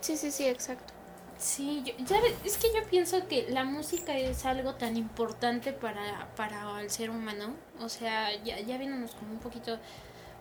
Sí, 0.00 0.16
sí, 0.16 0.30
sí, 0.30 0.46
exacto. 0.46 0.94
Sí, 1.36 1.82
yo, 1.84 1.92
ya 2.04 2.20
ves, 2.20 2.34
es 2.44 2.58
que 2.58 2.68
yo 2.74 2.84
pienso 2.88 3.26
que 3.26 3.46
la 3.50 3.64
música 3.64 4.16
es 4.16 4.44
algo 4.46 4.74
tan 4.76 4.96
importante 4.96 5.72
para, 5.72 6.28
para 6.36 6.80
el 6.80 6.90
ser 6.90 7.10
humano. 7.10 7.54
O 7.80 7.88
sea, 7.88 8.32
ya, 8.44 8.60
ya 8.60 8.78
viéndonos 8.78 9.16
como 9.16 9.32
un 9.32 9.40
poquito 9.40 9.78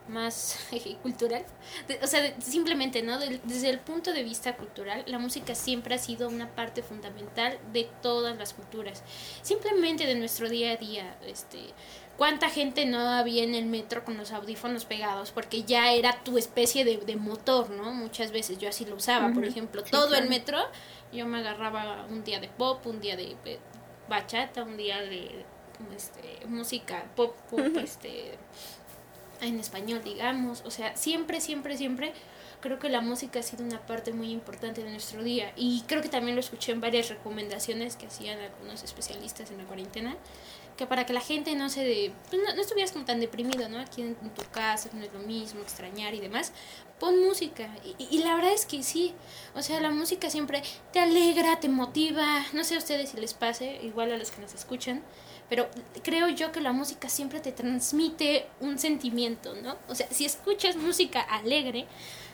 más 0.08 0.58
cultural. 1.02 1.46
De- 1.88 2.00
o 2.04 2.08
sea, 2.08 2.34
simplemente, 2.42 3.02
¿no? 3.02 3.20
Desde 3.20 3.70
el 3.70 3.80
punto 3.80 4.14
de 4.14 4.24
vista 4.24 4.56
cultural, 4.56 5.04
la 5.08 5.20
música 5.20 5.56
siempre 5.56 5.96
ha 5.96 5.98
sido 6.00 6.28
una 6.28 6.50
parte 6.56 6.82
fundamental 6.84 7.58
de 7.74 7.90
todas 8.02 8.38
las 8.38 8.54
culturas. 8.54 9.04
Simplemente 9.42 10.06
de 10.06 10.16
nuestro 10.16 10.50
día 10.50 10.72
a 10.72 10.78
día, 10.78 11.18
este... 11.26 11.60
¿Cuánta 12.18 12.50
gente 12.50 12.88
no 12.88 12.98
había 12.98 13.44
en 13.44 13.54
el 13.54 13.68
metro 13.68 14.04
con 14.04 14.18
los 14.18 14.32
audífonos 14.32 14.86
pegados? 14.86 15.30
Porque 15.30 15.62
ya 15.62 15.92
era 15.94 16.24
tu 16.24 16.40
especie 16.40 16.84
de, 16.84 16.98
de 16.98 17.16
motor, 17.16 17.70
¿no? 17.70 17.94
Muchas 17.94 18.32
veces 18.32 18.58
yo 18.58 18.70
así 18.70 18.86
lo 18.86 18.96
usaba, 18.96 19.32
por 19.32 19.46
ejemplo. 19.46 19.84
Sí, 19.86 19.92
todo 19.92 20.16
el 20.16 20.28
metro, 20.28 20.58
yo 21.14 21.28
me 21.28 21.38
agarraba 21.38 22.08
un 22.10 22.24
día 22.24 22.40
de 22.40 22.48
pop, 22.48 22.84
un 22.88 23.00
día 23.02 23.16
de 23.16 23.36
bachata, 24.10 24.64
un 24.64 24.78
día 24.78 25.00
de 25.00 25.46
este, 25.96 26.44
música 26.48 27.06
pop, 27.16 27.36
pop 27.52 27.60
este, 27.78 28.36
en 29.42 29.60
español, 29.60 30.02
digamos. 30.04 30.62
O 30.66 30.72
sea, 30.72 30.96
siempre, 30.96 31.42
siempre, 31.42 31.78
siempre 31.78 32.14
creo 32.62 32.80
que 32.80 32.90
la 32.90 33.02
música 33.02 33.40
ha 33.40 33.44
sido 33.44 33.64
una 33.64 33.86
parte 33.86 34.14
muy 34.14 34.32
importante 34.32 34.84
de 34.84 34.90
nuestro 34.92 35.24
día. 35.24 35.54
Y 35.56 35.84
creo 35.88 36.02
que 36.02 36.10
también 36.10 36.36
lo 36.36 36.42
escuché 36.42 36.72
en 36.72 36.82
varias 36.82 37.10
recomendaciones 37.10 37.96
que 37.96 38.08
hacían 38.08 38.40
algunos 38.40 38.84
especialistas 38.84 39.52
en 39.52 39.60
la 39.60 39.66
cuarentena. 39.66 40.16
Que 40.76 40.86
para 40.86 41.08
que 41.08 41.14
la 41.14 41.22
gente 41.22 41.56
no 41.56 41.70
se 41.70 41.84
de, 41.84 42.12
pues 42.30 42.40
no, 42.46 42.54
no 42.54 42.62
estuvieras 42.62 42.92
como 42.92 43.04
tan 43.04 43.20
deprimido, 43.20 43.68
¿no? 43.68 43.80
Aquí 43.80 44.04
en, 44.04 44.16
tu 44.16 44.44
casa, 44.52 44.90
no 44.94 45.04
es 45.04 45.12
lo 45.12 45.20
mismo, 45.20 45.60
extrañar 45.62 46.14
y 46.14 46.20
demás. 46.20 46.52
Pon 47.00 47.20
música. 47.24 47.68
Y- 47.98 48.08
y 48.12 48.20
la 48.20 48.36
verdad 48.36 48.54
es 48.54 48.68
que 48.68 48.84
sí. 48.84 49.14
O 49.56 49.64
sea, 49.64 49.80
la 49.82 49.90
música 49.90 50.30
siempre 50.30 50.62
te 50.94 51.00
alegra, 51.00 51.60
te 51.60 51.68
motiva. 51.68 52.46
No 52.54 52.64
sé 52.64 52.76
a 52.76 52.78
ustedes 52.78 53.10
si 53.10 53.18
les 53.18 53.34
pase, 53.34 53.80
igual 53.84 54.12
a 54.12 54.18
los 54.18 54.30
que 54.30 54.40
nos 54.42 54.54
escuchan. 54.54 55.04
Pero 55.50 55.70
creo 56.04 56.28
yo 56.30 56.52
que 56.52 56.60
la 56.60 56.74
música 56.74 57.08
siempre 57.08 57.40
te 57.40 57.52
transmite 57.52 58.48
un 58.60 58.78
sentimiento, 58.78 59.56
¿no? 59.56 59.78
O 59.88 59.96
sea, 59.96 60.08
si 60.12 60.26
escuchas 60.26 60.76
música 60.76 61.22
alegre, 61.22 61.88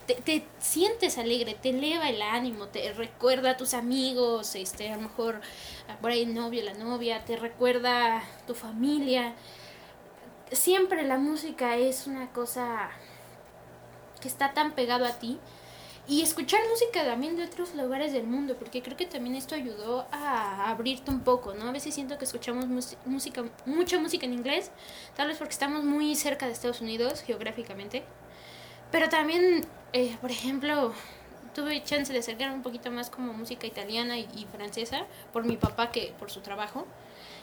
te, 0.07 0.15
te 0.15 0.45
sientes 0.59 1.17
alegre, 1.17 1.55
te 1.61 1.69
eleva 1.69 2.09
el 2.09 2.21
ánimo, 2.21 2.67
te 2.67 2.91
recuerda 2.93 3.51
a 3.51 3.57
tus 3.57 3.73
amigos, 3.73 4.55
este, 4.55 4.91
a 4.91 4.95
lo 4.95 5.03
mejor 5.03 5.41
ah, 5.87 5.97
por 6.01 6.11
ahí 6.11 6.23
el 6.23 6.33
novio, 6.33 6.63
la 6.63 6.73
novia, 6.73 7.23
te 7.23 7.37
recuerda 7.37 8.17
a 8.17 8.23
tu 8.47 8.55
familia. 8.55 9.33
Siempre 10.51 11.03
la 11.03 11.17
música 11.17 11.77
es 11.77 12.07
una 12.07 12.31
cosa 12.31 12.89
que 14.21 14.27
está 14.27 14.53
tan 14.53 14.73
pegado 14.73 15.05
a 15.05 15.19
ti. 15.19 15.39
Y 16.05 16.21
escuchar 16.21 16.59
música 16.69 17.05
también 17.05 17.37
de 17.37 17.45
otros 17.45 17.73
lugares 17.75 18.11
del 18.11 18.25
mundo, 18.25 18.57
porque 18.59 18.81
creo 18.81 18.97
que 18.97 19.05
también 19.05 19.35
esto 19.35 19.55
ayudó 19.55 20.05
a 20.11 20.69
abrirte 20.69 21.09
un 21.09 21.21
poco, 21.21 21.53
¿no? 21.53 21.69
A 21.69 21.71
veces 21.71 21.93
siento 21.95 22.17
que 22.17 22.25
escuchamos 22.25 22.65
música, 23.05 23.43
mucha 23.65 23.97
música 23.99 24.25
en 24.25 24.33
inglés, 24.33 24.69
tal 25.15 25.29
vez 25.29 25.37
porque 25.37 25.53
estamos 25.53 25.85
muy 25.85 26.15
cerca 26.15 26.45
de 26.45 26.51
Estados 26.51 26.81
Unidos 26.81 27.21
geográficamente. 27.21 28.03
Pero 28.91 29.07
también, 29.07 29.65
eh, 29.93 30.17
por 30.19 30.29
ejemplo, 30.29 30.93
tuve 31.55 31.81
chance 31.83 32.11
de 32.11 32.19
acercarme 32.19 32.55
un 32.55 32.63
poquito 32.63 32.91
más 32.91 33.09
como 33.09 33.31
música 33.31 33.65
italiana 33.65 34.17
y, 34.17 34.27
y 34.35 34.45
francesa 34.51 35.05
por 35.31 35.45
mi 35.45 35.55
papá 35.55 35.91
que 35.91 36.13
por 36.19 36.29
su 36.29 36.41
trabajo. 36.41 36.85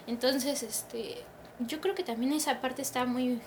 Entonces, 0.06 0.62
este, 0.62 1.24
yo 1.61 1.80
creo 1.80 1.94
que 1.94 2.04
también 2.04 2.34
esa 2.34 2.61
parte 2.61 2.82
está 2.82 3.06
muy 3.06 3.40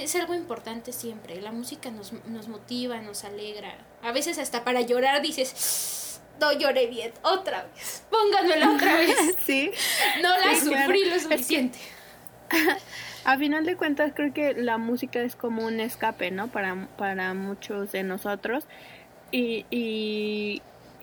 es 0.00 0.14
algo 0.16 0.34
importante 0.34 0.92
siempre. 0.92 1.40
La 1.40 1.52
música 1.52 1.90
nos, 1.90 2.12
nos 2.26 2.48
motiva, 2.48 3.00
nos 3.00 3.24
alegra. 3.24 3.74
A 4.02 4.12
veces 4.12 4.38
hasta 4.38 4.64
para 4.64 4.80
llorar 4.80 5.20
dices, 5.22 6.20
no 6.40 6.52
lloré 6.52 6.86
bien, 6.86 7.12
otra 7.22 7.64
vez, 7.64 8.04
pónganmela 8.10 8.70
otra 8.72 8.94
vez. 8.96 9.16
Sí. 9.44 9.70
No 10.22 10.28
la 10.38 10.54
Sí, 10.54 10.66
claro. 10.68 10.84
sufrí 10.86 11.04
lo 11.08 11.16
Es 11.16 11.26
que- 11.26 11.36
suficiente. 11.36 11.78
A 13.24 13.38
final 13.38 13.64
de 13.64 13.76
cuentas 13.76 14.12
creo 14.16 14.34
que 14.34 14.52
la 14.54 14.78
música 14.78 15.20
es 15.22 15.36
como 15.36 15.64
un 15.64 15.78
escape, 15.78 16.32
¿no? 16.32 16.48
Para, 16.48 16.88
para 16.98 17.32
muchos 17.34 17.92
de 17.92 18.02
nosotros. 18.02 18.64
Y, 19.30 19.64
y 19.70 20.60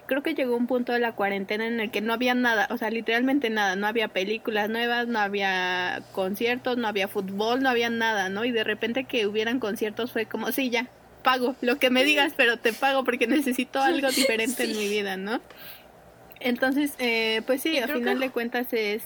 creo 0.10 0.24
que 0.24 0.34
llegó 0.34 0.58
un 0.58 0.66
punto 0.66 0.92
de 0.92 1.00
la 1.00 1.14
cuarentena 1.14 1.68
en 1.68 1.80
el 1.80 1.92
que 1.92 2.02
no 2.02 2.14
había 2.14 2.34
nada, 2.34 2.68
o 2.72 2.78
sea, 2.78 2.90
literalmente 2.90 3.52
nada, 3.52 3.76
no 3.76 3.86
había 3.86 4.08
películas 4.08 4.68
nuevas, 4.68 5.08
no 5.08 5.20
había 5.20 6.02
conciertos, 6.14 6.78
no 6.78 6.88
había 6.88 7.08
fútbol, 7.08 7.62
no 7.62 7.70
había 7.70 7.92
nada, 7.92 8.28
¿no? 8.28 8.44
Y 8.44 8.52
de 8.52 8.64
repente 8.64 9.04
que 9.04 9.28
hubieran 9.28 9.60
conciertos 9.60 10.12
fue 10.12 10.26
como, 10.26 10.52
sí, 10.52 10.72
ya, 10.72 10.88
pago 11.24 11.56
lo 11.62 11.78
que 11.78 11.92
me 11.92 12.04
digas, 12.04 12.34
pero 12.36 12.58
te 12.58 12.74
pago 12.74 13.04
porque 13.04 13.28
necesito 13.28 13.80
algo 13.84 14.10
diferente 14.10 14.64
en 14.64 14.76
mi 14.76 14.90
vida, 14.90 15.16
¿no? 15.16 15.40
Entonces, 16.40 16.94
eh, 16.98 17.44
pues 17.46 17.62
sí, 17.62 17.78
a 17.78 17.88
final 17.88 18.20
de 18.20 18.32
cuentas 18.32 18.74
es 18.74 19.04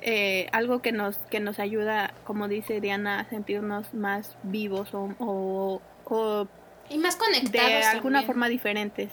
eh, 0.00 0.48
algo 0.52 0.80
que 0.80 0.92
nos 0.92 1.18
que 1.30 1.40
nos 1.40 1.58
ayuda, 1.58 2.14
como 2.24 2.48
dice 2.48 2.80
Diana, 2.80 3.20
a 3.20 3.28
sentirnos 3.28 3.92
más 3.92 4.36
vivos 4.42 4.94
o, 4.94 5.14
o, 5.18 6.48
y 6.88 6.98
más 6.98 7.16
conectados 7.16 7.68
de 7.68 7.84
alguna 7.84 8.22
forma 8.22 8.48
diferentes. 8.48 9.10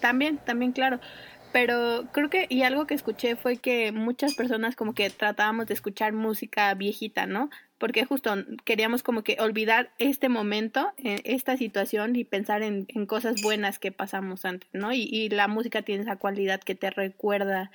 También, 0.00 0.38
también, 0.38 0.72
claro. 0.72 1.00
Pero 1.52 2.04
creo 2.12 2.28
que, 2.28 2.46
y 2.50 2.62
algo 2.62 2.86
que 2.86 2.94
escuché 2.94 3.34
fue 3.34 3.56
que 3.56 3.90
muchas 3.90 4.34
personas 4.34 4.76
como 4.76 4.94
que 4.94 5.08
tratábamos 5.08 5.66
de 5.66 5.74
escuchar 5.74 6.12
música 6.12 6.74
viejita, 6.74 7.26
¿no? 7.26 7.48
Porque 7.78 8.04
justo 8.04 8.34
queríamos 8.64 9.02
como 9.02 9.22
que 9.22 9.36
olvidar 9.40 9.90
este 9.98 10.28
momento, 10.28 10.92
eh, 10.98 11.22
esta 11.24 11.56
situación 11.56 12.16
y 12.16 12.24
pensar 12.24 12.62
en, 12.62 12.86
en 12.88 13.06
cosas 13.06 13.40
buenas 13.40 13.78
que 13.78 13.92
pasamos 13.92 14.44
antes, 14.44 14.68
¿no? 14.72 14.92
Y 14.92 15.30
la 15.30 15.48
música 15.48 15.82
tiene 15.82 16.02
esa 16.02 16.16
cualidad 16.16 16.60
que 16.60 16.74
te 16.74 16.90
recuerda 16.90 17.70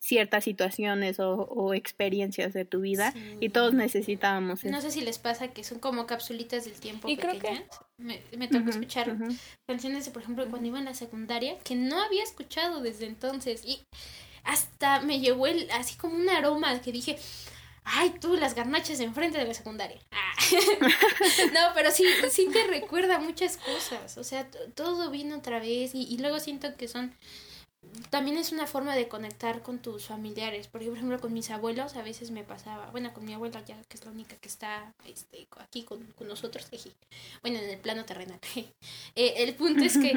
ciertas 0.00 0.44
situaciones 0.44 1.20
o, 1.20 1.74
experiencias 1.74 2.54
de 2.54 2.64
tu 2.64 2.80
vida 2.80 3.14
y 3.38 3.50
todos 3.50 3.74
necesitábamos 3.74 4.64
No 4.64 4.80
sé 4.80 4.90
si 4.90 5.02
les 5.02 5.18
pasa 5.18 5.48
que 5.48 5.62
son 5.62 5.78
como 5.78 6.06
capsulitas 6.06 6.64
del 6.64 6.74
tiempo 6.74 7.08
y 7.08 7.16
pequeñas. 7.16 7.64
Me, 7.98 8.20
me 8.36 8.48
tocó 8.48 8.70
escuchar 8.70 9.14
canciones 9.68 10.06
de, 10.06 10.10
por 10.10 10.22
ejemplo, 10.22 10.48
cuando 10.48 10.66
iba 10.66 10.78
en 10.78 10.86
la 10.86 10.94
secundaria 10.94 11.58
que 11.58 11.74
no 11.74 12.02
había 12.02 12.22
escuchado 12.22 12.80
desde 12.80 13.06
entonces 13.06 13.62
y 13.64 13.82
hasta 14.42 15.00
me 15.00 15.20
llevó 15.20 15.46
el, 15.46 15.70
así 15.72 15.96
como 15.96 16.16
un 16.16 16.30
aroma 16.30 16.80
que 16.80 16.92
dije, 16.92 17.18
ay, 17.84 18.14
tú 18.20 18.36
las 18.36 18.54
garnachas 18.54 19.00
enfrente 19.00 19.38
de 19.38 19.44
la 19.44 19.54
secundaria. 19.54 20.00
Ah. 20.12 20.34
no, 21.52 21.74
pero 21.74 21.90
sí, 21.90 22.04
sí 22.30 22.48
te 22.52 22.66
recuerda 22.66 23.18
muchas 23.18 23.58
cosas, 23.58 24.16
o 24.16 24.24
sea, 24.24 24.48
todo 24.74 25.10
vino 25.10 25.36
otra 25.36 25.60
vez 25.60 25.94
y, 25.94 26.02
y 26.04 26.18
luego 26.18 26.40
siento 26.40 26.74
que 26.76 26.88
son 26.88 27.14
también 28.10 28.36
es 28.36 28.52
una 28.52 28.66
forma 28.66 28.94
de 28.94 29.08
conectar 29.08 29.62
con 29.62 29.78
tus 29.78 30.06
familiares. 30.06 30.68
Porque, 30.68 30.88
por 30.88 30.96
ejemplo, 30.96 31.20
con 31.20 31.32
mis 31.32 31.50
abuelos 31.50 31.96
a 31.96 32.02
veces 32.02 32.30
me 32.30 32.44
pasaba, 32.44 32.90
bueno, 32.90 33.12
con 33.12 33.24
mi 33.24 33.32
abuela 33.32 33.64
ya, 33.64 33.80
que 33.88 33.96
es 33.96 34.04
la 34.04 34.10
única 34.10 34.36
que 34.36 34.48
está 34.48 34.94
este, 35.06 35.48
aquí 35.58 35.84
con, 35.84 36.06
nosotros, 36.26 36.68
bueno, 37.42 37.58
en 37.58 37.70
el 37.70 37.78
plano 37.78 38.04
terrenal. 38.04 38.38
eh, 38.54 39.34
el 39.36 39.54
punto 39.54 39.84
es 39.84 39.98
que 39.98 40.12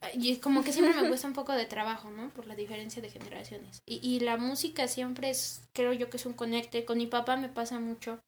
como 0.40 0.62
que 0.62 0.72
siempre 0.72 1.00
me 1.00 1.08
cuesta 1.08 1.26
un 1.26 1.34
poco 1.34 1.52
de 1.52 1.66
trabajo, 1.66 2.10
¿no? 2.10 2.30
Por 2.30 2.46
la 2.46 2.54
diferencia 2.54 3.02
de 3.02 3.10
generaciones. 3.10 3.82
Y, 3.86 4.00
y 4.06 4.20
la 4.20 4.36
música 4.36 4.88
siempre 4.88 5.30
es, 5.30 5.62
creo 5.72 5.92
yo 5.92 6.10
que 6.10 6.16
es 6.16 6.26
un 6.26 6.34
conecte. 6.34 6.84
Con 6.84 6.98
mi 6.98 7.06
papá 7.06 7.36
me 7.36 7.48
pasa 7.48 7.78
mucho 7.80 8.20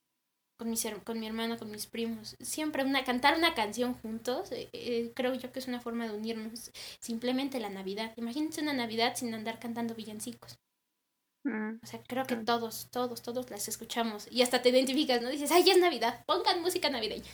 con, 0.63 0.71
mis, 0.71 0.87
con 1.05 1.19
mi 1.19 1.27
hermana, 1.27 1.57
con 1.57 1.71
mis 1.71 1.87
primos. 1.87 2.37
Siempre 2.41 2.85
una, 2.85 3.03
cantar 3.03 3.37
una 3.37 3.55
canción 3.55 3.95
juntos, 3.95 4.53
eh, 4.53 4.69
eh, 4.73 5.13
creo 5.15 5.35
yo 5.35 5.51
que 5.51 5.59
es 5.59 5.67
una 5.67 5.81
forma 5.81 6.07
de 6.07 6.15
unirnos. 6.15 6.71
Simplemente 7.01 7.59
la 7.59 7.69
Navidad. 7.69 8.13
Imagínense 8.17 8.63
una 8.63 8.73
Navidad 8.73 9.17
sin 9.17 9.35
andar 9.35 9.59
cantando 9.59 9.95
villancicos. 9.97 10.59
Mm, 11.45 11.81
o 11.83 11.87
sea, 11.87 12.01
creo 12.07 12.25
que 12.25 12.37
todos, 12.37 12.89
todos, 12.93 13.23
todos 13.23 13.51
las 13.51 13.67
escuchamos. 13.67 14.29
Y 14.31 14.43
hasta 14.43 14.63
te 14.63 14.69
identificas, 14.69 15.21
¿no? 15.21 15.31
Dices, 15.31 15.51
ay, 15.51 15.69
es 15.69 15.79
Navidad, 15.79 16.25
pongan 16.27 16.63
música 16.63 16.89
navideña. 16.89 17.31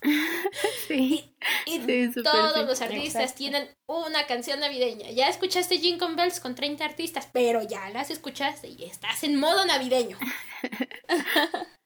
sí. 0.88 1.34
Y, 1.66 2.08
todos 2.22 2.66
los 2.66 2.80
artistas 2.80 3.34
tienen 3.34 3.68
una 3.86 4.26
canción 4.26 4.60
navideña. 4.60 5.10
Ya 5.10 5.28
escuchaste 5.28 5.78
Jingle 5.78 6.14
Bells 6.14 6.40
con 6.40 6.54
30 6.54 6.82
artistas, 6.82 7.28
pero 7.30 7.62
ya 7.62 7.90
las 7.90 8.10
escuchaste 8.10 8.68
y 8.68 8.84
estás 8.84 9.22
en 9.24 9.38
modo 9.38 9.66
navideño. 9.66 10.18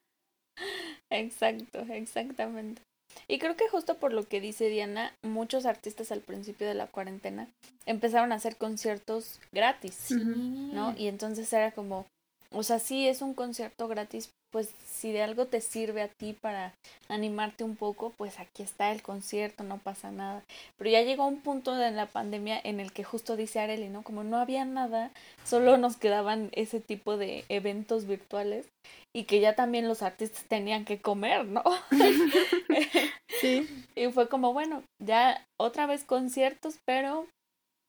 Exacto, 1.09 1.79
exactamente. 1.91 2.81
Y 3.27 3.39
creo 3.39 3.55
que 3.55 3.67
justo 3.69 3.97
por 3.97 4.13
lo 4.13 4.27
que 4.27 4.39
dice 4.39 4.69
Diana, 4.69 5.13
muchos 5.23 5.65
artistas 5.65 6.11
al 6.11 6.21
principio 6.21 6.67
de 6.67 6.75
la 6.75 6.87
cuarentena 6.87 7.47
empezaron 7.85 8.31
a 8.31 8.35
hacer 8.35 8.55
conciertos 8.55 9.39
gratis, 9.51 10.11
¿no? 10.11 10.95
Y 10.97 11.07
entonces 11.07 11.51
era 11.51 11.71
como, 11.71 12.05
o 12.51 12.63
sea, 12.63 12.79
sí 12.79 13.07
es 13.07 13.21
un 13.21 13.33
concierto 13.33 13.87
gratis, 13.87 14.31
pues 14.51 14.73
si 14.83 15.11
de 15.11 15.21
algo 15.21 15.45
te 15.45 15.61
sirve 15.61 16.01
a 16.01 16.07
ti 16.07 16.33
para 16.33 16.73
animarte 17.07 17.63
un 17.63 17.75
poco, 17.75 18.11
pues 18.17 18.39
aquí 18.39 18.63
está 18.63 18.91
el 18.91 19.03
concierto, 19.03 19.63
no 19.63 19.77
pasa 19.77 20.11
nada. 20.11 20.43
Pero 20.77 20.89
ya 20.89 21.03
llegó 21.03 21.27
un 21.27 21.41
punto 21.41 21.75
de 21.75 21.91
la 21.91 22.07
pandemia 22.07 22.59
en 22.63 22.79
el 22.79 22.91
que 22.91 23.03
justo 23.03 23.35
dice 23.35 23.59
Areli, 23.59 23.89
¿no? 23.89 24.01
Como 24.01 24.23
no 24.23 24.37
había 24.37 24.65
nada, 24.65 25.11
solo 25.43 25.77
nos 25.77 25.97
quedaban 25.97 26.49
ese 26.53 26.79
tipo 26.79 27.17
de 27.17 27.45
eventos 27.49 28.07
virtuales 28.07 28.65
y 29.15 29.25
que 29.25 29.39
ya 29.39 29.55
también 29.55 29.87
los 29.87 30.01
artistas 30.01 30.43
tenían 30.45 30.85
que 30.85 30.99
comer, 30.99 31.45
¿no? 31.45 31.63
sí. 33.41 33.67
Y 33.95 34.11
fue 34.13 34.29
como, 34.29 34.53
bueno, 34.53 34.83
ya 35.03 35.45
otra 35.59 35.85
vez 35.85 36.05
conciertos, 36.05 36.79
pero 36.85 37.27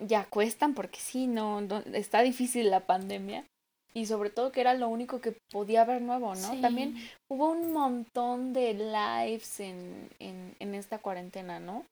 ya 0.02 0.24
cuestan 0.24 0.74
porque 0.74 0.98
sí, 0.98 1.28
no, 1.28 1.61
no 1.61 1.78
está 1.92 2.22
difícil 2.22 2.68
la 2.68 2.80
pandemia 2.80 3.44
y 3.95 4.07
sobre 4.07 4.30
todo 4.30 4.53
que 4.53 4.61
era 4.61 4.74
lo 4.74 4.88
único 4.88 5.20
que 5.20 5.36
podía 5.51 5.82
haber 5.82 6.03
nuevo, 6.03 6.34
¿no? 6.34 6.61
También 6.61 6.95
hubo 7.30 7.51
un 7.51 7.72
montón 7.72 8.53
de 8.53 8.74
lives 8.74 9.61
en, 9.61 10.09
en, 10.18 10.55
en 10.59 10.74
esta 10.74 10.99
cuarentena, 10.99 11.61
¿no? 11.61 11.84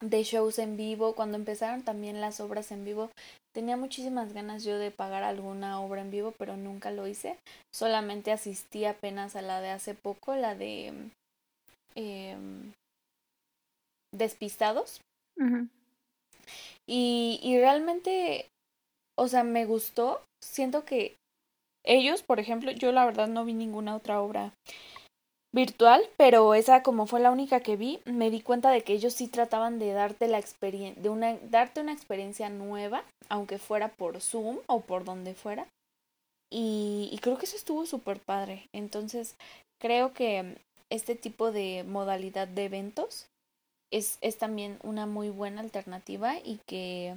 De 0.00 0.22
shows 0.24 0.58
en 0.58 0.76
vivo, 0.76 1.14
cuando 1.14 1.36
empezaron 1.36 1.82
también 1.82 2.20
las 2.20 2.40
obras 2.40 2.70
en 2.70 2.84
vivo, 2.84 3.10
tenía 3.54 3.78
muchísimas 3.78 4.34
ganas 4.34 4.62
yo 4.62 4.78
de 4.78 4.90
pagar 4.90 5.22
alguna 5.22 5.80
obra 5.80 6.02
en 6.02 6.10
vivo, 6.10 6.34
pero 6.38 6.56
nunca 6.58 6.90
lo 6.90 7.06
hice. 7.06 7.38
Solamente 7.74 8.30
asistí 8.30 8.84
apenas 8.84 9.36
a 9.36 9.42
la 9.42 9.62
de 9.62 9.70
hace 9.70 9.94
poco, 9.94 10.34
la 10.36 10.54
de 10.54 10.92
eh, 11.94 12.36
Despistados. 14.12 15.00
y, 16.86 17.40
y 17.42 17.58
realmente, 17.58 18.48
o 19.18 19.28
sea, 19.28 19.44
me 19.44 19.64
gustó, 19.66 20.22
siento 20.42 20.84
que 20.84 21.16
ellos, 21.84 22.22
por 22.22 22.40
ejemplo, 22.40 22.72
yo 22.72 22.92
la 22.92 23.04
verdad 23.04 23.28
no 23.28 23.44
vi 23.44 23.54
ninguna 23.54 23.94
otra 23.96 24.20
obra 24.20 24.52
virtual, 25.54 26.02
pero 26.16 26.54
esa 26.54 26.82
como 26.82 27.06
fue 27.06 27.20
la 27.20 27.30
única 27.30 27.60
que 27.60 27.76
vi, 27.76 28.00
me 28.04 28.30
di 28.30 28.42
cuenta 28.42 28.70
de 28.70 28.82
que 28.82 28.92
ellos 28.92 29.14
sí 29.14 29.28
trataban 29.28 29.78
de 29.78 29.92
darte 29.92 30.28
la 30.28 30.38
experiencia, 30.38 31.02
de 31.02 31.08
una, 31.08 31.38
darte 31.50 31.80
una 31.80 31.92
experiencia 31.92 32.50
nueva, 32.50 33.04
aunque 33.28 33.58
fuera 33.58 33.88
por 33.88 34.20
Zoom 34.20 34.58
o 34.66 34.80
por 34.80 35.04
donde 35.04 35.34
fuera. 35.34 35.66
Y, 36.52 37.08
y 37.10 37.18
creo 37.18 37.38
que 37.38 37.46
eso 37.46 37.56
estuvo 37.56 37.86
súper 37.86 38.20
padre. 38.20 38.68
Entonces, 38.74 39.36
creo 39.80 40.12
que 40.12 40.58
este 40.90 41.14
tipo 41.14 41.52
de 41.52 41.84
modalidad 41.84 42.48
de 42.48 42.64
eventos 42.64 43.26
es, 43.92 44.18
es 44.20 44.38
también 44.38 44.78
una 44.82 45.06
muy 45.06 45.30
buena 45.30 45.60
alternativa 45.60 46.36
y 46.44 46.60
que 46.66 47.16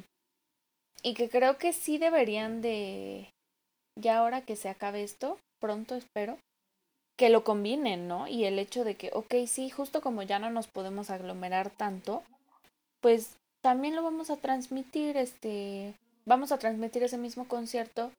y 1.04 1.14
que 1.14 1.30
creo 1.30 1.58
que 1.58 1.74
sí 1.74 1.98
deberían 1.98 2.62
de, 2.62 3.30
ya 3.96 4.20
ahora 4.20 4.42
que 4.42 4.56
se 4.56 4.70
acabe 4.70 5.04
esto, 5.04 5.38
pronto 5.60 5.96
espero, 5.96 6.38
que 7.18 7.30
lo 7.30 7.44
combinen, 7.44 8.08
¿no? 8.08 8.28
Y 8.28 8.46
el 8.46 8.60
hecho 8.60 8.84
de 8.84 8.96
que, 8.96 9.12
ok, 9.14 9.34
sí, 9.48 9.70
justo 9.70 10.02
como 10.02 10.24
ya 10.24 10.40
no 10.40 10.50
nos 10.50 10.68
podemos 10.68 11.10
aglomerar 11.10 11.70
tanto, 11.70 12.24
pues 13.02 13.36
también 13.62 13.96
lo 13.96 14.04
vamos 14.04 14.30
a 14.30 14.38
transmitir, 14.38 15.18
este, 15.18 15.94
vamos 16.26 16.52
a 16.52 16.58
transmitir 16.60 17.04
ese 17.04 17.18
mismo 17.18 17.48
concierto 17.48 18.12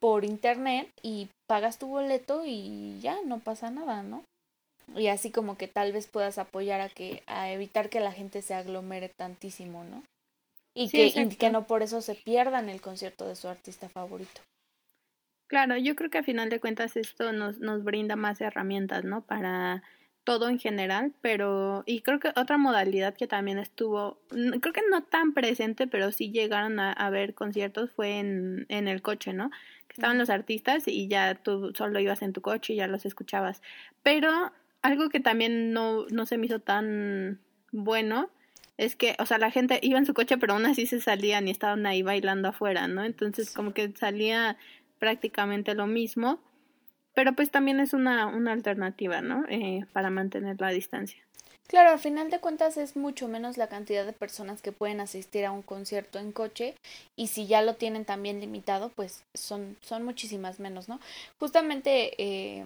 por 0.00 0.24
internet 0.24 0.90
y 1.02 1.28
pagas 1.46 1.78
tu 1.78 1.86
boleto 1.86 2.44
y 2.44 2.98
ya 3.00 3.18
no 3.24 3.38
pasa 3.38 3.70
nada, 3.70 4.02
¿no? 4.02 4.24
Y 4.96 5.06
así 5.06 5.30
como 5.30 5.56
que 5.56 5.68
tal 5.68 5.92
vez 5.92 6.08
puedas 6.08 6.38
apoyar 6.38 6.80
a 6.80 6.88
que 6.88 7.22
a 7.26 7.52
evitar 7.52 7.88
que 7.88 8.00
la 8.00 8.12
gente 8.12 8.42
se 8.42 8.54
aglomere 8.54 9.08
tantísimo, 9.08 9.84
¿no? 9.84 10.02
Y, 10.74 10.88
que, 10.88 11.28
que 11.36 11.50
no 11.50 11.66
por 11.66 11.82
eso 11.82 12.00
se 12.00 12.14
pierdan 12.14 12.68
el 12.68 12.80
concierto 12.80 13.26
de 13.26 13.34
su 13.34 13.48
artista 13.48 13.88
favorito. 13.88 14.40
Claro, 15.48 15.76
yo 15.76 15.96
creo 15.96 16.10
que 16.10 16.18
a 16.18 16.22
final 16.22 16.48
de 16.48 16.60
cuentas 16.60 16.96
esto 16.96 17.32
nos, 17.32 17.58
nos 17.58 17.82
brinda 17.82 18.14
más 18.14 18.40
herramientas, 18.40 19.04
¿no? 19.04 19.22
Para 19.22 19.82
todo 20.22 20.48
en 20.48 20.60
general, 20.60 21.12
pero 21.22 21.82
y 21.86 22.02
creo 22.02 22.20
que 22.20 22.28
otra 22.36 22.56
modalidad 22.56 23.14
que 23.14 23.26
también 23.26 23.58
estuvo, 23.58 24.20
creo 24.28 24.72
que 24.72 24.82
no 24.88 25.02
tan 25.02 25.32
presente, 25.32 25.88
pero 25.88 26.12
sí 26.12 26.30
llegaron 26.30 26.78
a, 26.78 27.10
ver 27.10 27.34
conciertos 27.34 27.90
fue 27.90 28.18
en, 28.18 28.66
en 28.68 28.86
el 28.86 29.02
coche, 29.02 29.32
¿no? 29.32 29.50
Que 29.88 29.94
estaban 29.94 30.18
los 30.18 30.30
artistas 30.30 30.86
y 30.86 31.08
ya 31.08 31.34
tú 31.34 31.72
solo 31.74 31.98
ibas 31.98 32.22
en 32.22 32.32
tu 32.32 32.42
coche 32.42 32.74
y 32.74 32.76
ya 32.76 32.86
los 32.86 33.04
escuchabas. 33.04 33.60
Pero 34.04 34.52
algo 34.82 35.08
que 35.08 35.18
también 35.20 35.72
no, 35.72 36.06
no 36.10 36.26
se 36.26 36.38
me 36.38 36.46
hizo 36.46 36.60
tan 36.60 37.40
bueno 37.72 38.30
es 38.80 38.96
que, 38.96 39.14
o 39.18 39.26
sea, 39.26 39.36
la 39.36 39.50
gente 39.50 39.78
iba 39.82 39.98
en 39.98 40.06
su 40.06 40.14
coche, 40.14 40.38
pero 40.38 40.54
aún 40.54 40.64
así 40.64 40.86
se 40.86 41.00
salían 41.00 41.46
y 41.46 41.50
estaban 41.50 41.84
ahí 41.84 42.02
bailando 42.02 42.48
afuera, 42.48 42.88
¿no? 42.88 43.04
Entonces, 43.04 43.52
como 43.52 43.74
que 43.74 43.92
salía 43.92 44.56
prácticamente 44.98 45.74
lo 45.74 45.86
mismo. 45.86 46.40
pero 47.14 47.34
pues 47.34 47.50
también 47.50 47.80
es 47.80 47.92
una, 47.92 48.26
una 48.26 48.52
alternativa, 48.52 49.20
¿no? 49.20 49.44
Eh, 49.48 49.84
para 49.92 50.10
mantener 50.10 50.60
la 50.60 50.70
distancia. 50.70 51.20
Claro, 51.66 51.90
al 51.90 51.98
final 51.98 52.30
de 52.30 52.40
cuentas 52.40 52.76
es 52.76 52.96
mucho 52.96 53.28
menos 53.28 53.58
la 53.58 53.68
cantidad 53.68 54.06
de 54.06 54.12
personas 54.12 54.62
que 54.62 54.72
pueden 54.72 55.00
asistir 55.00 55.44
a 55.44 55.52
un 55.52 55.62
concierto 55.62 56.18
en 56.18 56.32
coche 56.32 56.74
y 57.16 57.28
si 57.28 57.46
ya 57.46 57.62
lo 57.62 57.74
tienen 57.74 58.04
también 58.04 58.40
limitado, 58.40 58.88
pues 58.88 59.24
son, 59.34 59.76
son 59.82 60.04
muchísimas 60.04 60.58
menos, 60.58 60.88
¿no? 60.88 60.98
Justamente, 61.38 62.14
eh, 62.18 62.64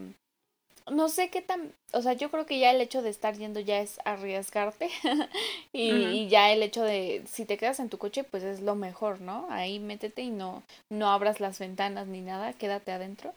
no 0.90 1.08
sé 1.08 1.30
qué 1.30 1.42
tan, 1.42 1.72
o 1.92 2.02
sea, 2.02 2.12
yo 2.12 2.30
creo 2.30 2.46
que 2.46 2.58
ya 2.58 2.70
el 2.70 2.80
hecho 2.80 3.02
de 3.02 3.10
estar 3.10 3.36
yendo 3.36 3.60
ya 3.60 3.80
es 3.80 3.98
arriesgarte 4.04 4.90
y, 5.72 5.90
y, 5.90 6.28
ya 6.28 6.52
el 6.52 6.62
hecho 6.62 6.82
de, 6.82 7.22
si 7.26 7.44
te 7.44 7.56
quedas 7.56 7.80
en 7.80 7.88
tu 7.88 7.98
coche, 7.98 8.24
pues 8.24 8.42
es 8.42 8.60
lo 8.60 8.74
mejor, 8.74 9.20
¿no? 9.20 9.46
Ahí 9.50 9.78
métete 9.78 10.22
y 10.22 10.30
no, 10.30 10.62
no 10.90 11.10
abras 11.10 11.40
las 11.40 11.58
ventanas 11.58 12.06
ni 12.06 12.20
nada, 12.20 12.52
quédate 12.52 12.92
adentro. 12.92 13.34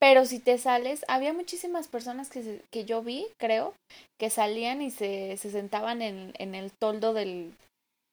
Pero 0.00 0.24
si 0.24 0.38
te 0.38 0.56
sales, 0.56 1.04
había 1.08 1.34
muchísimas 1.34 1.86
personas 1.86 2.30
que, 2.30 2.62
que 2.70 2.84
yo 2.86 3.02
vi, 3.02 3.26
creo, 3.38 3.74
que 4.18 4.30
salían 4.30 4.80
y 4.80 4.90
se, 4.90 5.36
se 5.36 5.50
sentaban 5.50 6.00
en, 6.00 6.32
en 6.38 6.54
el 6.54 6.72
toldo 6.72 7.12
del, 7.12 7.52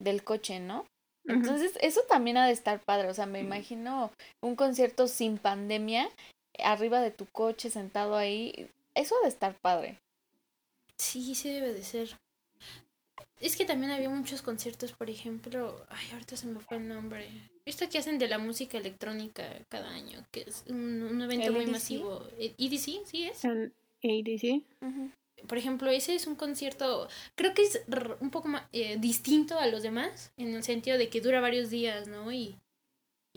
del 0.02 0.24
coche, 0.24 0.60
¿no? 0.60 0.86
Entonces, 1.26 1.78
eso 1.82 2.02
también 2.08 2.38
ha 2.38 2.46
de 2.46 2.54
estar 2.54 2.80
padre. 2.80 3.10
O 3.10 3.14
sea, 3.14 3.26
me 3.26 3.40
imagino 3.40 4.12
un 4.42 4.56
concierto 4.56 5.08
sin 5.08 5.38
pandemia, 5.38 6.10
arriba 6.64 7.02
de 7.02 7.12
tu 7.12 7.26
coche, 7.26 7.70
sentado 7.70 8.16
ahí. 8.16 8.70
Eso 8.98 9.16
ha 9.18 9.24
de 9.24 9.30
estar 9.30 9.60
padre. 9.60 10.00
Sí, 10.98 11.36
sí 11.36 11.50
debe 11.50 11.74
de 11.74 11.84
ser. 11.84 12.18
Es 13.40 13.56
que 13.56 13.66
también 13.66 13.92
había 13.92 14.10
muchos 14.10 14.42
conciertos, 14.42 14.94
por 14.94 15.12
ejemplo, 15.12 15.86
ay, 15.90 16.08
ahorita 16.14 16.36
se 16.36 16.48
me 16.48 16.60
fue 16.60 16.78
el 16.78 16.88
nombre. 16.88 17.28
Esto 17.66 17.88
que 17.88 18.00
hacen 18.00 18.18
de 18.18 18.28
la 18.28 18.40
música 18.40 18.80
electrónica 18.80 19.44
cada 19.70 19.90
año, 19.90 20.26
que 20.32 20.42
es 20.48 20.64
un, 20.68 21.04
un 21.04 21.22
evento 21.22 21.52
muy 21.52 21.66
EDC? 21.66 21.72
masivo. 21.72 22.28
¿EDC? 22.40 23.06
Sí 23.06 23.26
es. 23.26 23.46
El 23.46 23.74
ADC. 24.04 24.64
Por 25.48 25.60
ejemplo, 25.60 25.92
ese 25.92 26.16
es 26.16 26.26
un 26.26 26.36
concierto, 26.36 27.08
creo 27.36 27.54
que 27.54 27.62
es 27.62 27.84
un 28.20 28.32
poco 28.32 28.48
más 28.48 28.64
eh, 28.74 28.98
distinto 28.98 29.60
a 29.60 29.68
los 29.68 29.84
demás, 29.84 30.32
en 30.38 30.56
el 30.56 30.64
sentido 30.64 30.98
de 30.98 31.10
que 31.10 31.22
dura 31.22 31.40
varios 31.40 31.70
días, 31.70 32.08
¿no? 32.08 32.32
Y, 32.32 32.58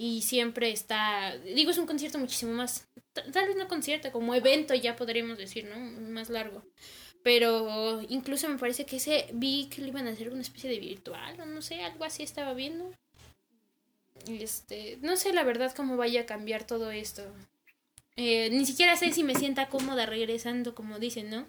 y 0.02 0.22
siempre 0.22 0.70
está, 0.70 1.36
digo, 1.36 1.70
es 1.70 1.76
un 1.76 1.84
concierto 1.84 2.18
muchísimo 2.18 2.54
más, 2.54 2.88
tal 3.12 3.48
vez 3.48 3.54
no 3.54 3.68
concierto, 3.68 4.10
como 4.10 4.34
evento 4.34 4.74
ya 4.74 4.96
podríamos 4.96 5.36
decir, 5.36 5.66
¿no? 5.66 5.76
Más 6.08 6.30
largo. 6.30 6.64
Pero 7.22 8.00
incluso 8.08 8.48
me 8.48 8.56
parece 8.56 8.86
que 8.86 8.96
ese 8.96 9.28
vi 9.34 9.68
que 9.68 9.82
le 9.82 9.88
iban 9.88 10.06
a 10.06 10.12
hacer 10.12 10.30
una 10.30 10.40
especie 10.40 10.70
de 10.70 10.80
virtual, 10.80 11.38
o 11.38 11.44
no 11.44 11.60
sé, 11.60 11.82
algo 11.82 12.02
así 12.04 12.22
estaba 12.22 12.54
viendo. 12.54 12.90
Y 14.26 14.42
Este, 14.42 14.96
no 15.02 15.18
sé 15.18 15.34
la 15.34 15.44
verdad 15.44 15.74
cómo 15.76 15.98
vaya 15.98 16.22
a 16.22 16.26
cambiar 16.26 16.66
todo 16.66 16.90
esto. 16.90 17.22
Eh, 18.16 18.48
ni 18.52 18.64
siquiera 18.64 18.96
sé 18.96 19.12
si 19.12 19.22
me 19.22 19.34
sienta 19.34 19.68
cómoda 19.68 20.06
regresando, 20.06 20.74
como 20.74 20.98
dicen, 20.98 21.28
¿no? 21.28 21.46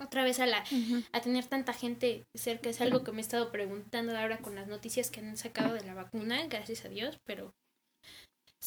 Otra 0.00 0.24
vez 0.24 0.40
a 0.40 0.46
la 0.46 0.64
a 1.12 1.20
tener 1.20 1.44
tanta 1.44 1.74
gente 1.74 2.24
cerca 2.32 2.70
es 2.70 2.80
algo 2.80 3.04
que 3.04 3.12
me 3.12 3.18
he 3.18 3.20
estado 3.20 3.52
preguntando 3.52 4.16
ahora 4.16 4.38
con 4.38 4.54
las 4.54 4.68
noticias 4.68 5.10
que 5.10 5.20
han 5.20 5.36
sacado 5.36 5.74
de 5.74 5.84
la 5.84 5.92
vacuna, 5.92 6.46
gracias 6.46 6.86
a 6.86 6.88
Dios, 6.88 7.18
pero 7.26 7.52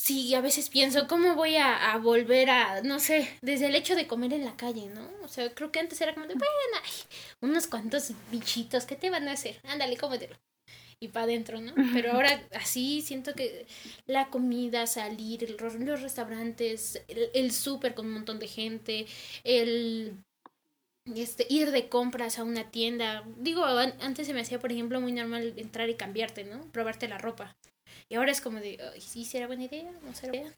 sí, 0.02 0.34
a 0.36 0.42
veces 0.42 0.70
pienso, 0.70 1.08
¿cómo 1.08 1.36
voy 1.36 1.56
a, 1.58 1.92
a 1.94 1.98
volver 1.98 2.50
a, 2.50 2.82
no 2.82 3.00
sé, 3.00 3.28
desde 3.42 3.68
el 3.68 3.76
hecho 3.76 3.96
de 3.96 4.08
comer 4.08 4.34
en 4.34 4.46
la 4.46 4.56
calle, 4.58 4.88
¿no? 4.88 5.10
O 5.24 5.28
sea, 5.28 5.54
creo 5.54 5.72
que 5.72 5.80
antes 5.80 6.00
era 6.02 6.14
como 6.14 6.28
de, 6.28 6.36
bueno, 6.36 6.50
ay, 6.84 6.92
unos 7.42 7.68
cuantos 7.68 8.12
bichitos, 8.32 8.86
¿qué 8.86 8.96
te 8.96 9.10
van 9.10 9.28
a 9.28 9.34
hacer? 9.34 9.60
Ándale, 9.64 9.98
cómetelo. 9.98 10.36
Y 11.00 11.10
para 11.10 11.26
adentro, 11.26 11.62
¿no? 11.62 11.74
Pero 11.92 12.14
ahora 12.14 12.48
así 12.54 13.02
siento 13.04 13.36
que 13.36 13.68
la 14.08 14.30
comida, 14.30 14.88
salir, 14.88 15.58
los 15.62 16.02
restaurantes, 16.02 17.04
el, 17.10 17.30
el 17.34 17.52
súper 17.54 17.96
con 17.96 18.08
un 18.08 18.14
montón 18.14 18.40
de 18.40 18.48
gente, 18.48 19.08
el 19.44 20.18
este, 21.16 21.48
ir 21.50 21.72
de 21.72 21.90
compras 21.90 22.40
a 22.40 22.44
una 22.44 22.72
tienda. 22.72 23.24
Digo, 23.38 23.66
an- 23.66 23.96
antes 24.02 24.28
se 24.28 24.34
me 24.34 24.42
hacía, 24.42 24.60
por 24.60 24.72
ejemplo, 24.72 25.02
muy 25.02 25.12
normal 25.14 25.54
entrar 25.58 25.90
y 25.90 25.96
cambiarte, 25.96 26.44
¿no? 26.46 26.62
Probarte 26.72 27.08
la 27.08 27.18
ropa. 27.18 27.58
Y 28.10 28.16
ahora 28.16 28.32
es 28.32 28.42
como 28.42 28.60
de, 28.60 28.78
"Ay, 28.94 29.02
¿sí 29.02 29.26
será 29.26 29.48
buena 29.48 29.66
idea? 29.66 29.92
¿No 30.04 30.14
será 30.14 30.32
buena 30.32 30.48
idea? 30.48 30.58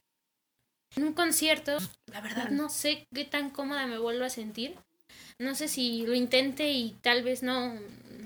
En 0.95 1.04
un 1.04 1.14
concierto, 1.14 1.78
la 2.12 2.22
verdad 2.22 2.50
no 2.50 2.70
sé 2.70 3.08
qué 3.14 3.26
tan 3.26 3.50
cómoda 3.52 3.86
me 3.88 4.00
vuelvo 4.00 4.26
a 4.26 4.30
sentir. 4.30 4.76
No 5.39 5.56
sé 5.56 5.68
si 5.68 6.06
lo 6.06 6.14
intente 6.16 6.72
y 6.72 6.91
tal 7.02 7.24
vez 7.24 7.43
no, 7.43 7.76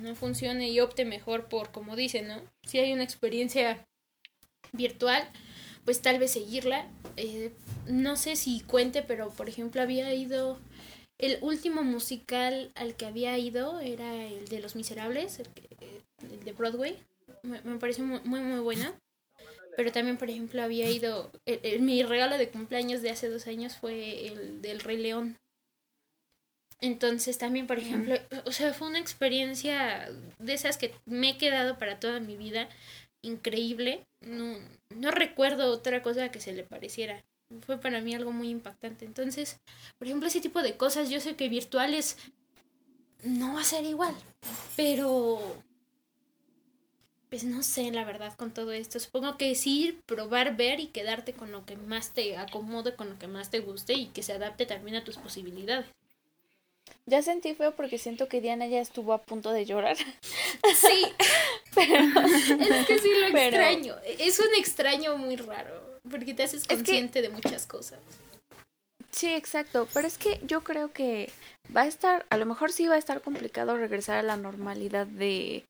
no 0.01 0.15
funcione 0.15 0.69
y 0.69 0.80
opte 0.80 1.05
mejor 1.05 1.47
por, 1.49 1.71
como 1.71 1.95
dicen, 1.95 2.28
¿no? 2.28 2.41
Si 2.63 2.80
hay 2.80 2.93
una 2.93 3.03
experiencia 3.03 3.86
virtual, 4.71 5.24
pues 5.86 6.01
tal 6.01 6.19
vez 6.19 6.32
seguirla. 6.32 6.88
Eh, 7.17 7.51
no 7.88 8.15
sé 8.17 8.36
si 8.36 8.61
cuente, 8.61 9.03
pero 9.03 9.30
por 9.30 9.49
ejemplo 9.49 9.82
había 9.82 10.13
ido 10.13 10.59
el 11.19 11.38
último 11.41 11.84
musical 11.84 12.71
al 12.76 12.95
que 12.95 13.05
había 13.05 13.38
ido 13.38 13.80
era 13.80 14.26
el 14.26 14.47
de 14.47 14.59
Los 14.59 14.76
Miserables, 14.76 15.39
el, 15.39 15.47
que- 15.49 16.01
el 16.32 16.43
de 16.43 16.51
Broadway. 16.53 16.97
Me, 17.43 17.61
me 17.61 17.78
pareció 17.78 18.03
muy, 18.05 18.19
muy, 18.26 18.41
muy 18.41 18.59
buena. 18.59 18.93
Pero 19.76 19.91
también, 19.91 20.17
por 20.17 20.30
ejemplo, 20.30 20.61
había 20.61 20.89
ido. 20.89 21.32
el- 21.45 21.59
el- 21.63 21.82
mi 21.82 22.03
regalo 22.03 22.38
de 22.38 22.49
cumpleaños 22.49 23.01
de 23.01 23.09
hace 23.11 23.30
dos 23.30 23.47
años 23.47 23.76
fue 23.78 24.28
el 24.28 24.61
del 24.61 24.80
Rey 24.80 24.97
León. 24.97 25.38
Entonces, 26.82 27.38
también, 27.38 27.65
por 27.65 27.80
ejemplo, 27.80 28.15
o 28.45 28.51
sea, 28.51 28.74
fue 28.74 28.88
una 28.88 28.99
experiencia 28.99 30.09
de 30.39 30.53
esas 30.53 30.78
que 30.78 30.93
me 31.05 31.30
he 31.32 31.38
quedado 31.38 31.78
para 31.78 31.99
toda 31.99 32.19
mi 32.19 32.36
vida. 32.36 32.67
Increíble. 33.21 34.05
No, 34.21 34.57
no 34.89 35.11
recuerdo 35.11 35.71
otra 35.71 36.03
cosa 36.03 36.30
que 36.30 36.41
se 36.41 36.53
le 36.53 36.63
pareciera 36.63 37.24
fue 37.65 37.78
para 37.80 38.01
mí 38.01 38.15
algo 38.15 38.32
muy 38.32 38.49
impactante. 38.49 39.05
Entonces, 39.05 39.59
por 39.97 40.07
ejemplo, 40.07 40.28
ese 40.28 40.41
tipo 40.41 40.61
de 40.63 40.76
cosas, 40.76 41.09
yo 41.09 41.19
sé 41.19 41.36
que 41.36 41.49
virtuales 41.49 42.17
no 43.24 43.53
va 43.53 43.61
a 43.61 43.65
ser 43.65 43.86
igual, 43.86 44.15
pero 44.76 45.39
pues 47.34 47.45
no 47.45 47.63
sé, 47.63 47.89
la 47.89 48.05
verdad, 48.05 48.31
con 48.36 48.51
todo 48.51 48.73
esto. 48.73 48.99
Supongo 48.99 49.38
que 49.38 49.55
sí, 49.55 49.97
probar, 50.05 50.55
ver 50.55 50.79
y 50.79 50.86
quedarte 50.86 51.34
con 51.34 51.51
lo 51.51 51.65
que 51.65 51.75
más 51.75 52.11
te 52.11 52.38
acomode, 52.38 52.95
con 52.95 53.09
lo 53.09 53.17
que 53.17 53.25
más 53.25 53.49
te 53.49 53.59
guste 53.59 53.93
y 53.93 54.05
que 54.05 54.21
se 54.21 54.34
adapte 54.34 54.67
también 54.67 54.97
a 54.97 55.03
tus 55.03 55.17
posibilidades. 55.17 55.88
Ya 57.07 57.23
sentí 57.23 57.55
feo 57.55 57.75
porque 57.75 57.97
siento 57.97 58.27
que 58.27 58.39
Diana 58.39 58.67
ya 58.67 58.79
estuvo 58.79 59.13
a 59.13 59.23
punto 59.23 59.51
de 59.51 59.65
llorar. 59.65 59.97
Sí, 59.97 61.07
es 61.75 62.86
que 62.86 62.99
sí 62.99 63.09
lo 63.19 63.31
Pero- 63.34 63.57
extraño. 63.57 63.95
Es 64.19 64.39
un 64.39 64.53
extraño 64.55 65.17
muy 65.17 65.36
raro, 65.36 65.99
porque 66.11 66.36
te 66.36 66.43
haces 66.43 66.67
que- 66.67 66.75
consciente 66.75 67.23
de 67.23 67.29
muchas 67.29 67.65
cosas. 67.65 67.99
Sí, 69.09 69.34
exacto. 69.34 69.88
Pero 69.91 70.07
es 70.07 70.19
que 70.19 70.39
yo 70.45 70.63
creo 70.63 70.93
que 70.93 71.31
va 71.75 71.81
a 71.81 71.88
estar, 71.88 72.27
a 72.29 72.38
lo 72.38 72.45
mejor 72.45 72.71
sí 72.71 72.86
va 72.86 72.93
a 72.93 72.99
estar 72.99 73.21
complicado 73.21 73.75
regresar 73.75 74.19
a 74.19 74.23
la 74.23 74.38
normalidad 74.38 75.07
de 75.07 75.65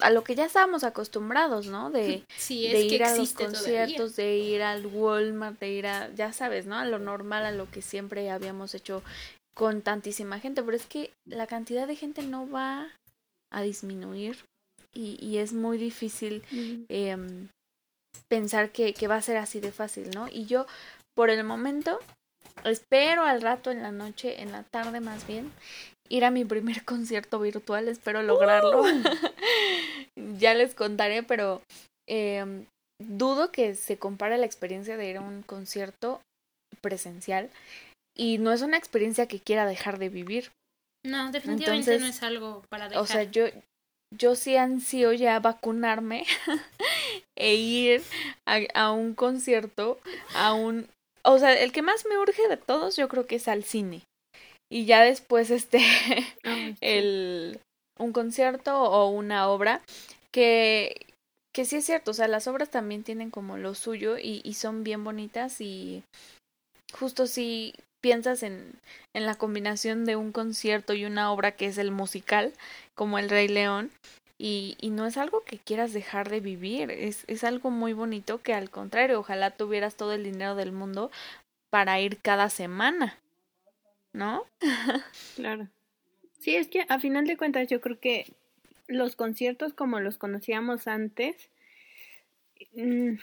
a 0.00 0.10
lo 0.10 0.22
que 0.24 0.34
ya 0.34 0.44
estábamos 0.44 0.84
acostumbrados, 0.84 1.66
¿no? 1.66 1.90
De, 1.90 2.24
Sí, 2.36 2.66
es 2.66 2.72
de 2.74 2.88
que 2.88 2.94
ir 2.96 3.04
a 3.04 3.16
los 3.16 3.34
todavía. 3.34 3.58
conciertos, 3.58 4.16
de 4.16 4.36
ir 4.36 4.62
al 4.62 4.86
Walmart, 4.86 5.58
de 5.58 5.70
ir 5.70 5.86
a, 5.86 6.10
ya 6.14 6.32
sabes, 6.32 6.66
¿no? 6.66 6.76
A 6.76 6.84
lo 6.84 6.98
normal, 6.98 7.44
a 7.44 7.52
lo 7.52 7.70
que 7.70 7.82
siempre 7.82 8.30
habíamos 8.30 8.74
hecho 8.74 9.02
con 9.54 9.82
tantísima 9.82 10.38
gente. 10.40 10.62
Pero 10.62 10.76
es 10.76 10.86
que 10.86 11.10
la 11.26 11.46
cantidad 11.46 11.86
de 11.86 11.96
gente 11.96 12.22
no 12.22 12.48
va 12.48 12.88
a 13.52 13.62
disminuir 13.62 14.44
y, 14.94 15.18
y 15.24 15.38
es 15.38 15.52
muy 15.52 15.78
difícil 15.78 16.42
em, 16.88 17.48
pensar 18.28 18.70
que, 18.70 18.94
que 18.94 19.08
va 19.08 19.16
a 19.16 19.22
ser 19.22 19.36
así 19.36 19.58
de 19.60 19.72
fácil, 19.72 20.10
¿no? 20.14 20.28
Y 20.28 20.46
yo, 20.46 20.66
por 21.16 21.30
el 21.30 21.42
momento, 21.44 21.98
espero 22.64 23.22
al 23.24 23.40
rato 23.42 23.70
en 23.70 23.82
la 23.82 23.90
noche, 23.90 24.42
en 24.42 24.52
la 24.52 24.62
tarde 24.64 25.00
más 25.00 25.26
bien, 25.26 25.50
ir 26.08 26.24
a 26.24 26.30
mi 26.30 26.44
primer 26.44 26.84
concierto 26.84 27.40
virtual, 27.40 27.88
espero 27.88 28.22
lograrlo. 28.22 28.82
ya 30.38 30.54
les 30.54 30.74
contaré, 30.74 31.22
pero 31.22 31.62
em, 32.08 32.66
dudo 33.00 33.50
que 33.50 33.74
se 33.74 33.98
compare 33.98 34.38
la 34.38 34.46
experiencia 34.46 34.96
de 34.96 35.08
ir 35.08 35.16
a 35.18 35.20
un 35.20 35.42
concierto 35.42 36.20
presencial 36.80 37.50
y 38.16 38.38
no 38.38 38.52
es 38.52 38.62
una 38.62 38.76
experiencia 38.76 39.26
que 39.26 39.40
quiera 39.40 39.66
dejar 39.66 39.98
de 39.98 40.08
vivir. 40.08 40.50
No, 41.06 41.30
definitivamente 41.30 41.92
Entonces, 41.92 42.00
no 42.00 42.06
es 42.08 42.22
algo 42.22 42.62
para 42.68 42.88
dejar. 42.88 43.02
O 43.02 43.06
sea, 43.06 43.22
yo, 43.22 43.46
yo 44.16 44.34
sí 44.34 44.56
ansío 44.56 45.12
ya 45.12 45.38
vacunarme 45.38 46.26
e 47.38 47.54
ir 47.54 48.02
a, 48.46 48.58
a 48.74 48.92
un 48.92 49.14
concierto, 49.14 49.98
a 50.34 50.52
un... 50.54 50.88
O 51.24 51.38
sea, 51.38 51.52
el 51.52 51.72
que 51.72 51.82
más 51.82 52.06
me 52.06 52.18
urge 52.18 52.48
de 52.48 52.56
todos 52.56 52.96
yo 52.96 53.08
creo 53.08 53.26
que 53.26 53.36
es 53.36 53.48
al 53.48 53.62
cine. 53.62 54.02
Y 54.70 54.84
ya 54.84 55.02
después 55.02 55.50
este, 55.50 55.80
el, 56.80 57.60
un 57.98 58.12
concierto 58.12 58.82
o 58.82 59.08
una 59.08 59.48
obra 59.48 59.82
que, 60.32 61.06
que 61.54 61.64
sí 61.64 61.76
es 61.76 61.84
cierto, 61.84 62.10
o 62.10 62.14
sea, 62.14 62.28
las 62.28 62.46
obras 62.46 62.70
también 62.70 63.02
tienen 63.02 63.30
como 63.30 63.56
lo 63.56 63.74
suyo 63.74 64.18
y, 64.18 64.40
y 64.44 64.54
son 64.54 64.84
bien 64.84 65.04
bonitas 65.04 65.60
y 65.60 66.02
justo 66.92 67.26
si 67.26 67.74
piensas 68.00 68.42
en, 68.42 68.72
en 69.14 69.26
la 69.26 69.34
combinación 69.34 70.04
de 70.04 70.16
un 70.16 70.32
concierto 70.32 70.94
y 70.94 71.04
una 71.04 71.32
obra 71.32 71.52
que 71.52 71.66
es 71.66 71.78
el 71.78 71.90
musical, 71.90 72.52
como 72.94 73.18
El 73.18 73.28
Rey 73.28 73.48
León, 73.48 73.90
y, 74.40 74.76
y 74.80 74.90
no 74.90 75.06
es 75.06 75.16
algo 75.16 75.42
que 75.44 75.58
quieras 75.58 75.92
dejar 75.92 76.28
de 76.30 76.40
vivir, 76.40 76.92
es, 76.92 77.24
es 77.26 77.42
algo 77.42 77.70
muy 77.70 77.92
bonito 77.92 78.40
que 78.40 78.54
al 78.54 78.70
contrario, 78.70 79.18
ojalá 79.18 79.50
tuvieras 79.50 79.96
todo 79.96 80.12
el 80.12 80.22
dinero 80.22 80.54
del 80.54 80.70
mundo 80.70 81.10
para 81.70 82.00
ir 82.00 82.18
cada 82.20 82.48
semana, 82.50 83.18
¿no? 84.12 84.44
Claro. 85.36 85.68
Sí, 86.40 86.54
es 86.54 86.68
que 86.68 86.84
a 86.88 86.98
final 87.00 87.26
de 87.26 87.36
cuentas 87.36 87.68
yo 87.68 87.80
creo 87.80 87.98
que 87.98 88.32
los 88.86 89.16
conciertos 89.16 89.72
como 89.74 90.00
los 90.00 90.18
conocíamos 90.18 90.86
antes, 90.86 91.50
mm, 92.74 93.14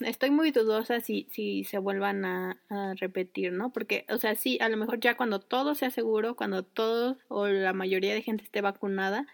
estoy 0.00 0.30
muy 0.30 0.50
dudosa 0.50 1.00
si, 1.00 1.28
si 1.30 1.64
se 1.64 1.78
vuelvan 1.78 2.24
a, 2.24 2.60
a, 2.68 2.94
repetir, 2.94 3.52
¿no? 3.52 3.72
Porque, 3.72 4.04
o 4.08 4.18
sea, 4.18 4.34
sí, 4.34 4.58
a 4.60 4.68
lo 4.68 4.76
mejor 4.76 5.00
ya 5.00 5.16
cuando 5.16 5.40
todo 5.40 5.74
sea 5.74 5.90
seguro, 5.90 6.36
cuando 6.36 6.62
todos 6.62 7.18
o 7.28 7.46
la 7.46 7.72
mayoría 7.72 8.14
de 8.14 8.22
gente 8.22 8.44
esté 8.44 8.60
vacunada, 8.60 9.26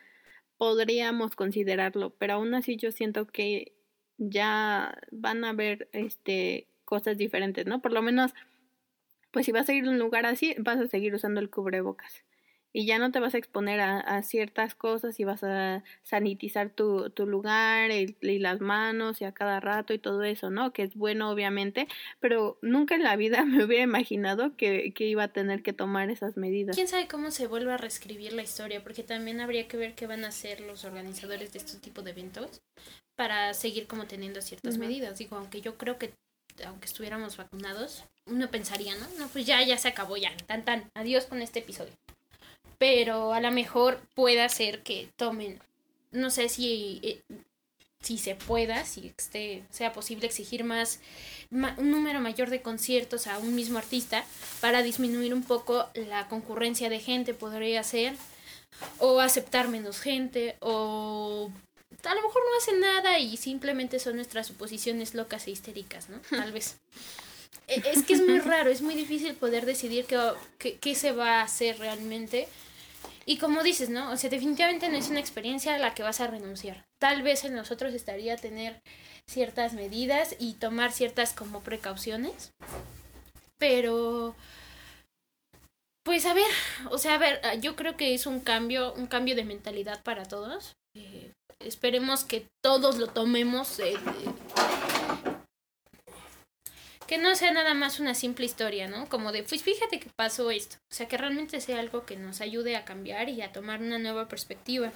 podríamos 0.58 1.36
considerarlo, 1.36 2.10
pero 2.18 2.34
aún 2.34 2.54
así 2.54 2.76
yo 2.76 2.92
siento 2.92 3.26
que 3.26 3.72
ya 4.18 4.98
van 5.12 5.44
a 5.44 5.50
haber 5.50 5.88
este 5.92 6.66
cosas 6.84 7.16
diferentes, 7.16 7.66
¿no? 7.66 7.80
Por 7.80 7.92
lo 7.92 8.02
menos, 8.02 8.34
pues 9.30 9.46
si 9.46 9.52
vas 9.52 9.68
a 9.68 9.72
ir 9.74 9.86
a 9.86 9.90
un 9.90 9.98
lugar 9.98 10.26
así, 10.26 10.54
vas 10.58 10.78
a 10.78 10.86
seguir 10.86 11.14
usando 11.14 11.40
el 11.40 11.50
cubrebocas 11.50 12.24
y 12.72 12.86
ya 12.86 12.98
no 12.98 13.10
te 13.10 13.20
vas 13.20 13.34
a 13.34 13.38
exponer 13.38 13.80
a, 13.80 13.98
a 13.98 14.22
ciertas 14.22 14.74
cosas 14.74 15.18
y 15.18 15.24
vas 15.24 15.42
a 15.42 15.82
sanitizar 16.02 16.70
tu, 16.70 17.10
tu 17.10 17.26
lugar 17.26 17.90
y, 17.90 18.16
y, 18.20 18.38
las 18.38 18.60
manos 18.60 19.20
y 19.20 19.24
a 19.24 19.32
cada 19.32 19.58
rato 19.60 19.94
y 19.94 19.98
todo 19.98 20.22
eso, 20.22 20.50
¿no? 20.50 20.72
Que 20.72 20.82
es 20.82 20.94
bueno 20.94 21.30
obviamente, 21.30 21.88
pero 22.20 22.58
nunca 22.62 22.94
en 22.94 23.02
la 23.02 23.16
vida 23.16 23.44
me 23.46 23.64
hubiera 23.64 23.82
imaginado 23.82 24.56
que, 24.56 24.92
que 24.92 25.06
iba 25.06 25.24
a 25.24 25.32
tener 25.32 25.62
que 25.62 25.72
tomar 25.72 26.10
esas 26.10 26.36
medidas. 26.36 26.76
¿Quién 26.76 26.88
sabe 26.88 27.08
cómo 27.08 27.30
se 27.30 27.46
vuelve 27.46 27.72
a 27.72 27.78
reescribir 27.78 28.32
la 28.32 28.42
historia? 28.42 28.82
Porque 28.82 29.02
también 29.02 29.40
habría 29.40 29.66
que 29.66 29.76
ver 29.76 29.94
qué 29.94 30.06
van 30.06 30.24
a 30.24 30.28
hacer 30.28 30.60
los 30.60 30.84
organizadores 30.84 31.52
de 31.52 31.58
este 31.58 31.78
tipo 31.78 32.02
de 32.02 32.10
eventos 32.10 32.60
para 33.16 33.54
seguir 33.54 33.86
como 33.86 34.04
teniendo 34.04 34.40
ciertas 34.42 34.74
uh 34.74 34.78
-huh. 34.78 34.80
medidas. 34.80 35.18
Digo, 35.18 35.36
aunque 35.36 35.60
yo 35.60 35.76
creo 35.76 35.98
que 35.98 36.12
aunque 36.66 36.86
estuviéramos 36.86 37.36
vacunados, 37.36 38.04
uno 38.26 38.50
pensaría, 38.50 38.94
¿no? 38.96 39.06
No, 39.18 39.28
pues 39.28 39.46
ya, 39.46 39.62
ya 39.62 39.78
se 39.78 39.88
acabó, 39.88 40.16
ya, 40.16 40.36
tan, 40.46 40.64
tan, 40.64 40.90
adiós 40.94 41.26
con 41.26 41.42
este 41.42 41.60
episodio 41.60 41.92
pero 42.78 43.34
a 43.34 43.40
lo 43.40 43.50
mejor 43.50 44.00
pueda 44.14 44.48
ser 44.48 44.82
que 44.82 45.08
tomen, 45.16 45.60
no 46.12 46.30
sé 46.30 46.48
si, 46.48 47.00
eh, 47.02 47.20
si 48.00 48.18
se 48.18 48.36
pueda, 48.36 48.84
si 48.84 49.12
este, 49.18 49.64
sea 49.70 49.92
posible 49.92 50.26
exigir 50.26 50.64
más, 50.64 51.00
un 51.50 51.90
número 51.90 52.20
mayor 52.20 52.50
de 52.50 52.62
conciertos 52.62 53.26
a 53.26 53.38
un 53.38 53.54
mismo 53.54 53.78
artista 53.78 54.24
para 54.60 54.82
disminuir 54.82 55.34
un 55.34 55.42
poco 55.42 55.88
la 55.94 56.28
concurrencia 56.28 56.88
de 56.88 57.00
gente, 57.00 57.34
podría 57.34 57.82
ser, 57.82 58.14
o 58.98 59.20
aceptar 59.20 59.68
menos 59.68 60.00
gente, 60.00 60.56
o 60.60 61.50
a 62.04 62.14
lo 62.14 62.22
mejor 62.22 62.42
no 62.44 62.58
hacen 62.58 62.80
nada 62.80 63.18
y 63.18 63.36
simplemente 63.36 63.98
son 63.98 64.16
nuestras 64.16 64.46
suposiciones 64.46 65.14
locas 65.14 65.46
e 65.46 65.50
histéricas, 65.50 66.08
¿no? 66.08 66.20
Tal 66.30 66.52
vez. 66.52 66.78
es 67.68 68.04
que 68.04 68.14
es 68.14 68.26
muy 68.26 68.38
raro, 68.38 68.70
es 68.70 68.82
muy 68.82 68.94
difícil 68.94 69.34
poder 69.34 69.66
decidir 69.66 70.06
qué, 70.06 70.18
qué, 70.58 70.78
qué 70.78 70.94
se 70.94 71.12
va 71.12 71.40
a 71.40 71.42
hacer 71.42 71.78
realmente 71.78 72.48
y 73.28 73.36
como 73.36 73.62
dices, 73.62 73.90
¿no? 73.90 74.10
O 74.10 74.16
sea, 74.16 74.30
definitivamente 74.30 74.88
no 74.88 74.96
es 74.96 75.10
una 75.10 75.20
experiencia 75.20 75.74
a 75.74 75.78
la 75.78 75.92
que 75.92 76.02
vas 76.02 76.22
a 76.22 76.28
renunciar. 76.28 76.86
Tal 76.98 77.22
vez 77.22 77.44
en 77.44 77.54
nosotros 77.54 77.92
estaría 77.92 78.38
tener 78.38 78.80
ciertas 79.26 79.74
medidas 79.74 80.34
y 80.38 80.54
tomar 80.54 80.92
ciertas 80.92 81.34
como 81.34 81.60
precauciones. 81.60 82.52
Pero 83.58 84.34
pues 86.04 86.24
a 86.24 86.32
ver, 86.32 86.50
o 86.90 86.96
sea, 86.96 87.16
a 87.16 87.18
ver, 87.18 87.42
yo 87.60 87.76
creo 87.76 87.98
que 87.98 88.14
es 88.14 88.24
un 88.24 88.40
cambio, 88.40 88.94
un 88.94 89.08
cambio 89.08 89.36
de 89.36 89.44
mentalidad 89.44 90.02
para 90.02 90.24
todos. 90.24 90.72
Eh, 90.94 91.34
esperemos 91.60 92.24
que 92.24 92.46
todos 92.62 92.98
lo 92.98 93.08
tomemos 93.08 93.78
eh, 93.80 93.96
que 97.08 97.18
no 97.18 97.34
sea 97.34 97.52
nada 97.52 97.72
más 97.72 98.00
una 98.00 98.14
simple 98.14 98.44
historia, 98.44 98.86
¿no? 98.86 99.08
Como 99.08 99.32
de, 99.32 99.42
pues 99.42 99.62
fíjate 99.62 99.98
que 99.98 100.10
pasó 100.14 100.50
esto. 100.50 100.76
O 100.92 100.94
sea, 100.94 101.08
que 101.08 101.16
realmente 101.16 101.60
sea 101.62 101.80
algo 101.80 102.04
que 102.04 102.16
nos 102.16 102.42
ayude 102.42 102.76
a 102.76 102.84
cambiar 102.84 103.30
y 103.30 103.40
a 103.40 103.50
tomar 103.50 103.80
una 103.80 103.98
nueva 103.98 104.28
perspectiva. 104.28 104.92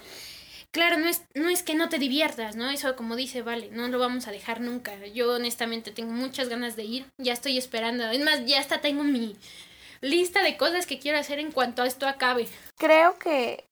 Claro, 0.71 0.97
no 0.97 1.07
es, 1.07 1.23
no 1.33 1.49
es 1.49 1.63
que 1.63 1.73
no 1.73 1.89
te 1.89 1.97
diviertas, 1.97 2.55
¿no? 2.55 2.69
Eso 2.69 2.95
como 2.95 3.15
dice, 3.15 3.41
vale, 3.41 3.69
no 3.71 3.87
lo 3.87 3.97
vamos 3.97 4.27
a 4.27 4.31
dejar 4.31 4.61
nunca. 4.61 4.95
Yo 5.07 5.33
honestamente 5.33 5.91
tengo 5.91 6.13
muchas 6.13 6.49
ganas 6.49 6.75
de 6.75 6.83
ir, 6.83 7.05
ya 7.17 7.33
estoy 7.33 7.57
esperando. 7.57 8.05
Es 8.05 8.23
más, 8.23 8.45
ya 8.45 8.59
hasta 8.59 8.79
tengo 8.79 9.03
mi 9.03 9.35
lista 10.01 10.43
de 10.43 10.55
cosas 10.55 10.85
que 10.85 10.99
quiero 10.99 11.17
hacer 11.17 11.39
en 11.39 11.51
cuanto 11.51 11.81
a 11.81 11.87
esto 11.87 12.07
acabe. 12.07 12.47
Creo 12.77 13.17
que 13.17 13.65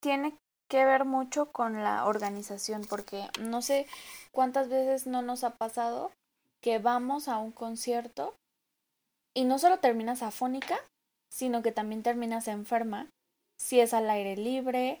tiene 0.00 0.34
que 0.68 0.84
ver 0.84 1.04
mucho 1.04 1.50
con 1.50 1.82
la 1.82 2.04
organización, 2.04 2.82
porque 2.88 3.26
no 3.40 3.62
sé 3.62 3.86
cuántas 4.32 4.68
veces 4.68 5.06
no 5.06 5.22
nos 5.22 5.44
ha 5.44 5.56
pasado 5.56 6.12
que 6.62 6.78
vamos 6.78 7.28
a 7.28 7.38
un 7.38 7.52
concierto 7.52 8.34
y 9.34 9.44
no 9.44 9.58
solo 9.58 9.78
terminas 9.78 10.22
afónica, 10.22 10.78
sino 11.32 11.62
que 11.62 11.72
también 11.72 12.02
terminas 12.02 12.48
enferma, 12.48 13.08
si 13.58 13.80
es 13.80 13.94
al 13.94 14.10
aire 14.10 14.36
libre, 14.36 15.00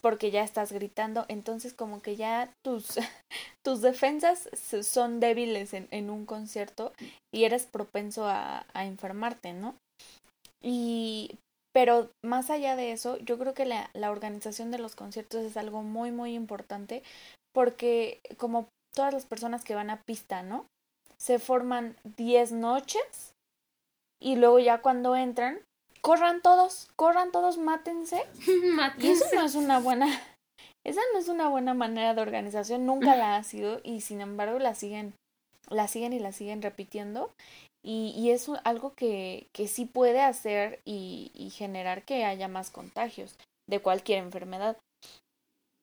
porque 0.00 0.30
ya 0.30 0.42
estás 0.42 0.72
gritando, 0.72 1.24
entonces 1.28 1.72
como 1.72 2.02
que 2.02 2.16
ya 2.16 2.52
tus, 2.62 2.98
tus 3.64 3.80
defensas 3.80 4.48
son 4.82 5.20
débiles 5.20 5.72
en, 5.74 5.88
en 5.90 6.10
un 6.10 6.26
concierto 6.26 6.92
y 7.32 7.44
eres 7.44 7.66
propenso 7.66 8.26
a, 8.26 8.66
a 8.74 8.84
enfermarte, 8.84 9.52
¿no? 9.52 9.74
Y 10.62 11.38
pero 11.74 12.10
más 12.24 12.50
allá 12.50 12.76
de 12.76 12.92
eso, 12.92 13.18
yo 13.18 13.38
creo 13.38 13.54
que 13.54 13.66
la, 13.66 13.90
la 13.94 14.10
organización 14.10 14.70
de 14.70 14.78
los 14.78 14.96
conciertos 14.96 15.44
es 15.44 15.56
algo 15.56 15.82
muy, 15.82 16.10
muy 16.10 16.34
importante 16.34 17.02
porque 17.54 18.20
como 18.36 18.68
todas 18.94 19.12
las 19.12 19.26
personas 19.26 19.64
que 19.64 19.74
van 19.74 19.90
a 19.90 20.02
pista, 20.02 20.42
¿no? 20.42 20.66
se 21.18 21.38
forman 21.38 21.96
10 22.16 22.52
noches 22.52 23.34
y 24.20 24.36
luego 24.36 24.58
ya 24.58 24.80
cuando 24.80 25.16
entran, 25.16 25.60
corran 26.00 26.40
todos, 26.42 26.88
corran 26.96 27.30
todos, 27.32 27.58
mátense. 27.58 28.24
mátense. 28.74 29.06
Y 29.06 29.10
eso 29.10 29.26
no 29.34 29.44
es 29.44 29.54
una 29.54 29.78
buena, 29.80 30.06
esa 30.86 31.00
no 31.12 31.18
es 31.18 31.28
una 31.28 31.48
buena 31.48 31.74
manera 31.74 32.14
de 32.14 32.22
organización, 32.22 32.86
nunca 32.86 33.16
la 33.16 33.36
ha 33.36 33.42
sido 33.42 33.80
y 33.82 34.00
sin 34.00 34.20
embargo 34.20 34.58
la 34.58 34.74
siguen, 34.74 35.14
la 35.70 35.88
siguen 35.88 36.12
y 36.12 36.18
la 36.18 36.32
siguen 36.32 36.62
repitiendo. 36.62 37.32
Y, 37.84 38.12
y 38.16 38.30
es 38.30 38.48
algo 38.64 38.92
que, 38.94 39.46
que 39.52 39.68
sí 39.68 39.84
puede 39.84 40.20
hacer 40.20 40.80
y, 40.84 41.30
y 41.34 41.50
generar 41.50 42.02
que 42.02 42.24
haya 42.24 42.48
más 42.48 42.70
contagios 42.70 43.36
de 43.68 43.80
cualquier 43.80 44.18
enfermedad. 44.18 44.76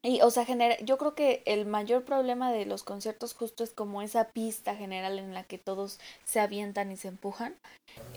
Y, 0.04 0.22
o 0.22 0.30
sea, 0.30 0.46
genera, 0.46 0.78
yo 0.82 1.00
creo 1.00 1.16
que 1.16 1.42
el 1.46 1.66
mayor 1.66 2.06
problema 2.06 2.52
de 2.52 2.66
los 2.66 2.84
conciertos 2.84 3.34
justo 3.34 3.64
es 3.64 3.72
como 3.72 4.04
esa 4.04 4.30
pista 4.30 4.76
general 4.76 5.18
en 5.18 5.34
la 5.34 5.44
que 5.44 5.58
todos 5.58 6.00
se 6.26 6.40
avientan 6.40 6.92
y 6.92 6.98
se 6.98 7.08
empujan. 7.08 7.56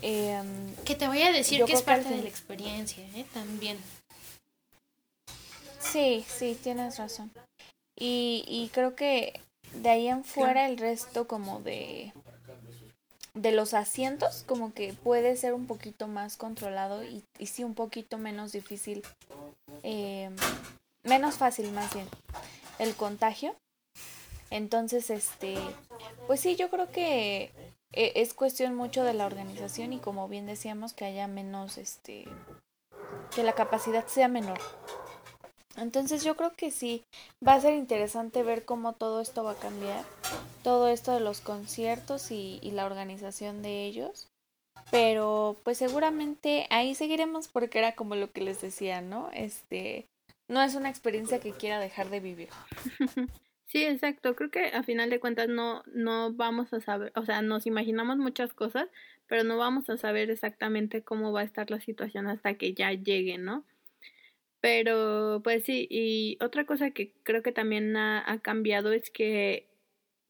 Eh, 0.03 0.39
que 0.85 0.93
te 0.93 1.07
voy 1.07 1.23
a 1.23 1.31
decir 1.31 1.63
que 1.65 1.73
es 1.73 1.81
parte 1.81 2.09
que... 2.09 2.15
de 2.17 2.21
la 2.21 2.29
experiencia, 2.29 3.03
¿eh? 3.15 3.25
También. 3.33 3.79
Sí, 5.79 6.23
sí, 6.27 6.55
tienes 6.61 6.99
razón. 6.99 7.31
Y, 7.97 8.45
y 8.47 8.69
creo 8.69 8.95
que 8.95 9.41
de 9.73 9.89
ahí 9.89 10.07
en 10.07 10.23
fuera 10.23 10.67
el 10.67 10.77
resto 10.77 11.27
como 11.27 11.59
de 11.59 12.13
de 13.35 13.51
los 13.51 13.73
asientos 13.73 14.43
como 14.47 14.73
que 14.73 14.93
puede 14.93 15.37
ser 15.37 15.53
un 15.53 15.67
poquito 15.67 16.07
más 16.07 16.35
controlado 16.35 17.03
y, 17.03 17.23
y 17.37 17.45
sí 17.45 17.63
un 17.63 17.75
poquito 17.75 18.17
menos 18.17 18.51
difícil 18.51 19.03
eh, 19.83 20.29
menos 21.03 21.35
fácil 21.35 21.71
más 21.71 21.93
bien 21.93 22.07
el 22.79 22.95
contagio. 22.95 23.55
Entonces, 24.49 25.09
este, 25.09 25.57
pues 26.25 26.39
sí, 26.39 26.55
yo 26.55 26.69
creo 26.69 26.89
que 26.91 27.51
e, 27.91 28.13
es 28.15 28.33
cuestión 28.33 28.73
mucho 28.75 29.03
de 29.03 29.13
la 29.13 29.25
organización 29.25 29.93
y 29.93 29.99
como 29.99 30.27
bien 30.27 30.47
decíamos 30.47 30.93
que 30.93 31.05
haya 31.05 31.27
menos, 31.27 31.77
este, 31.77 32.27
que 33.35 33.43
la 33.43 33.53
capacidad 33.53 34.07
sea 34.07 34.27
menor. 34.27 34.59
Entonces 35.81 36.23
yo 36.23 36.35
creo 36.35 36.53
que 36.53 36.71
sí, 36.71 37.03
va 37.45 37.53
a 37.53 37.61
ser 37.61 37.73
interesante 37.75 38.43
ver 38.43 38.65
cómo 38.65 38.93
todo 38.93 39.21
esto 39.21 39.43
va 39.43 39.51
a 39.51 39.59
cambiar, 39.59 40.03
todo 40.63 40.87
esto 40.87 41.13
de 41.13 41.19
los 41.19 41.41
conciertos 41.41 42.31
y, 42.31 42.59
y 42.61 42.71
la 42.71 42.85
organización 42.85 43.61
de 43.61 43.85
ellos. 43.85 44.29
Pero 44.91 45.57
pues 45.63 45.77
seguramente 45.77 46.65
ahí 46.69 46.95
seguiremos 46.95 47.47
porque 47.47 47.79
era 47.79 47.93
como 47.93 48.15
lo 48.15 48.31
que 48.31 48.41
les 48.41 48.61
decía, 48.61 49.01
¿no? 49.01 49.29
Este, 49.33 50.07
no 50.47 50.61
es 50.61 50.75
una 50.75 50.89
experiencia 50.89 51.39
que 51.39 51.51
quiera 51.51 51.79
dejar 51.79 52.09
de 52.09 52.19
vivir. 52.19 52.49
Sí, 53.69 53.83
exacto. 53.85 54.35
Creo 54.35 54.49
que 54.49 54.65
a 54.69 54.81
final 54.81 55.11
de 55.11 55.19
cuentas 55.19 55.47
no, 55.47 55.83
no 55.93 56.33
vamos 56.33 56.73
a 56.73 56.81
saber, 56.81 57.11
o 57.15 57.23
sea, 57.23 57.43
nos 57.43 57.67
imaginamos 57.67 58.17
muchas 58.17 58.51
cosas, 58.51 58.89
pero 59.27 59.43
no 59.43 59.57
vamos 59.59 59.89
a 59.91 59.97
saber 59.97 60.31
exactamente 60.31 61.03
cómo 61.03 61.31
va 61.31 61.41
a 61.41 61.43
estar 61.43 61.69
la 61.69 61.79
situación 61.79 62.25
hasta 62.27 62.55
que 62.55 62.73
ya 62.73 62.91
llegue, 62.93 63.37
¿no? 63.37 63.63
Pero, 64.61 65.41
pues 65.43 65.63
sí, 65.63 65.87
y 65.89 66.37
otra 66.43 66.65
cosa 66.65 66.91
que 66.91 67.13
creo 67.23 67.41
que 67.41 67.51
también 67.51 67.95
ha, 67.95 68.29
ha 68.29 68.39
cambiado 68.39 68.91
es 68.91 69.09
que 69.09 69.69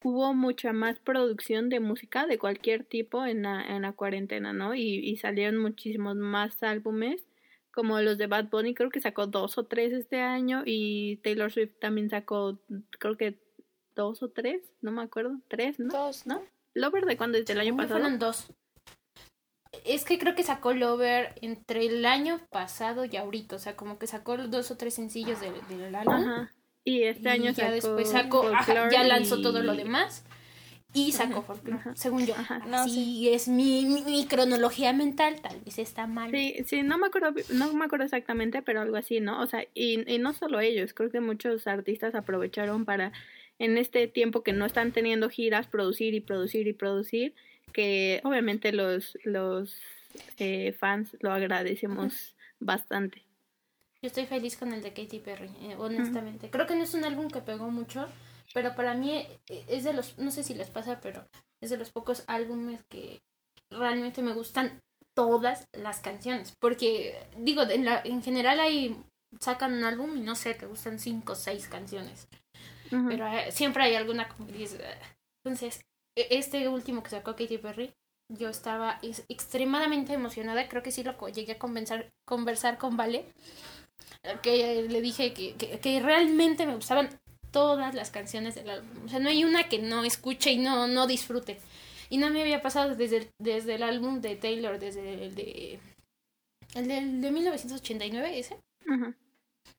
hubo 0.04 0.34
mucha 0.34 0.72
más 0.72 1.00
producción 1.00 1.70
de 1.70 1.80
música 1.80 2.28
de 2.28 2.38
cualquier 2.38 2.84
tipo 2.84 3.26
en 3.26 3.44
la, 3.44 3.64
en 3.64 3.82
la 3.82 3.94
cuarentena, 3.94 4.54
¿no? 4.54 4.76
Y, 4.76 5.00
y 5.00 5.18
salieron 5.18 5.58
muchísimos 5.58 6.16
más 6.16 6.62
álbumes 6.64 7.22
como 7.72 8.02
los 8.02 8.18
de 8.18 8.28
Bad 8.28 8.50
Bunny, 8.50 8.74
creo 8.74 8.90
que 8.90 9.00
sacó 9.00 9.28
dos 9.28 9.58
o 9.58 9.66
tres 9.66 9.94
este 9.94 10.20
año 10.20 10.64
y 10.66 11.18
Taylor 11.18 11.52
Swift 11.52 11.80
también 11.80 12.10
sacó, 12.10 12.60
creo 13.00 13.16
que 13.16 13.40
dos 13.96 14.22
o 14.24 14.30
tres, 14.30 14.62
no 14.82 14.92
me 14.92 15.02
acuerdo, 15.02 15.40
tres, 15.48 15.80
¿no? 15.80 15.90
Dos, 15.90 16.26
¿no? 16.26 16.44
¿Lover 16.74 17.06
de 17.06 17.18
cuándo? 17.18 17.38
¿Desde 17.38 17.54
el 17.54 17.60
año 17.60 17.78
pasado? 17.78 18.00
Fueron 18.00 18.20
dos. 18.20 18.52
Es 19.86 20.04
que 20.06 20.18
creo 20.18 20.36
que 20.36 20.44
sacó 20.44 20.74
Lover 20.74 21.34
entre 21.42 21.86
el 21.86 22.06
año 22.06 22.40
pasado 22.50 23.06
y 23.06 23.16
ahorita, 23.18 23.56
o 23.56 23.60
sea, 23.60 23.76
como 23.76 24.00
que 24.00 24.08
sacó 24.08 24.38
dos 24.38 24.72
o 24.72 24.78
tres 24.78 24.94
sencillos 24.96 25.40
del, 25.42 25.54
del 25.78 25.94
álbum. 25.96 26.14
Ajá. 26.16 26.52
Y 26.84 27.04
este 27.04 27.30
año 27.30 27.52
y 27.52 27.54
ya 27.54 27.66
sacó 27.66 27.72
después 27.74 28.10
sacó, 28.10 28.48
ajá, 28.48 28.90
ya 28.90 29.04
lanzó 29.04 29.38
y- 29.38 29.44
todo 29.44 29.62
lo 29.62 29.76
demás 29.76 30.24
y 30.92 31.12
sacó 31.12 31.46
según 31.94 32.26
yo. 32.26 32.34
Ajá. 32.36 32.60
No, 32.68 32.84
si 32.88 33.30
es 33.30 33.48
mi, 33.48 33.86
mi, 33.86 34.02
mi 34.02 34.26
cronología 34.26 34.92
mental, 34.92 35.40
tal 35.42 35.60
vez 35.62 35.78
está 35.78 36.08
mal. 36.08 36.32
Sí, 36.32 36.56
sí, 36.66 36.82
no 36.82 36.98
me 36.98 37.08
acuerdo, 37.08 37.34
no 37.54 37.72
me 37.74 37.86
acuerdo 37.86 38.06
exactamente, 38.06 38.64
pero 38.64 38.82
algo 38.82 38.96
así, 38.98 39.20
¿no? 39.20 39.40
O 39.42 39.46
sea, 39.46 39.66
y, 39.76 40.12
y 40.12 40.18
no 40.18 40.34
solo 40.34 40.60
ellos, 40.60 40.94
creo 40.96 41.12
que 41.12 41.20
muchos 41.20 41.68
artistas 41.68 42.16
aprovecharon 42.16 42.86
para, 42.86 43.12
en 43.60 43.78
este 43.78 44.08
tiempo 44.08 44.42
que 44.42 44.54
no 44.54 44.66
están 44.66 44.92
teniendo 44.92 45.30
giras, 45.30 45.68
producir 45.68 46.16
y 46.16 46.22
producir 46.22 46.68
y 46.68 46.74
producir, 46.74 47.36
que 47.74 48.22
obviamente 48.24 48.72
los, 48.72 49.18
los 49.24 49.80
eh, 50.38 50.74
fans 50.74 51.16
lo 51.22 51.32
agradecemos 51.32 52.36
bastante. 52.60 53.24
Yo 54.02 54.08
estoy 54.08 54.26
feliz 54.26 54.56
con 54.56 54.74
el 54.74 54.82
de 54.82 54.94
Katy 54.94 55.20
Perry, 55.20 55.50
eh, 55.62 55.76
honestamente. 55.78 56.50
Creo 56.50 56.66
que 56.66 56.76
no 56.76 56.84
es 56.84 56.94
un 56.94 57.04
álbum 57.04 57.30
que 57.30 57.42
pegó 57.42 57.70
mucho, 57.70 58.08
pero 58.54 58.74
para 58.76 58.94
mí 58.94 59.12
eh, 59.12 59.66
es 59.68 59.84
de 59.84 59.94
los, 59.94 60.18
no 60.18 60.32
sé 60.32 60.44
si 60.44 60.54
les 60.54 60.70
pasa, 60.70 61.02
pero 61.02 61.28
es 61.62 61.70
de 61.70 61.78
los 61.78 61.92
pocos 61.92 62.24
álbumes 62.28 62.82
que 62.90 63.20
realmente 63.70 64.22
me 64.22 64.34
gustan 64.34 64.80
todas 65.14 65.68
las 65.74 66.00
canciones. 66.00 66.54
Porque, 66.62 67.28
digo, 67.38 67.64
en, 67.64 67.84
la, 67.84 68.02
en 68.06 68.24
general 68.24 68.62
hay, 68.62 68.96
sacan 69.42 69.74
un 69.74 69.84
álbum 69.84 70.16
y 70.16 70.22
no 70.22 70.36
sé, 70.36 70.54
te 70.54 70.66
gustan 70.66 70.98
cinco 70.98 71.34
o 71.34 71.36
seis 71.36 71.68
canciones. 71.68 72.28
Pero 72.90 73.28
eh, 73.28 73.52
siempre 73.52 73.84
hay 73.84 73.96
alguna 73.96 74.30
como 74.30 74.48
que 74.48 74.54
dices, 74.54 74.82
"Ah". 74.84 75.16
Entonces, 75.44 75.82
este 76.30 76.68
último 76.68 77.04
que 77.04 77.10
sacó 77.10 77.36
Katy 77.36 77.58
Perry, 77.58 77.92
yo 78.32 78.50
estaba 78.50 79.00
es- 79.02 79.24
extremadamente 79.30 80.14
emocionada. 80.14 80.68
Creo 80.68 80.84
que 80.84 80.92
sí 80.92 81.04
lo 81.04 81.16
llegué 81.30 81.54
a 81.54 81.60
conversar, 81.60 82.10
conversar 82.28 82.78
con 82.78 82.98
Vale. 82.98 83.26
Que 84.42 84.86
le 84.90 85.02
dije 85.02 85.34
que, 85.34 85.56
que, 85.56 85.80
que 85.80 86.00
realmente 86.00 86.66
me 86.66 86.76
gustaban 86.76 87.10
todas 87.52 87.96
las 87.96 88.12
canciones 88.12 88.56
del 88.56 88.70
álbum. 88.70 89.06
O 89.06 89.10
sea, 89.10 89.20
no 89.20 89.30
hay 89.30 89.44
una 89.44 89.70
que 89.70 89.80
no 89.80 90.04
escuche 90.04 90.52
y 90.52 90.58
no, 90.58 90.88
no 90.88 91.08
disfrute. 91.08 91.60
Y 92.10 92.18
no 92.18 92.30
me 92.30 92.42
había 92.42 92.62
pasado 92.62 92.96
desde 92.96 93.18
el, 93.18 93.30
desde 93.40 93.76
el 93.76 93.84
álbum 93.84 94.20
de 94.22 94.36
Taylor, 94.36 94.80
desde 94.80 95.26
el 95.26 95.36
de... 95.36 95.80
El 96.76 96.88
de, 96.88 96.98
el 97.00 97.22
de 97.22 97.32
1989, 97.32 98.38
ese 98.40 98.58
Ujú. 98.88 99.16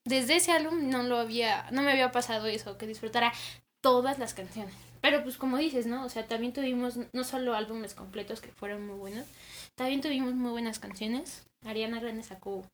desde 0.04 0.36
ese 0.36 0.50
álbum 0.52 0.90
no 0.90 1.04
lo 1.04 1.18
había, 1.18 1.70
no 1.70 1.82
me 1.82 1.92
había 1.92 2.10
pasado 2.10 2.46
eso, 2.46 2.76
que 2.78 2.86
disfrutara 2.86 3.32
todas 3.80 4.18
las 4.18 4.34
canciones. 4.34 4.74
Pero 5.00 5.22
pues 5.22 5.36
como 5.36 5.56
dices, 5.56 5.86
¿no? 5.86 6.04
O 6.04 6.08
sea, 6.08 6.26
también 6.26 6.52
tuvimos 6.52 6.96
no 7.12 7.24
solo 7.24 7.54
álbumes 7.54 7.94
completos 7.94 8.40
que 8.40 8.52
fueron 8.52 8.86
muy 8.86 8.96
buenos, 8.96 9.26
también 9.74 10.00
tuvimos 10.00 10.34
muy 10.34 10.50
buenas 10.50 10.78
canciones. 10.78 11.46
Ariana 11.64 12.00
Grande 12.00 12.22
sacó, 12.22 12.64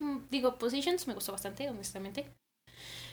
mm, 0.00 0.18
digo, 0.30 0.58
Positions 0.58 1.06
me 1.06 1.14
gustó 1.14 1.32
bastante, 1.32 1.68
honestamente. 1.68 2.26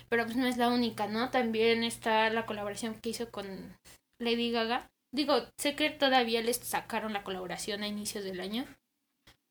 Pero 0.10 0.24
pues 0.26 0.38
no 0.38 0.48
es 0.48 0.58
la 0.58 0.70
única, 0.70 1.08
¿no? 1.08 1.30
También 1.30 1.84
está 1.84 2.30
la 2.30 2.46
colaboración 2.46 2.96
que 3.00 3.10
hizo 3.10 3.30
con 3.30 3.78
Lady 4.20 4.52
Gaga. 4.52 4.90
Digo, 5.14 5.36
sé 5.58 5.76
que 5.76 5.90
todavía 5.90 6.42
les 6.42 6.58
sacaron 6.58 7.14
la 7.14 7.24
colaboración 7.24 7.84
a 7.84 7.88
inicios 7.88 8.24
del 8.24 8.40
año. 8.40 8.66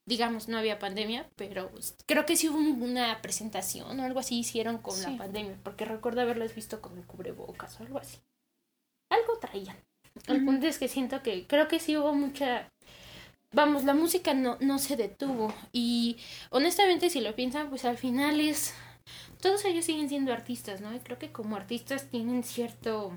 Digamos, 0.09 0.49
no 0.49 0.57
había 0.57 0.79
pandemia, 0.79 1.29
pero 1.37 1.69
pues, 1.71 1.97
creo 2.07 2.25
que 2.27 2.37
sí 2.37 2.49
hubo 2.49 2.59
un- 2.59 2.81
una 2.83 3.21
presentación 3.23 3.99
o 3.99 4.05
algo 4.05 4.21
así 4.21 4.39
hicieron 4.39 4.79
con 4.79 4.95
Sí. 4.95 5.11
la 5.11 5.19
pandemia, 5.19 5.59
porque 5.65 5.85
recuerdo 5.85 6.21
haberlas 6.21 6.55
visto 6.55 6.81
con 6.81 6.97
el 6.97 7.05
cubrebocas 7.05 7.79
o 7.81 7.83
algo 7.83 7.99
así. 7.99 8.19
Algo 9.11 9.39
traían. 9.41 9.77
El 10.27 10.45
punto 10.45 10.67
es 10.67 10.79
que 10.79 10.89
siento 10.89 11.23
que 11.23 11.47
creo 11.47 11.69
que 11.69 11.79
sí 11.81 11.97
hubo 11.97 12.15
mucha 12.15 12.69
vamos, 13.53 13.85
la 13.85 13.95
música 13.95 14.35
no, 14.35 14.59
no 14.61 14.79
se 14.79 14.97
detuvo. 14.97 15.55
Y 15.73 16.19
honestamente, 16.51 17.11
si 17.11 17.21
lo 17.21 17.35
piensan, 17.37 17.71
pues 17.71 17.85
al 17.85 17.99
final 17.99 18.41
es. 18.41 18.75
Todos 19.41 19.65
ellos 19.67 19.85
siguen 19.87 20.09
siendo 20.09 20.33
artistas, 20.33 20.81
¿no? 20.81 20.95
Y 20.95 21.01
creo 21.01 21.19
que 21.19 21.33
como 21.33 21.57
artistas 21.57 22.11
tienen 22.11 22.45
cierto. 22.45 23.13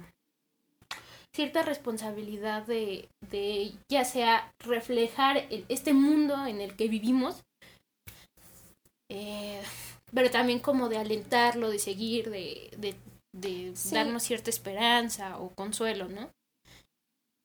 cierta 1.35 1.63
responsabilidad 1.63 2.65
de, 2.67 3.07
de 3.29 3.73
ya 3.91 4.03
sea 4.05 4.51
reflejar 4.59 5.37
el- 5.49 5.65
este 5.69 5.93
mundo 5.93 6.45
en 6.45 6.61
el 6.61 6.75
que 6.75 6.87
vivimos. 6.87 7.41
eh, 9.09 9.61
pero 10.13 10.29
también 10.31 10.59
como 10.59 10.89
de 10.89 10.97
alentarlo, 10.97 11.69
de 11.69 11.79
seguir, 11.79 12.29
de, 12.29 12.69
de, 12.77 12.95
de 13.33 13.71
Sí. 13.75 13.93
darnos 13.95 14.23
cierta 14.23 14.49
esperanza 14.49 15.37
o 15.39 15.49
consuelo, 15.55 16.07
¿no? 16.07 16.29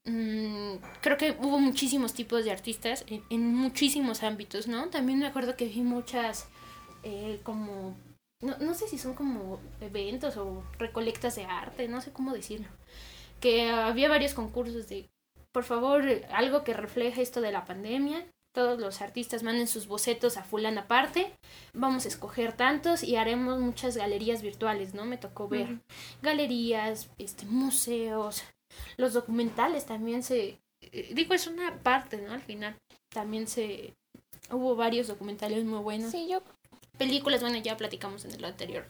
Mm, 0.06 0.76
creo 1.00 1.16
que 1.16 1.30
hubo 1.40 1.58
muchísimos 1.58 2.12
tipos 2.12 2.44
de 2.44 2.50
artistas 2.50 3.04
en, 3.08 3.22
en 3.30 3.54
muchísimos 3.54 4.22
ámbitos, 4.22 4.66
¿no? 4.68 4.90
También 4.90 5.18
me 5.18 5.26
acuerdo 5.26 5.56
que 5.56 5.66
vi 5.66 5.80
muchas 5.80 6.46
eh, 7.02 7.40
como, 7.42 7.96
no, 8.42 8.58
no 8.58 8.74
sé 8.74 8.86
si 8.86 8.98
son 8.98 9.14
como 9.14 9.58
eventos 9.80 10.36
o 10.36 10.62
recolectas 10.78 11.36
de 11.36 11.44
arte, 11.44 11.88
no 11.88 12.00
sé 12.02 12.12
cómo 12.12 12.32
decirlo, 12.32 12.68
que 13.40 13.70
había 13.70 14.08
varios 14.08 14.34
concursos 14.34 14.88
de, 14.88 15.08
por 15.52 15.64
favor, 15.64 16.04
algo 16.30 16.64
que 16.64 16.74
refleje 16.74 17.22
esto 17.22 17.40
de 17.40 17.52
la 17.52 17.64
pandemia. 17.64 18.26
Todos 18.54 18.78
los 18.78 19.02
artistas 19.02 19.42
manden 19.42 19.66
sus 19.66 19.88
bocetos 19.88 20.36
a 20.36 20.44
fulana 20.44 20.82
aparte. 20.82 21.34
Vamos 21.72 22.04
a 22.04 22.08
escoger 22.08 22.52
tantos 22.52 23.02
y 23.02 23.16
haremos 23.16 23.58
muchas 23.58 23.96
galerías 23.96 24.42
virtuales, 24.42 24.94
¿no? 24.94 25.04
Me 25.04 25.18
tocó 25.18 25.48
ver 25.48 25.80
galerías, 26.22 27.10
este, 27.18 27.46
museos, 27.46 28.44
los 28.96 29.12
documentales 29.12 29.86
también 29.86 30.22
se 30.22 30.58
eh, 30.80 31.10
digo 31.14 31.34
es 31.34 31.46
una 31.46 31.78
parte 31.82 32.18
no 32.18 32.32
al 32.32 32.42
final 32.42 32.76
también 33.08 33.46
se 33.46 33.94
hubo 34.50 34.76
varios 34.76 35.06
documentales 35.06 35.64
muy 35.64 35.80
buenos 35.80 36.10
Sí, 36.10 36.28
yo 36.28 36.42
películas 36.98 37.40
bueno 37.40 37.58
ya 37.58 37.76
platicamos 37.76 38.24
en 38.24 38.32
el 38.32 38.44
anterior 38.44 38.86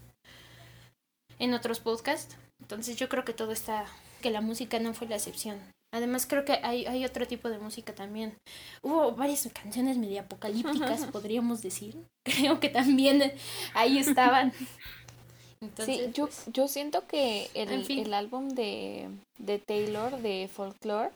en 1.39 1.55
otros 1.55 1.81
podcasts 1.81 2.37
entonces 2.61 2.97
yo 2.97 3.09
creo 3.09 3.25
que 3.25 3.33
todo 3.33 3.53
está 3.53 3.87
que 4.23 4.31
la 4.31 4.41
música 4.41 4.79
no 4.79 4.95
fue 4.95 5.09
la 5.09 5.17
excepción 5.17 5.61
además 5.95 6.26
creo 6.26 6.45
que 6.45 6.55
hay, 6.62 6.86
hay 6.86 7.05
otro 7.05 7.26
tipo 7.26 7.49
de 7.49 7.59
música 7.59 7.95
también. 7.95 8.34
Hubo 8.82 9.12
varias 9.12 9.49
canciones 9.55 9.97
medio 9.97 10.20
apocalípticas 10.20 11.07
podríamos 11.12 11.62
decir. 11.62 11.97
Creo 12.24 12.59
que 12.59 12.68
también 12.68 13.32
ahí 13.74 13.99
estaban. 13.99 14.53
Entonces 15.61 15.97
sí, 15.97 16.11
yo, 16.12 16.26
pues, 16.26 16.45
yo 16.53 16.66
siento 16.68 17.07
que 17.07 17.49
el, 17.55 17.70
En 17.70 17.84
fin. 17.84 18.01
el 18.01 18.12
álbum 18.12 18.49
de, 18.49 19.09
de 19.38 19.59
Taylor, 19.61 20.18
de 20.20 20.51
Folklore, 20.53 21.11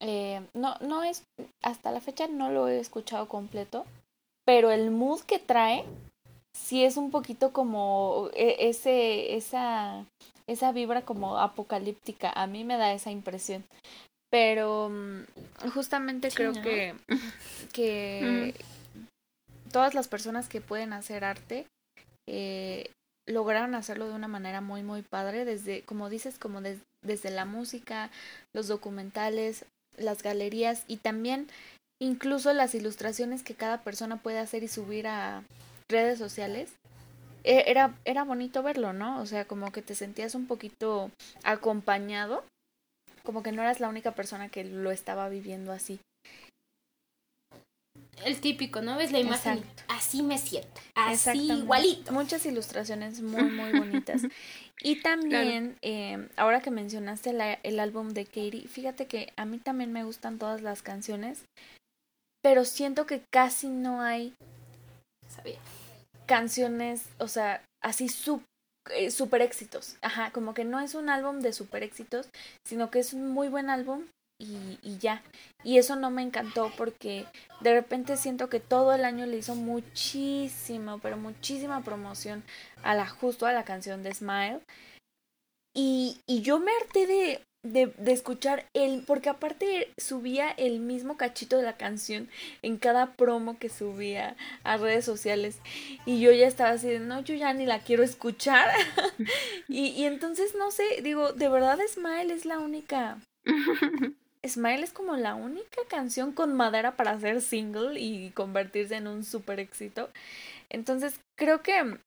eh, 0.00 0.40
no, 0.54 0.76
no 0.80 1.02
es, 1.02 1.24
hasta 1.62 1.90
la 1.90 2.00
fecha 2.00 2.28
no 2.28 2.50
lo 2.50 2.68
he 2.68 2.78
escuchado 2.78 3.26
completo, 3.26 3.84
pero 4.46 4.70
el 4.70 4.90
mood 4.90 5.20
que 5.22 5.38
trae, 5.38 5.84
sí 6.56 6.84
es 6.84 6.96
un 6.96 7.10
poquito 7.10 7.52
como 7.52 8.30
e- 8.34 8.68
ese, 8.68 9.36
esa, 9.36 10.06
esa 10.46 10.72
vibra 10.72 11.02
como 11.02 11.38
apocalíptica, 11.38 12.30
a 12.34 12.46
mí 12.46 12.64
me 12.64 12.76
da 12.78 12.92
esa 12.92 13.10
impresión. 13.10 13.64
Pero 14.30 14.88
mm, 14.90 15.68
justamente 15.74 16.30
Sí, 16.30 16.36
creo 16.36 16.52
¿no? 16.52 16.62
que, 16.62 16.94
que 17.72 18.54
todas 19.70 19.94
las 19.94 20.08
personas 20.08 20.48
que 20.48 20.60
pueden 20.60 20.92
hacer 20.92 21.24
arte 21.24 21.66
eh, 22.28 22.90
lograron 23.28 23.74
hacerlo 23.74 24.08
de 24.08 24.14
una 24.14 24.28
manera 24.28 24.60
muy 24.60 24.82
muy 24.82 25.02
padre 25.02 25.44
desde 25.44 25.82
como 25.82 26.08
dices 26.10 26.38
como 26.38 26.60
des- 26.60 26.82
desde 27.04 27.30
la 27.30 27.44
música 27.44 28.10
los 28.54 28.68
documentales 28.68 29.64
las 29.96 30.22
galerías 30.22 30.84
y 30.88 30.96
también 30.96 31.48
incluso 32.00 32.52
las 32.52 32.74
ilustraciones 32.74 33.42
que 33.42 33.54
cada 33.54 33.82
persona 33.82 34.16
puede 34.16 34.38
hacer 34.38 34.62
y 34.62 34.68
subir 34.68 35.06
a 35.06 35.42
redes 35.88 36.18
sociales 36.18 36.70
era 37.44 37.94
era 38.04 38.24
bonito 38.24 38.62
verlo 38.62 38.92
no 38.92 39.20
o 39.20 39.26
sea 39.26 39.44
como 39.46 39.72
que 39.72 39.82
te 39.82 39.94
sentías 39.94 40.34
un 40.34 40.46
poquito 40.46 41.10
acompañado 41.42 42.44
como 43.24 43.42
que 43.42 43.52
no 43.52 43.62
eras 43.62 43.80
la 43.80 43.88
única 43.88 44.12
persona 44.12 44.48
que 44.48 44.64
lo 44.64 44.90
estaba 44.90 45.28
viviendo 45.28 45.72
así 45.72 46.00
el 48.24 48.40
típico, 48.40 48.82
¿no? 48.82 48.96
Ves 48.96 49.10
la 49.12 49.18
imagen 49.18 49.58
Exacto. 49.58 49.82
así 49.88 50.22
me 50.22 50.38
siento, 50.38 50.80
así 50.94 51.50
igualito. 51.52 52.12
Muchas 52.12 52.46
ilustraciones 52.46 53.20
muy, 53.20 53.50
muy 53.50 53.72
bonitas. 53.72 54.22
Y 54.84 54.96
también, 55.00 55.76
eh, 55.82 56.28
ahora 56.36 56.60
que 56.60 56.72
mencionaste 56.72 57.32
la- 57.32 57.54
el 57.62 57.78
álbum 57.78 58.08
de 58.08 58.24
Katie, 58.24 58.66
fíjate 58.66 59.06
que 59.06 59.32
a 59.36 59.44
mí 59.44 59.58
también 59.58 59.92
me 59.92 60.02
gustan 60.02 60.38
todas 60.38 60.60
las 60.60 60.82
canciones, 60.82 61.44
pero 62.42 62.64
siento 62.64 63.06
que 63.06 63.22
casi 63.32 63.68
no 63.68 64.00
hay 64.02 64.34
Sabía. 65.28 65.58
Canciones, 66.32 67.02
o 67.18 67.28
sea, 67.28 67.62
así 67.82 68.08
su- 68.08 68.42
eh, 68.90 69.10
super 69.10 69.42
éxitos. 69.42 69.96
Ajá, 70.00 70.30
como 70.32 70.54
que 70.54 70.64
no 70.64 70.80
es 70.80 70.94
un 70.94 71.08
álbum 71.10 71.40
de 71.40 71.52
super 71.52 71.82
éxitos, 71.82 72.28
sino 72.66 72.90
que 72.90 73.00
es 73.00 73.12
un 73.12 73.28
muy 73.30 73.48
buen 73.48 73.68
álbum 73.68 74.06
y, 74.40 74.78
y 74.82 74.96
ya. 74.98 75.22
Y 75.62 75.76
eso 75.78 75.94
no 75.94 76.10
me 76.10 76.22
encantó 76.22 76.72
porque 76.78 77.26
de 77.60 77.74
repente 77.74 78.16
siento 78.16 78.48
que 78.48 78.60
todo 78.60 78.94
el 78.94 79.04
año 79.04 79.26
le 79.26 79.36
hizo 79.36 79.54
muchísimo, 79.54 80.98
pero 81.00 81.16
muchísima 81.16 81.82
promoción 81.82 82.42
a 82.82 82.94
la 82.94 83.06
a 83.46 83.52
la 83.52 83.64
canción 83.64 84.02
de 84.02 84.14
Smile. 84.14 84.60
Y, 85.74 86.18
y 86.26 86.42
yo 86.42 86.58
me 86.58 86.72
harté 86.80 87.06
de, 87.06 87.42
de, 87.62 87.92
de 87.96 88.12
escuchar 88.12 88.66
el, 88.74 89.04
porque 89.06 89.28
aparte 89.28 89.92
subía 89.96 90.50
el 90.50 90.80
mismo 90.80 91.16
cachito 91.16 91.56
de 91.56 91.62
la 91.62 91.76
canción 91.76 92.28
en 92.62 92.76
cada 92.76 93.12
promo 93.12 93.58
que 93.58 93.68
subía 93.68 94.36
a 94.64 94.76
redes 94.76 95.04
sociales 95.04 95.58
y 96.04 96.20
yo 96.20 96.32
ya 96.32 96.46
estaba 96.46 96.70
así 96.70 96.88
de, 96.88 96.98
no, 96.98 97.20
yo 97.20 97.34
ya 97.34 97.52
ni 97.54 97.66
la 97.66 97.78
quiero 97.78 98.02
escuchar 98.02 98.68
y, 99.68 99.88
y 99.88 100.04
entonces 100.04 100.54
no 100.56 100.70
sé, 100.70 100.84
digo, 101.02 101.32
de 101.32 101.48
verdad 101.48 101.78
Smile 101.88 102.34
es 102.34 102.44
la 102.44 102.58
única, 102.58 103.18
Smile 104.46 104.82
es 104.82 104.92
como 104.92 105.16
la 105.16 105.36
única 105.36 105.82
canción 105.88 106.32
con 106.32 106.54
madera 106.54 106.96
para 106.96 107.12
hacer 107.12 107.40
single 107.40 108.00
y 108.00 108.30
convertirse 108.30 108.96
en 108.96 109.06
un 109.06 109.22
super 109.24 109.60
éxito, 109.60 110.10
entonces 110.68 111.20
creo 111.36 111.62
que 111.62 111.98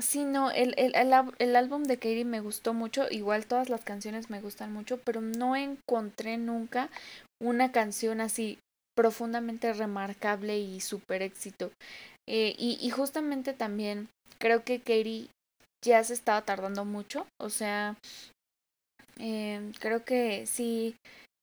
Sí, 0.00 0.24
no, 0.24 0.50
el, 0.50 0.74
el, 0.76 0.94
el, 0.94 1.12
el, 1.38 1.56
álbum 1.56 1.82
de 1.82 1.96
Katie 1.96 2.24
me 2.24 2.40
gustó 2.40 2.72
mucho, 2.72 3.06
igual 3.10 3.46
todas 3.46 3.68
las 3.68 3.84
canciones 3.84 4.30
me 4.30 4.40
gustan 4.40 4.72
mucho, 4.72 4.98
pero 4.98 5.20
no 5.20 5.56
encontré 5.56 6.38
nunca 6.38 6.88
una 7.42 7.72
canción 7.72 8.20
así 8.20 8.58
profundamente 8.96 9.72
remarcable 9.72 10.58
y 10.58 10.80
super 10.80 11.22
éxito. 11.22 11.72
Eh, 12.28 12.54
y, 12.58 12.78
y 12.80 12.90
justamente 12.90 13.54
también 13.54 14.08
creo 14.38 14.62
que 14.62 14.78
Katie 14.78 15.28
ya 15.84 16.02
se 16.04 16.14
estaba 16.14 16.42
tardando 16.42 16.84
mucho, 16.84 17.26
o 17.40 17.50
sea, 17.50 17.96
eh, 19.18 19.72
creo 19.80 20.04
que 20.04 20.46
sí, 20.46 20.94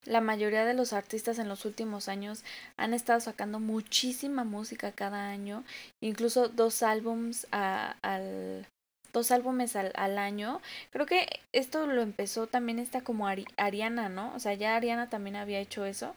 la 0.06 0.20
mayoría 0.20 0.64
de 0.64 0.74
los 0.74 0.92
artistas 0.92 1.38
en 1.38 1.48
los 1.48 1.64
últimos 1.64 2.08
años 2.08 2.44
han 2.76 2.94
estado 2.94 3.20
sacando 3.20 3.60
muchísima 3.60 4.44
música 4.44 4.92
cada 4.92 5.28
año, 5.28 5.64
incluso 6.00 6.48
dos 6.48 6.82
álbums 6.82 7.46
a, 7.52 7.96
al 8.02 8.66
dos 9.12 9.30
álbumes 9.30 9.76
al, 9.76 9.92
al, 9.94 10.18
año. 10.18 10.60
Creo 10.90 11.06
que 11.06 11.40
esto 11.52 11.86
lo 11.86 12.02
empezó 12.02 12.46
también 12.46 12.78
esta 12.78 13.00
como 13.00 13.26
Ari, 13.28 13.46
Ariana, 13.56 14.08
¿no? 14.08 14.34
O 14.34 14.38
sea, 14.40 14.54
ya 14.54 14.76
Ariana 14.76 15.08
también 15.08 15.36
había 15.36 15.60
hecho 15.60 15.86
eso. 15.86 16.14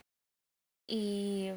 Y, 0.86 1.50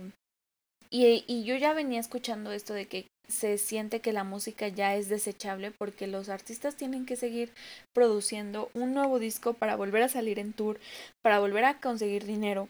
y, 0.94 1.26
y 1.28 1.44
yo 1.44 1.56
ya 1.56 1.74
venía 1.74 2.00
escuchando 2.00 2.52
esto 2.52 2.74
de 2.74 2.88
que 2.88 3.08
se 3.28 3.58
siente 3.58 4.00
que 4.00 4.14
la 4.14 4.24
música 4.24 4.68
ya 4.68 4.96
es 4.96 5.10
desechable 5.10 5.72
porque 5.72 6.06
los 6.06 6.30
artistas 6.30 6.76
tienen 6.76 7.08
que 7.08 7.16
seguir 7.16 7.52
produciendo 7.94 8.70
un 8.76 8.94
nuevo 8.94 9.18
disco 9.18 9.54
para 9.54 9.76
volver 9.76 10.04
a 10.04 10.10
salir 10.10 10.38
en 10.38 10.54
tour, 10.54 10.80
para 11.24 11.40
volver 11.40 11.66
a 11.66 11.80
conseguir 11.80 12.26
dinero, 12.26 12.70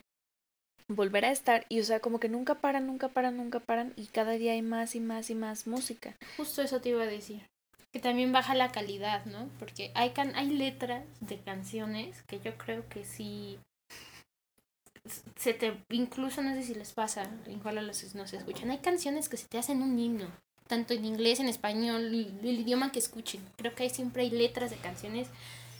volver 0.88 1.26
a 1.26 1.32
estar 1.32 1.66
y 1.68 1.82
o 1.82 1.84
sea 1.84 2.00
como 2.00 2.22
que 2.22 2.30
nunca 2.30 2.56
paran, 2.56 2.88
nunca 2.88 3.10
paran, 3.10 3.36
nunca 3.36 3.60
paran 3.60 3.94
y 3.98 4.06
cada 4.06 4.32
día 4.32 4.54
hay 4.54 4.62
más 4.62 4.96
y 4.96 5.02
más 5.02 5.30
y 5.30 5.36
más 5.36 5.68
música. 5.68 6.16
Justo 6.38 6.62
eso 6.62 6.80
te 6.80 6.90
iba 6.90 7.04
a 7.04 7.08
decir. 7.08 7.42
Que 7.92 8.00
también 8.00 8.32
baja 8.32 8.56
la 8.56 8.72
calidad, 8.72 9.26
¿no? 9.26 9.50
Porque 9.60 9.92
hay 9.96 10.12
can 10.12 10.34
hay 10.36 10.50
letras 10.50 11.04
de 11.20 11.40
canciones 11.40 12.24
que 12.24 12.40
yo 12.40 12.58
creo 12.58 12.88
que 12.88 13.04
sí 13.04 13.60
se 15.36 15.54
te 15.54 15.84
incluso 15.90 16.42
no 16.42 16.54
sé 16.54 16.64
si 16.64 16.76
les 16.76 16.94
pasa 16.94 17.30
igual 17.48 17.78
a 17.78 17.82
los 17.82 18.16
no 18.16 18.26
se 18.26 18.38
escuchan 18.38 18.72
hay 18.72 18.78
canciones 18.78 19.28
que 19.28 19.38
se 19.38 19.48
te 19.48 19.58
hacen 19.58 19.82
un 19.82 20.00
himno 20.00 20.28
tanto 20.68 20.94
en 20.94 21.06
inglés 21.06 21.40
en 21.40 21.50
español 21.50 22.06
el 22.06 22.60
idioma 22.60 22.92
que 22.92 23.00
escuchen. 23.00 23.42
Creo 23.58 23.76
que 23.76 23.84
hay 23.84 23.90
siempre 23.90 24.24
hay 24.24 24.32
letras 24.32 24.72
de 24.72 24.78
canciones 24.78 25.28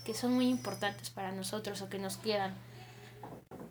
que 0.06 0.14
son 0.14 0.34
muy 0.34 0.48
importantes 0.48 1.10
para 1.10 1.32
nosotros 1.32 1.82
o 1.82 1.90
que 1.90 2.00
nos 2.00 2.18
quedan. 2.18 2.54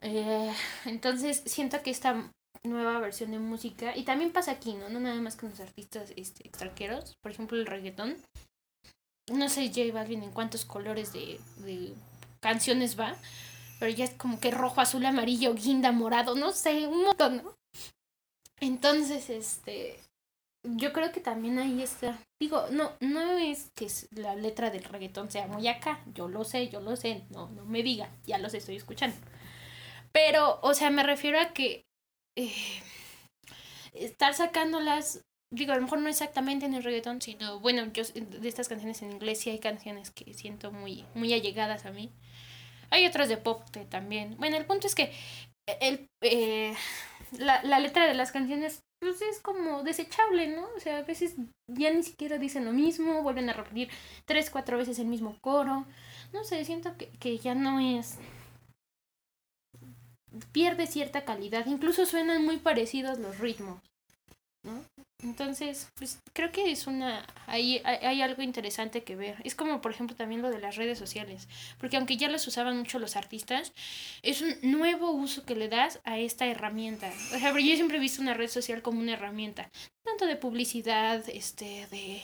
Eh, 0.01 0.53
entonces 0.87 1.43
siento 1.47 1.83
que 1.83 1.91
esta 1.91 2.33
nueva 2.65 2.99
versión 3.01 3.31
de 3.31 3.39
música 3.39 3.97
y 3.97 4.05
también 4.05 4.33
pasa 4.33 4.53
aquí 4.53 4.75
no 4.75 4.89
no 4.89 5.01
nada 5.01 5.21
más 5.21 5.35
con 5.37 5.51
los 5.51 5.59
artistas 5.59 6.13
este, 6.17 6.47
extranjeros 6.47 7.17
por 7.23 7.33
ejemplo 7.33 7.59
el 7.59 7.67
reggaetón. 7.67 8.17
No 9.33 9.49
sé 9.49 9.69
J 9.69 9.93
Balvin 9.93 10.23
en 10.23 10.33
cuántos 10.33 10.65
colores 10.65 11.13
de, 11.13 11.39
de 11.59 11.95
canciones 12.41 12.99
va 12.99 13.15
pero 13.83 13.93
ya 13.93 14.05
es 14.05 14.15
como 14.15 14.39
que 14.39 14.53
rojo, 14.53 14.81
azul, 14.81 15.05
amarillo, 15.05 15.57
guinda, 15.57 15.91
morado, 15.91 16.37
no 16.37 16.53
sé, 16.53 16.87
un 16.87 17.03
montón, 17.03 17.39
¿no? 17.39 17.57
Entonces, 18.61 19.29
este, 19.29 19.99
yo 20.63 20.93
creo 20.93 21.11
que 21.11 21.19
también 21.19 21.59
ahí 21.59 21.83
está, 21.83 22.17
digo, 22.41 22.65
no, 22.71 22.93
no 23.01 23.39
es 23.39 23.73
que 23.75 23.89
la 24.13 24.37
letra 24.37 24.71
del 24.71 24.85
reggaetón 24.85 25.33
sea 25.33 25.49
muy 25.49 25.67
acá, 25.67 26.01
yo 26.15 26.29
lo 26.29 26.45
sé, 26.45 26.69
yo 26.69 26.81
lo 26.81 26.95
sé, 26.95 27.25
no, 27.31 27.49
no 27.49 27.65
me 27.65 27.83
diga, 27.83 28.09
ya 28.25 28.39
los 28.39 28.55
estoy 28.55 28.77
escuchando. 28.77 29.17
Pero, 30.13 30.61
o 30.63 30.75
sea, 30.75 30.91
me 30.91 31.03
refiero 31.03 31.41
a 31.41 31.53
que 31.53 31.85
eh, 32.39 32.55
estar 33.95 34.33
sacándolas, 34.35 35.25
digo, 35.51 35.73
a 35.73 35.77
lo 35.77 35.83
mejor 35.83 35.99
no 35.99 36.09
exactamente 36.09 36.67
en 36.67 36.75
el 36.75 36.85
reggaetón, 36.85 37.21
sino, 37.21 37.59
bueno, 37.59 37.93
yo 37.93 38.05
de 38.15 38.49
estas 38.49 38.69
canciones 38.69 39.03
en 39.03 39.11
inglés 39.11 39.41
sí 39.41 39.51
hay 39.51 39.59
canciones 39.59 40.13
que 40.13 40.35
siento 40.35 40.71
muy, 40.71 41.05
muy 41.17 41.35
allegadas 41.35 41.85
a 41.85 41.91
mí. 41.91 42.13
Hay 42.93 43.07
otras 43.07 43.29
de 43.29 43.39
pop 43.39 43.63
también. 43.89 44.37
Bueno, 44.39 44.57
el 44.57 44.67
punto 44.67 44.87
es 44.87 44.95
que 44.95 45.13
el, 45.81 46.07
eh, 46.21 46.75
la, 47.39 47.63
la 47.65 47.81
letra 47.81 48.07
de 48.07 48.15
las 48.15 48.33
canciones 48.33 48.83
pues 49.01 49.21
es 49.23 49.41
como 49.41 49.83
desechable, 49.83 50.47
¿no? 50.47 50.69
O 50.77 50.81
sea, 50.81 50.99
a 50.99 51.03
veces 51.03 51.35
ya 51.67 51.91
ni 51.91 52.05
siquiera 52.05 52.39
dicen 52.39 52.65
lo 52.65 52.73
mismo, 52.73 53.23
vuelven 53.23 53.51
a 53.51 53.53
repetir 53.53 53.89
tres, 54.27 54.51
cuatro 54.51 54.79
veces 54.79 54.99
el 54.99 55.07
mismo 55.07 55.37
coro. 55.41 55.87
No 56.33 56.45
sé, 56.45 56.65
siento 56.65 56.97
que, 56.97 57.09
que 57.19 57.39
ya 57.39 57.55
no 57.55 57.81
es... 57.81 58.19
pierde 60.53 60.87
cierta 60.87 61.25
calidad, 61.25 61.67
incluso 61.67 62.07
suenan 62.07 62.45
muy 62.45 62.59
parecidos 62.59 63.19
los 63.19 63.39
ritmos, 63.39 63.81
¿no? 64.65 64.85
Entonces, 65.23 65.89
pues 65.95 66.19
creo 66.33 66.51
que 66.51 66.73
es 66.73 66.89
una, 66.89 67.25
hay, 67.47 67.81
hay, 67.85 68.23
algo 68.23 68.43
interesante 68.43 69.05
que 69.05 69.15
ver. 69.15 69.37
Es 69.45 69.55
como, 69.55 69.81
por 69.81 69.93
ejemplo, 69.93 70.17
también 70.17 70.43
lo 70.43 70.51
de 70.51 70.59
las 70.59 70.75
redes 70.75 70.99
sociales. 70.99 71.49
Porque 71.79 71.97
aunque 71.97 72.17
ya 72.17 72.29
las 72.29 72.47
usaban 72.49 72.77
mucho 72.77 72.99
los 72.99 73.15
artistas, 73.15 73.73
es 74.23 74.43
un 74.43 74.57
nuevo 74.63 75.13
uso 75.13 75.45
que 75.45 75.55
le 75.55 75.69
das 75.69 76.01
a 76.05 76.19
esta 76.19 76.47
herramienta. 76.47 77.13
O 77.35 77.39
sea, 77.39 77.53
yo 77.53 77.75
siempre 77.77 77.99
he 77.99 78.01
visto 78.01 78.21
una 78.21 78.35
red 78.35 78.49
social 78.49 78.83
como 78.83 78.99
una 78.99 79.13
herramienta, 79.13 79.71
tanto 80.03 80.27
de 80.27 80.37
publicidad, 80.37 81.23
este, 81.29 81.87
de 81.93 82.23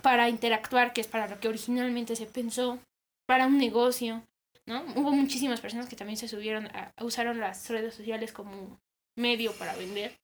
para 0.00 0.28
interactuar, 0.28 0.92
que 0.92 1.02
es 1.02 1.06
para 1.06 1.28
lo 1.28 1.40
que 1.40 1.48
originalmente 1.48 2.16
se 2.16 2.26
pensó, 2.26 2.78
para 3.26 3.46
un 3.46 3.58
negocio, 3.58 4.22
¿no? 4.66 4.82
Hubo 4.96 5.12
muchísimas 5.12 5.60
personas 5.60 5.88
que 5.88 5.96
también 5.96 6.16
se 6.16 6.28
subieron 6.28 6.66
a, 6.74 6.92
a 6.96 7.04
usaron 7.04 7.38
las 7.38 7.68
redes 7.68 7.94
sociales 7.94 8.32
como 8.32 8.80
medio 9.16 9.52
para 9.52 9.74
vender. 9.76 10.18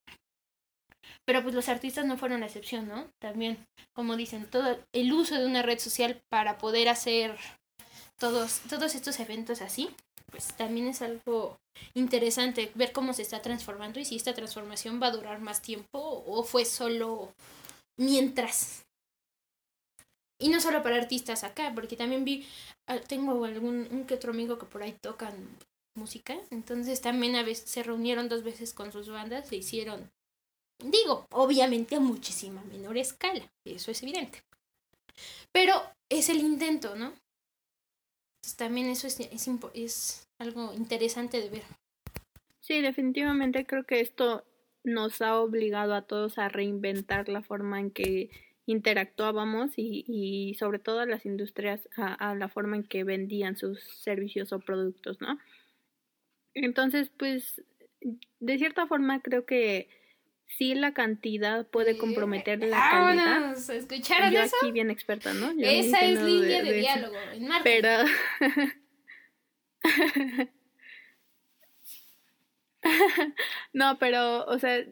Pero 1.28 1.42
pues 1.42 1.54
los 1.54 1.68
artistas 1.68 2.06
no 2.06 2.16
fueron 2.16 2.40
la 2.40 2.46
excepción, 2.46 2.88
¿no? 2.88 3.06
También, 3.18 3.58
como 3.92 4.16
dicen, 4.16 4.46
todo 4.46 4.78
el 4.94 5.12
uso 5.12 5.34
de 5.34 5.44
una 5.44 5.60
red 5.60 5.78
social 5.78 6.22
para 6.30 6.56
poder 6.56 6.88
hacer 6.88 7.36
todos, 8.18 8.60
todos 8.60 8.94
estos 8.94 9.20
eventos 9.20 9.60
así, 9.60 9.90
pues 10.30 10.46
también 10.56 10.86
es 10.86 11.02
algo 11.02 11.58
interesante 11.92 12.72
ver 12.76 12.92
cómo 12.92 13.12
se 13.12 13.20
está 13.20 13.42
transformando 13.42 14.00
y 14.00 14.06
si 14.06 14.16
esta 14.16 14.32
transformación 14.32 15.02
va 15.02 15.08
a 15.08 15.10
durar 15.10 15.38
más 15.42 15.60
tiempo 15.60 15.98
o 16.26 16.44
fue 16.44 16.64
solo 16.64 17.34
mientras. 17.98 18.86
Y 20.40 20.48
no 20.48 20.62
solo 20.62 20.82
para 20.82 20.96
artistas 20.96 21.44
acá, 21.44 21.72
porque 21.74 21.96
también 21.96 22.24
vi, 22.24 22.48
tengo 23.06 23.44
algún 23.44 23.86
un 23.90 24.06
que 24.06 24.14
otro 24.14 24.32
amigo 24.32 24.58
que 24.58 24.64
por 24.64 24.82
ahí 24.82 24.96
tocan 25.02 25.34
música, 25.94 26.38
entonces 26.48 27.02
también 27.02 27.36
a 27.36 27.42
veces 27.42 27.68
se 27.68 27.82
reunieron 27.82 28.30
dos 28.30 28.44
veces 28.44 28.72
con 28.72 28.92
sus 28.92 29.10
bandas, 29.10 29.50
le 29.50 29.58
hicieron 29.58 30.10
Digo, 30.78 31.26
obviamente 31.30 31.96
a 31.96 32.00
muchísima 32.00 32.62
menor 32.64 32.96
escala, 32.96 33.50
eso 33.64 33.90
es 33.90 34.02
evidente. 34.02 34.42
Pero 35.52 35.74
es 36.08 36.28
el 36.28 36.38
intento, 36.38 36.94
¿no? 36.94 37.12
También 38.56 38.88
eso 38.88 39.06
es, 39.06 39.18
es, 39.20 39.48
es 39.74 40.28
algo 40.38 40.72
interesante 40.74 41.40
de 41.40 41.50
ver. 41.50 41.64
Sí, 42.60 42.80
definitivamente 42.80 43.66
creo 43.66 43.84
que 43.84 44.00
esto 44.00 44.44
nos 44.84 45.20
ha 45.20 45.38
obligado 45.38 45.94
a 45.94 46.02
todos 46.02 46.38
a 46.38 46.48
reinventar 46.48 47.28
la 47.28 47.42
forma 47.42 47.80
en 47.80 47.90
que 47.90 48.30
interactuábamos 48.66 49.72
y, 49.76 50.04
y 50.06 50.54
sobre 50.54 50.78
todo 50.78 51.00
a 51.00 51.06
las 51.06 51.26
industrias 51.26 51.88
a, 51.96 52.12
a, 52.14 52.34
la 52.34 52.48
forma 52.48 52.76
en 52.76 52.84
que 52.84 53.02
vendían 53.02 53.56
sus 53.56 53.82
servicios 53.82 54.52
o 54.52 54.60
productos, 54.60 55.20
¿no? 55.20 55.38
Entonces, 56.54 57.10
pues, 57.16 57.62
de 58.40 58.58
cierta 58.58 58.86
forma 58.86 59.20
creo 59.22 59.46
que 59.46 59.88
sí 60.56 60.74
la 60.74 60.92
cantidad 60.92 61.66
puede 61.66 61.98
comprometer 61.98 62.60
la 62.60 62.78
calidad. 62.90 63.52
¿Escucharon 63.70 64.32
Yo 64.32 64.40
eso? 64.40 64.56
aquí 64.60 64.72
bien 64.72 64.90
experta, 64.90 65.32
¿no? 65.34 65.52
Yo 65.52 65.66
Esa 65.66 66.00
es 66.00 66.22
línea 66.22 66.62
de, 66.62 66.72
de 66.72 66.78
diálogo 66.78 67.16
en 67.32 67.46
marketing. 67.46 67.82
Pero 67.82 68.04
no, 73.72 73.98
pero, 73.98 74.44
o 74.46 74.58
sea, 74.58 74.84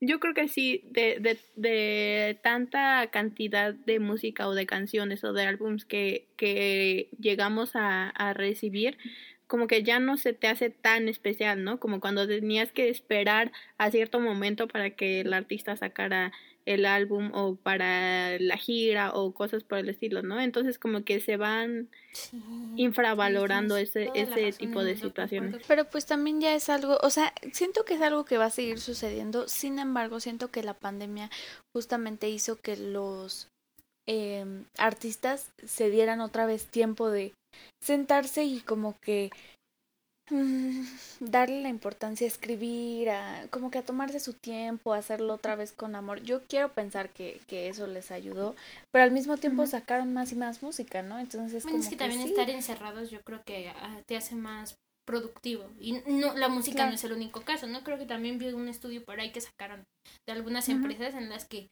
yo 0.00 0.20
creo 0.20 0.34
que 0.34 0.48
sí, 0.48 0.82
de, 0.90 1.18
de, 1.20 1.38
de 1.56 2.38
tanta 2.42 3.06
cantidad 3.10 3.72
de 3.74 4.00
música 4.00 4.48
o 4.48 4.54
de 4.54 4.66
canciones 4.66 5.24
o 5.24 5.32
de 5.32 5.44
álbums 5.46 5.84
que, 5.84 6.28
que 6.36 7.08
llegamos 7.18 7.74
a, 7.74 8.10
a 8.10 8.32
recibir, 8.34 8.98
como 9.46 9.66
que 9.66 9.82
ya 9.82 9.98
no 10.00 10.16
se 10.16 10.32
te 10.32 10.48
hace 10.48 10.70
tan 10.70 11.08
especial, 11.08 11.64
¿no? 11.64 11.78
Como 11.78 12.00
cuando 12.00 12.26
tenías 12.26 12.72
que 12.72 12.88
esperar 12.88 13.52
a 13.78 13.90
cierto 13.90 14.20
momento 14.20 14.68
para 14.68 14.90
que 14.90 15.20
el 15.20 15.32
artista 15.32 15.76
sacara 15.76 16.32
el 16.66 16.86
álbum 16.86 17.30
o 17.34 17.56
para 17.56 18.38
la 18.38 18.56
gira 18.56 19.12
o 19.12 19.34
cosas 19.34 19.64
por 19.64 19.78
el 19.78 19.88
estilo, 19.88 20.22
¿no? 20.22 20.40
Entonces 20.40 20.78
como 20.78 21.04
que 21.04 21.20
se 21.20 21.36
van 21.36 21.90
Sí, 22.12 22.40
infravalorando 22.76 23.76
ese 23.76 24.10
ese 24.14 24.52
tipo 24.52 24.84
de 24.84 24.96
situaciones. 24.96 25.62
Pero 25.66 25.84
pues 25.90 26.06
también 26.06 26.40
ya 26.40 26.54
es 26.54 26.68
algo, 26.68 26.96
o 27.02 27.10
sea, 27.10 27.34
siento 27.52 27.84
que 27.84 27.94
es 27.94 28.00
algo 28.00 28.24
que 28.24 28.38
va 28.38 28.46
a 28.46 28.50
seguir 28.50 28.78
sucediendo. 28.78 29.48
Sin 29.48 29.78
embargo, 29.80 30.20
siento 30.20 30.50
que 30.50 30.62
la 30.62 30.74
pandemia 30.74 31.28
justamente 31.72 32.30
hizo 32.30 32.60
que 32.60 32.76
los 32.76 33.50
em, 34.06 34.64
artistas 34.78 35.50
se 35.64 35.90
dieran 35.90 36.20
otra 36.20 36.46
vez 36.46 36.66
tiempo 36.66 37.10
de 37.10 37.32
sentarse 37.82 38.44
y 38.44 38.60
como 38.60 38.94
que 39.00 39.30
mm, 40.30 40.82
darle 41.20 41.60
la 41.62 41.68
importancia 41.68 42.26
a 42.26 42.28
escribir, 42.28 43.10
a, 43.10 43.46
como 43.50 43.70
que 43.70 43.78
a 43.78 43.84
tomarse 43.84 44.20
su 44.20 44.34
tiempo, 44.34 44.92
a 44.92 44.98
hacerlo 44.98 45.34
otra 45.34 45.56
vez 45.56 45.72
con 45.72 45.94
amor. 45.96 46.22
Yo 46.22 46.42
quiero 46.46 46.72
pensar 46.72 47.10
que, 47.10 47.40
que 47.46 47.68
eso 47.68 47.86
les 47.86 48.10
ayudó, 48.10 48.54
pero 48.92 49.04
al 49.04 49.12
mismo 49.12 49.36
tiempo 49.36 49.66
sacaron 49.66 50.12
más 50.12 50.32
y 50.32 50.36
más 50.36 50.62
música, 50.62 51.02
¿no? 51.02 51.18
Entonces 51.18 51.64
Bueno, 51.64 51.78
es 51.78 51.88
que 51.88 51.96
también 51.96 52.22
sí. 52.22 52.28
estar 52.30 52.50
encerrados 52.50 53.10
yo 53.10 53.20
creo 53.22 53.42
que 53.44 53.68
ah, 53.70 54.02
te 54.06 54.16
hace 54.16 54.34
más 54.34 54.76
productivo. 55.06 55.70
Y 55.80 55.92
no 56.06 56.34
la 56.34 56.48
música 56.48 56.76
Claro. 56.76 56.90
no 56.90 56.94
es 56.96 57.04
el 57.04 57.12
único 57.12 57.42
caso, 57.42 57.66
¿no? 57.66 57.82
Creo 57.84 57.98
que 57.98 58.06
también 58.06 58.38
vi 58.38 58.48
un 58.52 58.68
estudio 58.68 59.04
por 59.04 59.20
ahí 59.20 59.32
que 59.32 59.40
sacaron 59.40 59.84
de 60.26 60.32
algunas 60.32 60.68
empresas 60.68 61.14
en 61.14 61.28
las 61.28 61.46
que 61.46 61.68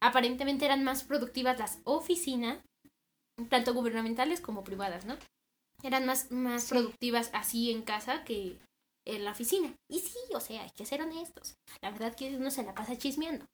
aparentemente 0.00 0.64
eran 0.64 0.84
más 0.84 1.04
productivas 1.04 1.58
las 1.58 1.78
oficinas, 1.84 2.58
tanto 3.50 3.74
gubernamentales 3.74 4.40
como 4.40 4.64
privadas, 4.64 5.04
¿no? 5.06 5.16
Eran 5.82 6.06
más, 6.06 6.30
más 6.30 6.64
Sí. 6.64 6.70
productivas 6.70 7.30
así 7.34 7.70
en 7.70 7.82
casa 7.82 8.24
que 8.24 8.58
en 9.06 9.24
la 9.24 9.30
oficina. 9.30 9.72
Y 9.90 10.00
sí, 10.00 10.18
o 10.34 10.40
sea, 10.40 10.62
hay 10.62 10.70
que 10.76 10.84
ser 10.86 11.02
honestos. 11.02 11.54
La 11.82 11.90
verdad 11.90 12.14
que 12.16 12.36
uno 12.36 12.50
se 12.50 12.62
la 12.64 12.74
pasa 12.74 12.96
chismeando. 12.98 13.44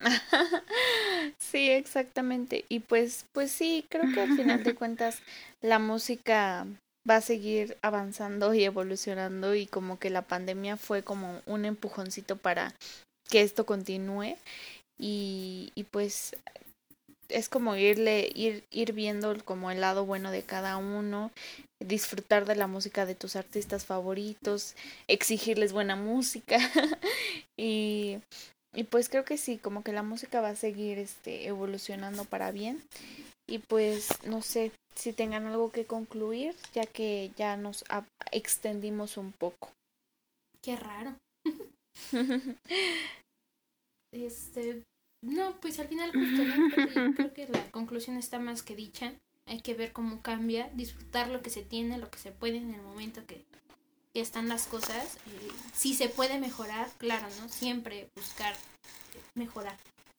Sí, 1.38 1.70
exactamente. 1.70 2.64
Y 2.68 2.80
pues, 2.80 3.26
pues 3.32 3.50
sí, 3.50 3.84
creo 3.88 4.12
que 4.12 4.20
al 4.20 4.36
final 4.36 4.62
de 4.64 4.74
cuentas 4.74 5.20
la 5.60 5.78
música 5.78 6.66
va 7.08 7.16
a 7.16 7.20
seguir 7.20 7.76
avanzando 7.82 8.54
y 8.54 8.64
evolucionando 8.64 9.54
y 9.54 9.66
como 9.66 9.98
que 9.98 10.10
la 10.10 10.22
pandemia 10.22 10.76
fue 10.76 11.02
como 11.02 11.40
un 11.46 11.64
empujoncito 11.64 12.36
para 12.36 12.74
que 13.28 13.42
esto 13.42 13.66
continúe. 13.66 14.36
Y, 14.98 15.72
y 15.74 15.84
pues 15.84 16.36
es 17.28 17.48
como 17.48 17.76
irle, 17.76 18.30
ir, 18.34 18.64
ir 18.70 18.92
viendo 18.92 19.34
como 19.44 19.70
el 19.70 19.80
lado 19.80 20.06
bueno 20.06 20.30
de 20.30 20.42
cada 20.42 20.76
uno, 20.76 21.30
disfrutar 21.80 22.44
de 22.44 22.56
la 22.56 22.66
música 22.66 23.06
de 23.06 23.14
tus 23.14 23.36
artistas 23.36 23.84
favoritos, 23.86 24.74
exigirles 25.08 25.72
buena 25.72 25.96
música. 25.96 26.58
Y, 27.56 28.18
y 28.74 28.82
pues 28.82 29.08
creo 29.08 29.24
que 29.24 29.38
sí, 29.38 29.58
como 29.58 29.84
que 29.84 29.92
la 29.92 30.02
música 30.02 30.40
va 30.40 30.48
a 30.48 30.56
seguir 30.56 30.98
este 30.98 31.46
evolucionando 31.46 32.24
para 32.24 32.50
bien. 32.50 32.82
Y 33.46 33.58
pues 33.58 34.08
no 34.26 34.42
sé 34.42 34.72
si 34.94 35.12
tengan 35.12 35.46
algo 35.46 35.70
que 35.70 35.86
concluir 35.86 36.54
ya 36.72 36.86
que 36.86 37.30
ya 37.36 37.56
nos 37.56 37.84
extendimos 38.30 39.16
un 39.16 39.32
poco. 39.32 39.70
Qué 40.62 40.76
raro. 40.76 41.14
Este, 44.14 44.84
no, 45.24 45.56
pues 45.60 45.80
al 45.80 45.88
final 45.88 46.12
justo, 46.12 46.44
¿no? 46.44 46.70
Creo 46.70 46.86
que, 46.86 47.14
creo 47.14 47.34
que 47.34 47.48
la 47.48 47.70
conclusión 47.72 48.16
está 48.16 48.38
más 48.38 48.62
que 48.62 48.76
dicha. 48.76 49.12
Hay 49.46 49.60
que 49.60 49.74
ver 49.74 49.92
cómo 49.92 50.22
cambia, 50.22 50.70
disfrutar 50.74 51.28
lo 51.28 51.42
que 51.42 51.50
se 51.50 51.62
tiene, 51.62 51.98
lo 51.98 52.10
que 52.10 52.20
se 52.20 52.30
puede 52.30 52.58
en 52.58 52.72
el 52.74 52.80
momento 52.80 53.26
que, 53.26 53.44
que 54.12 54.20
están 54.20 54.48
las 54.48 54.68
cosas. 54.68 55.16
Eh, 55.16 55.50
si 55.72 55.94
se 55.94 56.08
puede 56.08 56.38
mejorar, 56.38 56.88
claro, 56.98 57.26
¿no? 57.40 57.48
Siempre 57.48 58.08
buscar 58.14 58.54
mejorar, 59.34 59.76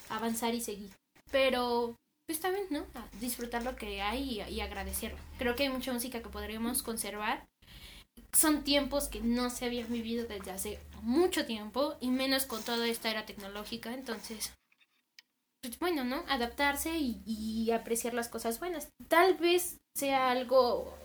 avanzar 0.09 0.53
y 0.53 0.61
seguir. 0.61 0.91
Pero, 1.31 1.95
pues 2.27 2.39
también, 2.39 2.67
¿no? 2.69 2.85
Disfrutar 3.19 3.63
lo 3.63 3.75
que 3.75 4.01
hay 4.01 4.41
y, 4.41 4.53
y 4.53 4.61
agradecerlo. 4.61 5.17
Creo 5.37 5.55
que 5.55 5.63
hay 5.63 5.69
mucha 5.69 5.93
música 5.93 6.21
que 6.21 6.29
podríamos 6.29 6.83
conservar 6.83 7.45
son 8.33 8.63
tiempos 8.63 9.07
que 9.07 9.21
no 9.21 9.49
se 9.49 9.65
habían 9.65 9.91
vivido 9.91 10.25
desde 10.25 10.51
hace 10.51 10.79
mucho 11.01 11.45
tiempo 11.45 11.95
y 11.99 12.09
menos 12.09 12.45
con 12.45 12.63
toda 12.63 12.87
esta 12.87 13.09
era 13.09 13.25
tecnológica, 13.25 13.93
entonces, 13.93 14.53
pues 15.61 15.79
bueno, 15.79 16.03
¿no? 16.03 16.23
Adaptarse 16.27 16.97
y, 16.97 17.21
y 17.25 17.71
apreciar 17.71 18.13
las 18.13 18.29
cosas 18.29 18.59
buenas. 18.59 18.89
Tal 19.07 19.35
vez 19.35 19.77
sea 19.95 20.31
algo, 20.31 20.97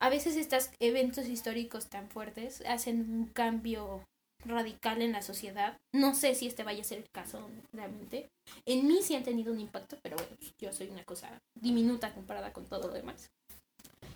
a 0.00 0.08
veces 0.08 0.36
estos 0.36 0.70
eventos 0.80 1.26
históricos 1.28 1.88
tan 1.88 2.08
fuertes 2.08 2.62
hacen 2.66 3.10
un 3.10 3.26
cambio 3.26 4.04
radical 4.44 5.02
en 5.02 5.12
la 5.12 5.22
sociedad. 5.22 5.78
No 5.92 6.14
sé 6.14 6.34
si 6.34 6.46
este 6.46 6.64
vaya 6.64 6.80
a 6.80 6.84
ser 6.84 6.98
el 6.98 7.10
caso 7.10 7.48
realmente. 7.72 8.30
En 8.66 8.86
mí 8.86 9.00
sí 9.02 9.14
han 9.14 9.24
tenido 9.24 9.52
un 9.52 9.60
impacto, 9.60 9.98
pero 10.02 10.16
bueno, 10.16 10.32
pues, 10.38 10.54
yo 10.58 10.72
soy 10.72 10.88
una 10.88 11.04
cosa 11.04 11.40
diminuta 11.54 12.12
comparada 12.14 12.52
con 12.52 12.66
todo 12.66 12.88
lo 12.88 12.94
demás. 12.94 13.30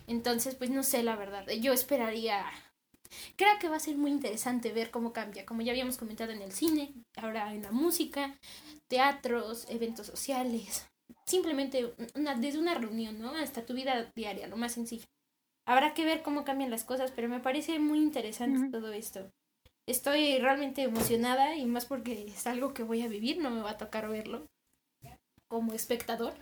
Entonces, 0.07 0.55
pues 0.55 0.69
no 0.69 0.83
sé 0.83 1.03
la 1.03 1.15
verdad. 1.15 1.47
Yo 1.61 1.73
esperaría. 1.73 2.45
Creo 3.37 3.57
que 3.59 3.69
va 3.69 3.77
a 3.77 3.79
ser 3.79 3.97
muy 3.97 4.11
interesante 4.11 4.73
ver 4.73 4.91
cómo 4.91 5.13
cambia. 5.13 5.45
Como 5.45 5.61
ya 5.61 5.71
habíamos 5.71 5.97
comentado 5.97 6.31
en 6.31 6.41
el 6.41 6.51
cine, 6.51 6.93
ahora 7.15 7.53
en 7.53 7.63
la 7.63 7.71
música, 7.71 8.37
teatros, 8.87 9.67
eventos 9.69 10.07
sociales. 10.07 10.87
Simplemente 11.25 11.93
una, 12.15 12.35
desde 12.35 12.59
una 12.59 12.75
reunión, 12.75 13.19
¿no? 13.19 13.31
Hasta 13.31 13.65
tu 13.65 13.73
vida 13.73 14.11
diaria, 14.15 14.47
lo 14.47 14.57
más 14.57 14.73
sencillo. 14.73 15.05
Habrá 15.67 15.95
que 15.95 16.05
ver 16.05 16.21
cómo 16.21 16.43
cambian 16.43 16.69
las 16.69 16.83
cosas, 16.83 17.11
pero 17.11 17.27
me 17.27 17.39
parece 17.39 17.79
muy 17.79 17.99
interesante 17.99 18.69
todo 18.69 18.91
esto. 18.91 19.31
Estoy 19.87 20.39
realmente 20.39 20.81
emocionada 20.83 21.55
y 21.55 21.65
más 21.65 21.85
porque 21.85 22.25
es 22.27 22.47
algo 22.47 22.73
que 22.73 22.83
voy 22.83 23.01
a 23.03 23.07
vivir, 23.07 23.37
no 23.37 23.51
me 23.51 23.61
va 23.61 23.71
a 23.71 23.77
tocar 23.77 24.09
verlo 24.09 24.47
como 25.47 25.73
espectador. 25.73 26.33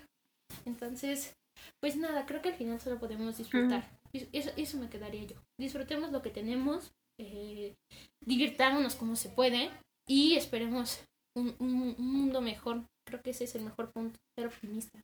Entonces, 0.65 1.33
pues 1.81 1.95
nada, 1.97 2.25
creo 2.25 2.41
que 2.41 2.49
al 2.49 2.55
final 2.55 2.79
solo 2.79 2.99
podemos 2.99 3.37
disfrutar. 3.37 3.83
Es- 4.13 4.27
Eso, 4.31 4.51
eso 4.57 4.77
me 4.77 4.89
quedaría 4.89 5.23
yo. 5.25 5.35
Disfrutemos 5.59 6.11
lo 6.11 6.21
que 6.21 6.29
tenemos, 6.29 6.91
eh, 7.19 7.73
divirtámonos 8.25 8.95
como 8.95 9.15
se 9.15 9.29
puede 9.29 9.71
y 10.07 10.35
esperemos 10.35 11.03
un, 11.35 11.55
un- 11.59 11.95
un 11.97 12.13
mundo 12.13 12.41
mejor. 12.41 12.83
Creo 13.07 13.21
que 13.21 13.31
ese 13.31 13.43
es 13.43 13.55
el 13.55 13.63
mejor 13.63 13.91
punto, 13.91 14.17
ser 14.37 14.47
optimista. 14.47 15.01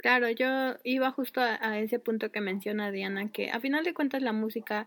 Claro, 0.00 0.28
yo 0.30 0.76
iba 0.84 1.10
justo 1.10 1.40
a, 1.40 1.58
a 1.60 1.80
ese 1.80 1.98
punto 1.98 2.30
que 2.30 2.40
menciona 2.40 2.92
Diana, 2.92 3.32
que 3.32 3.50
a 3.50 3.58
final 3.58 3.82
de 3.84 3.94
cuentas 3.94 4.22
la 4.22 4.32
música 4.32 4.86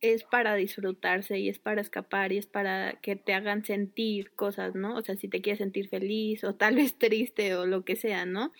es 0.00 0.24
para 0.24 0.54
disfrutarse 0.54 1.38
y 1.38 1.48
es 1.48 1.58
para 1.58 1.80
escapar 1.80 2.32
y 2.32 2.38
es 2.38 2.46
para 2.46 2.94
que 3.00 3.16
te 3.16 3.34
hagan 3.34 3.64
sentir 3.64 4.32
cosas, 4.32 4.74
¿no? 4.74 4.96
O 4.96 5.02
sea, 5.02 5.16
si 5.16 5.28
te 5.28 5.42
quieres 5.42 5.58
sentir 5.58 5.88
feliz 5.88 6.44
o 6.44 6.54
tal 6.54 6.76
vez 6.76 6.94
triste 6.98 7.54
o 7.56 7.66
lo 7.66 7.84
que 7.84 7.96
sea, 7.96 8.24
¿no? 8.26 8.52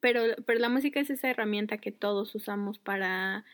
Pero, 0.00 0.22
pero 0.46 0.58
la 0.58 0.68
música 0.68 1.00
es 1.00 1.10
esa 1.10 1.30
herramienta 1.30 1.78
que 1.78 1.92
todos 1.92 2.34
usamos 2.34 2.78
para, 2.78 3.44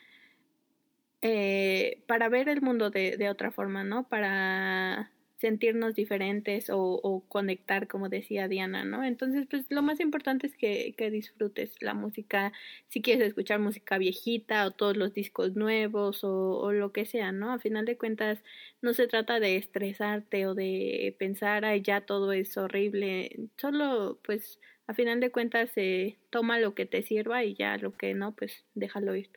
eh, 1.21 2.03
para 2.07 2.29
ver 2.29 2.49
el 2.49 2.61
mundo 2.61 2.89
de, 2.89 3.17
de 3.17 3.29
otra 3.29 3.51
forma, 3.51 3.83
¿no? 3.83 4.07
Para 4.07 5.11
sentirnos 5.41 5.95
diferentes 5.95 6.67
o, 6.71 7.23
conectar, 7.27 7.87
como 7.87 8.09
decía 8.09 8.47
Diana, 8.47 8.85
¿no? 8.85 9.03
Entonces, 9.03 9.47
pues 9.49 9.65
lo 9.69 9.81
más 9.81 9.99
importante 9.99 10.47
es 10.47 10.55
que, 10.55 10.93
que 10.95 11.09
disfrutes 11.09 11.75
la 11.81 11.95
música, 11.95 12.53
si 12.89 13.01
quieres 13.01 13.27
escuchar 13.27 13.59
música 13.59 13.97
viejita 13.97 14.65
o 14.67 14.71
todos 14.71 14.95
los 14.95 15.13
discos 15.13 15.55
nuevos 15.55 16.23
o, 16.23 16.59
o 16.59 16.71
lo 16.71 16.91
que 16.91 17.05
sea, 17.05 17.31
¿no? 17.31 17.51
A 17.51 17.59
final 17.59 17.85
de 17.85 17.97
cuentas, 17.97 18.43
no 18.81 18.93
se 18.93 19.07
trata 19.07 19.39
de 19.39 19.57
estresarte 19.57 20.45
o 20.45 20.53
de 20.53 21.15
pensar, 21.17 21.65
ay, 21.65 21.81
ya 21.81 22.01
todo 22.01 22.31
es 22.33 22.55
horrible, 22.57 23.49
solo, 23.57 24.19
pues, 24.23 24.59
a 24.85 24.93
final 24.93 25.19
de 25.21 25.31
cuentas, 25.31 25.71
eh, 25.75 26.17
toma 26.29 26.59
lo 26.59 26.75
que 26.75 26.85
te 26.85 27.01
sirva 27.01 27.43
y 27.43 27.55
ya 27.55 27.77
lo 27.77 27.93
que 27.93 28.13
no, 28.13 28.33
pues, 28.33 28.63
déjalo 28.75 29.15
ir. 29.15 29.29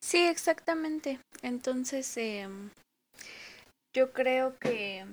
Sí, 0.00 0.18
exactamente. 0.18 1.20
Entonces, 1.42 2.16
eh, 2.16 2.48
yo 3.94 4.12
creo 4.12 4.58
que, 4.58 5.04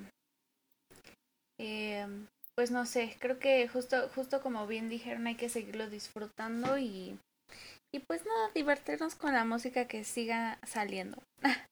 eh, 1.60 2.08
pues 2.56 2.72
no 2.72 2.86
sé, 2.86 3.16
creo 3.20 3.40
que 3.40 3.68
justo, 3.68 4.10
justo 4.16 4.42
como 4.42 4.68
bien 4.68 4.90
dijeron, 4.90 5.28
hay 5.28 5.36
que 5.36 5.50
seguirlo 5.50 5.90
disfrutando 5.90 6.78
y, 6.78 7.18
y 7.94 8.00
pues 8.00 8.26
nada, 8.26 8.52
divertirnos 8.54 9.16
con 9.16 9.34
la 9.34 9.46
música 9.46 9.88
que 9.88 10.04
siga 10.04 10.60
saliendo. 10.66 11.18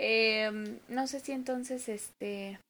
Em, 0.00 0.78
no 0.88 1.08
sé 1.08 1.18
si 1.18 1.32
entonces, 1.32 1.88
este, 1.88 2.60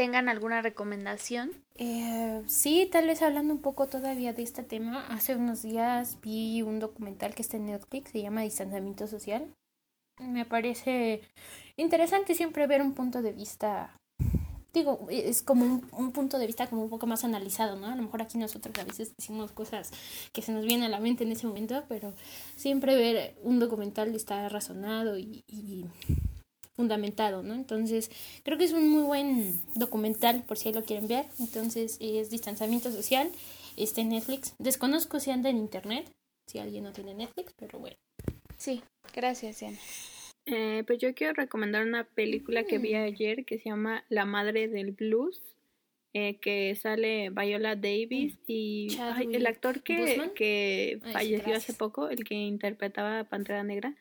tengan 0.00 0.28
alguna 0.28 0.62
recomendación. 0.62 1.52
Eh, 1.76 2.42
sí, 2.46 2.88
tal 2.90 3.06
vez 3.06 3.22
hablando 3.22 3.52
un 3.52 3.60
poco 3.60 3.86
todavía 3.86 4.32
de 4.32 4.42
este 4.42 4.62
tema, 4.62 5.06
hace 5.08 5.36
unos 5.36 5.62
días 5.62 6.18
vi 6.22 6.62
un 6.62 6.80
documental 6.80 7.34
que 7.34 7.42
está 7.42 7.58
en 7.58 7.66
Netflix, 7.66 8.10
se 8.10 8.22
llama 8.22 8.40
Distanciamiento 8.40 9.06
Social. 9.06 9.46
Me 10.20 10.44
parece 10.44 11.22
interesante 11.76 12.34
siempre 12.34 12.66
ver 12.66 12.82
un 12.82 12.94
punto 12.94 13.22
de 13.22 13.32
vista, 13.32 13.96
digo, 14.72 15.06
es 15.10 15.42
como 15.42 15.64
un, 15.64 15.88
un 15.92 16.12
punto 16.12 16.38
de 16.38 16.46
vista 16.46 16.68
como 16.68 16.82
un 16.82 16.90
poco 16.90 17.06
más 17.06 17.24
analizado, 17.24 17.76
¿no? 17.76 17.86
A 17.86 17.96
lo 17.96 18.02
mejor 18.02 18.22
aquí 18.22 18.38
nosotros 18.38 18.74
a 18.78 18.84
veces 18.84 19.12
decimos 19.16 19.52
cosas 19.52 19.90
que 20.32 20.42
se 20.42 20.52
nos 20.52 20.64
vienen 20.64 20.84
a 20.84 20.88
la 20.88 21.00
mente 21.00 21.24
en 21.24 21.32
ese 21.32 21.46
momento, 21.46 21.84
pero 21.88 22.14
siempre 22.56 22.96
ver 22.96 23.34
un 23.42 23.58
documental 23.58 24.14
está 24.14 24.48
razonado 24.48 25.18
y, 25.18 25.42
y 25.48 25.86
fundamentado, 26.80 27.42
¿no? 27.42 27.54
Entonces, 27.54 28.10
creo 28.42 28.56
que 28.56 28.64
es 28.64 28.72
un 28.72 28.88
muy 28.88 29.02
buen 29.02 29.60
documental, 29.74 30.42
por 30.44 30.56
si 30.56 30.68
ahí 30.68 30.74
lo 30.74 30.84
quieren 30.84 31.08
ver. 31.08 31.26
Entonces, 31.38 31.98
es 32.00 32.30
Distanciamiento 32.30 32.90
Social, 32.90 33.30
está 33.76 34.00
en 34.00 34.10
Netflix. 34.10 34.54
Desconozco 34.58 35.20
si 35.20 35.30
anda 35.30 35.50
en 35.50 35.58
Internet, 35.58 36.10
si 36.46 36.58
alguien 36.58 36.84
no 36.84 36.92
tiene 36.92 37.14
Netflix, 37.14 37.52
pero 37.58 37.78
bueno. 37.78 37.96
Sí, 38.56 38.82
gracias, 39.14 39.60
Diana. 39.60 39.78
Eh, 40.46 40.84
pues 40.86 40.98
yo 40.98 41.14
quiero 41.14 41.34
recomendar 41.34 41.86
una 41.86 42.04
película 42.04 42.64
que 42.64 42.78
vi 42.78 42.94
ayer 42.94 43.44
que 43.44 43.58
se 43.58 43.68
llama 43.68 44.04
La 44.08 44.24
Madre 44.24 44.68
del 44.68 44.92
Blues, 44.92 45.40
eh, 46.12 46.40
que 46.40 46.74
sale 46.74 47.30
Viola 47.30 47.76
Davis 47.76 48.38
y 48.46 48.96
ay, 48.98 49.28
el 49.32 49.46
actor 49.46 49.82
que, 49.82 50.32
que 50.34 51.00
Ay, 51.04 51.12
falleció 51.12 51.54
hace 51.54 51.72
poco, 51.72 52.08
el 52.08 52.24
que 52.24 52.34
interpretaba 52.34 53.20
a 53.20 53.24
Pantera 53.24 53.62
Negra, 53.62 53.94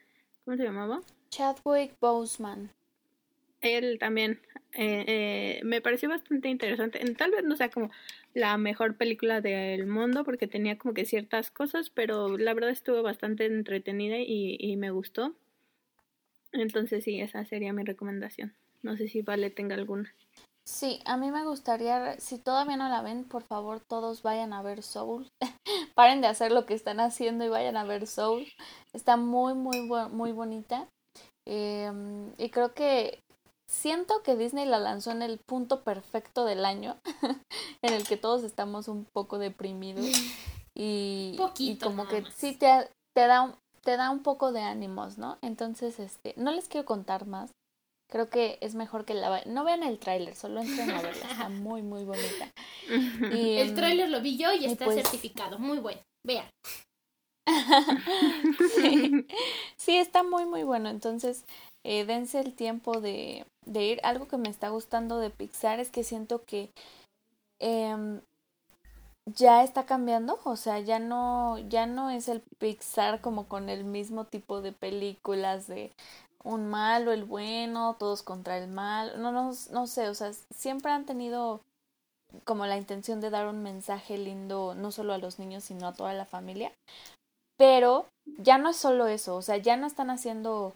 ¿cómo 0.43 0.57
se 0.57 0.63
llamaba? 0.63 1.01
Chadwick 1.29 1.99
Boseman. 1.99 2.71
Él 3.61 3.97
también 3.99 4.39
eh, 4.73 5.03
eh, 5.07 5.61
me 5.63 5.81
pareció 5.81 6.09
bastante 6.09 6.49
interesante. 6.49 6.99
Tal 7.15 7.31
vez 7.31 7.43
no 7.43 7.55
sea 7.55 7.69
como 7.69 7.89
la 8.33 8.57
mejor 8.57 8.95
película 8.97 9.41
del 9.41 9.87
mundo 9.87 10.23
porque 10.23 10.47
tenía 10.47 10.77
como 10.77 10.93
que 10.93 11.05
ciertas 11.05 11.51
cosas, 11.51 11.89
pero 11.89 12.37
la 12.37 12.53
verdad 12.53 12.69
estuvo 12.69 13.01
bastante 13.01 13.45
entretenida 13.45 14.17
y, 14.19 14.75
me 14.77 14.91
gustó. 14.91 15.35
Entonces 16.51 17.03
sí, 17.03 17.19
esa 17.19 17.45
sería 17.45 17.73
mi 17.73 17.83
recomendación. 17.83 18.53
No 18.81 18.95
sé 18.95 19.07
si 19.07 19.21
Vale 19.21 19.49
tenga 19.49 19.75
alguna. 19.75 20.13
Sí, 20.65 20.99
a 21.05 21.17
mí 21.17 21.31
me 21.31 21.43
gustaría, 21.43 22.19
si 22.19 22.37
todavía 22.37 22.77
no 22.77 22.89
la 22.89 23.01
ven, 23.01 23.23
por 23.23 23.41
favor 23.41 23.79
todos 23.79 24.21
vayan 24.21 24.53
a 24.53 24.61
ver 24.61 24.83
Soul. 24.83 25.27
Paren 25.95 26.21
de 26.21 26.27
hacer 26.27 26.51
lo 26.51 26.67
que 26.67 26.75
están 26.75 26.99
haciendo 26.99 27.43
y 27.43 27.49
vayan 27.49 27.75
a 27.75 27.83
ver 27.83 28.05
Soul. 28.05 28.45
Está 28.93 29.17
muy, 29.17 29.55
muy, 29.55 29.89
muy 30.11 30.31
bonita. 30.31 30.87
Em, 31.47 32.31
y 32.37 32.49
creo 32.51 32.75
que 32.75 33.19
siento 33.69 34.23
que 34.23 34.35
Disney 34.35 34.65
la 34.65 34.79
lanzó 34.79 35.11
en 35.11 35.21
el 35.21 35.37
punto 35.37 35.83
perfecto 35.83 36.43
del 36.43 36.65
año, 36.65 36.97
en 37.81 37.93
el 37.93 38.05
que 38.07 38.17
todos 38.17 38.43
estamos 38.43 38.87
un 38.87 39.05
poco 39.13 39.37
deprimidos. 39.37 40.05
Y, 40.75 41.31
y 41.33 41.37
Poquito 41.37 41.85
como 41.87 42.03
nada 42.05 42.15
que 42.23 42.31
sí 42.31 42.53
te, 42.53 42.89
te 43.15 43.27
da, 43.27 43.41
un- 43.41 43.55
te 43.83 43.95
da 43.97 44.09
un 44.09 44.19
poco 44.23 44.51
de 44.51 44.61
ánimos, 44.61 45.17
¿no? 45.17 45.37
Entonces, 45.41 45.99
este, 45.99 46.33
no 46.37 46.51
les 46.51 46.67
quiero 46.67 46.85
contar 46.85 47.25
más. 47.27 47.51
Creo 48.11 48.29
que 48.29 48.57
es 48.61 48.73
mejor 48.73 49.05
que 49.05 49.13
la. 49.13 49.43
No 49.45 49.63
vean 49.63 49.83
el 49.83 49.99
tráiler, 49.99 50.35
solo 50.35 50.61
entren 50.61 50.89
a 50.89 51.01
verla. 51.01 51.27
Está 51.29 51.49
muy, 51.49 51.83
muy 51.83 52.03
bonita. 52.05 52.51
Y, 53.35 53.57
El 53.57 53.75
tráiler 53.75 54.09
lo 54.09 54.19
vi 54.21 54.35
yo 54.37 54.51
y 54.51 54.63
y 54.63 54.65
está 54.65 54.85
pues- 54.85 54.95
certificado. 55.03 55.59
Muy 55.59 55.77
bueno. 55.77 56.01
Vean. 56.25 56.47
sí, 58.75 59.25
sí, 59.77 59.97
está 59.97 60.23
muy, 60.23 60.45
muy 60.45 60.63
bueno. 60.63 60.89
Entonces, 60.89 61.45
eh, 61.83 62.05
dense 62.05 62.39
el 62.39 62.53
tiempo 62.53 63.01
de, 63.01 63.45
de 63.65 63.83
ir. 63.83 63.99
Algo 64.03 64.27
que 64.27 64.37
me 64.37 64.49
está 64.49 64.69
gustando 64.69 65.19
de 65.19 65.29
Pixar 65.29 65.79
es 65.79 65.91
que 65.91 66.03
siento 66.03 66.43
que 66.43 66.71
em, 67.59 68.21
ya 69.25 69.63
está 69.63 69.85
cambiando. 69.85 70.39
O 70.43 70.55
sea, 70.55 70.79
ya 70.79 70.99
no, 70.99 71.57
ya 71.69 71.85
no 71.85 72.09
es 72.09 72.27
el 72.27 72.41
Pixar 72.57 73.21
como 73.21 73.47
con 73.47 73.69
el 73.69 73.83
mismo 73.83 74.25
tipo 74.25 74.61
de 74.61 74.71
películas 74.71 75.67
de 75.67 75.91
un 76.43 76.67
malo, 76.69 77.11
el 77.11 77.25
bueno, 77.25 77.95
todos 77.99 78.23
contra 78.23 78.57
el 78.57 78.69
mal. 78.69 79.21
No, 79.21 79.31
no, 79.31 79.51
no 79.71 79.87
sé, 79.87 80.09
o 80.09 80.15
sea, 80.15 80.31
siempre 80.55 80.91
han 80.91 81.05
tenido 81.05 81.61
como 82.45 82.65
la 82.65 82.77
intención 82.77 83.21
de 83.21 83.29
dar 83.29 83.47
un 83.47 83.63
mensaje 83.63 84.17
lindo 84.17 84.75
no 84.75 84.91
solo 84.91 85.13
a 85.13 85.17
los 85.17 85.39
niños, 85.39 85.63
sino 85.63 85.87
a 85.87 85.93
toda 85.93 86.13
la 86.13 86.25
familia. 86.25 86.71
Pero 87.57 88.05
ya 88.37 88.57
no 88.57 88.69
es 88.69 88.77
solo 88.77 89.07
eso, 89.07 89.35
o 89.35 89.41
sea, 89.41 89.57
ya 89.57 89.75
no 89.75 89.87
están 89.87 90.09
haciendo 90.09 90.73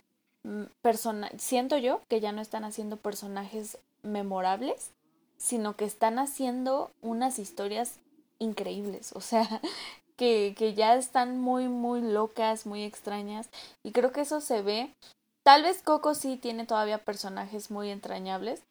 persona, 0.81 1.29
siento 1.37 1.77
yo 1.77 2.01
que 2.09 2.19
ya 2.19 2.31
no 2.31 2.41
están 2.41 2.63
haciendo 2.63 2.97
personajes 2.97 3.77
memorables, 4.01 4.91
sino 5.37 5.75
que 5.75 5.85
están 5.85 6.19
haciendo 6.19 6.91
unas 7.01 7.39
historias 7.39 7.99
increíbles, 8.39 9.13
o 9.13 9.21
sea, 9.21 9.47
que, 10.17 10.53
que 10.57 10.73
ya 10.73 10.95
están 10.95 11.39
muy, 11.39 11.67
muy 11.67 12.01
locas, 12.01 12.65
muy 12.65 12.83
extrañas, 12.83 13.49
y 13.83 13.91
creo 13.91 14.11
que 14.11 14.21
eso 14.21 14.41
se 14.41 14.61
ve. 14.61 14.93
Tal 15.43 15.63
vez 15.63 15.81
Coco 15.81 16.15
sí 16.15 16.37
tiene 16.37 16.65
todavía 16.65 17.03
personajes 17.03 17.69
muy 17.69 17.89
entrañables, 17.89 18.61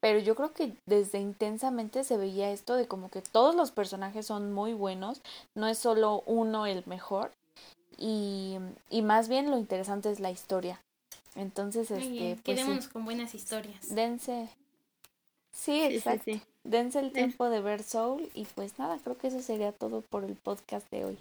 pero 0.00 0.18
yo 0.18 0.34
creo 0.34 0.52
que 0.52 0.74
desde 0.86 1.20
intensamente 1.20 2.04
se 2.04 2.16
veía 2.16 2.50
esto 2.50 2.74
de 2.74 2.88
como 2.88 3.10
que 3.10 3.22
todos 3.22 3.54
los 3.54 3.70
personajes 3.70 4.26
son 4.26 4.52
muy 4.52 4.72
buenos, 4.72 5.20
no 5.54 5.68
es 5.68 5.78
solo 5.78 6.22
uno 6.26 6.66
el 6.66 6.82
mejor, 6.86 7.32
y, 7.98 8.56
y 8.90 9.02
más 9.02 9.28
bien 9.28 9.50
lo 9.50 9.58
interesante 9.58 10.10
es 10.10 10.18
la 10.18 10.30
historia. 10.30 10.80
Entonces, 11.34 11.90
Muy 11.90 12.00
este, 12.00 12.12
bien. 12.12 12.40
pues 12.44 12.56
Quedémonos 12.56 12.84
sí, 12.84 12.90
con 12.90 13.04
buenas 13.04 13.34
historias. 13.34 13.94
dense. 13.94 14.48
Sí, 15.52 15.82
exacto. 15.82 16.24
sí. 16.24 16.42
Dense 16.64 17.00
el 17.00 17.12
tiempo 17.12 17.50
de 17.50 17.60
ver 17.60 17.82
Soul 17.82 18.28
y 18.34 18.44
pues 18.54 18.78
nada, 18.78 18.98
creo 19.02 19.18
que 19.18 19.28
eso 19.28 19.40
sería 19.40 19.72
todo 19.72 20.00
por 20.02 20.24
el 20.24 20.36
podcast 20.36 20.88
de 20.90 21.04
hoy. 21.04 21.18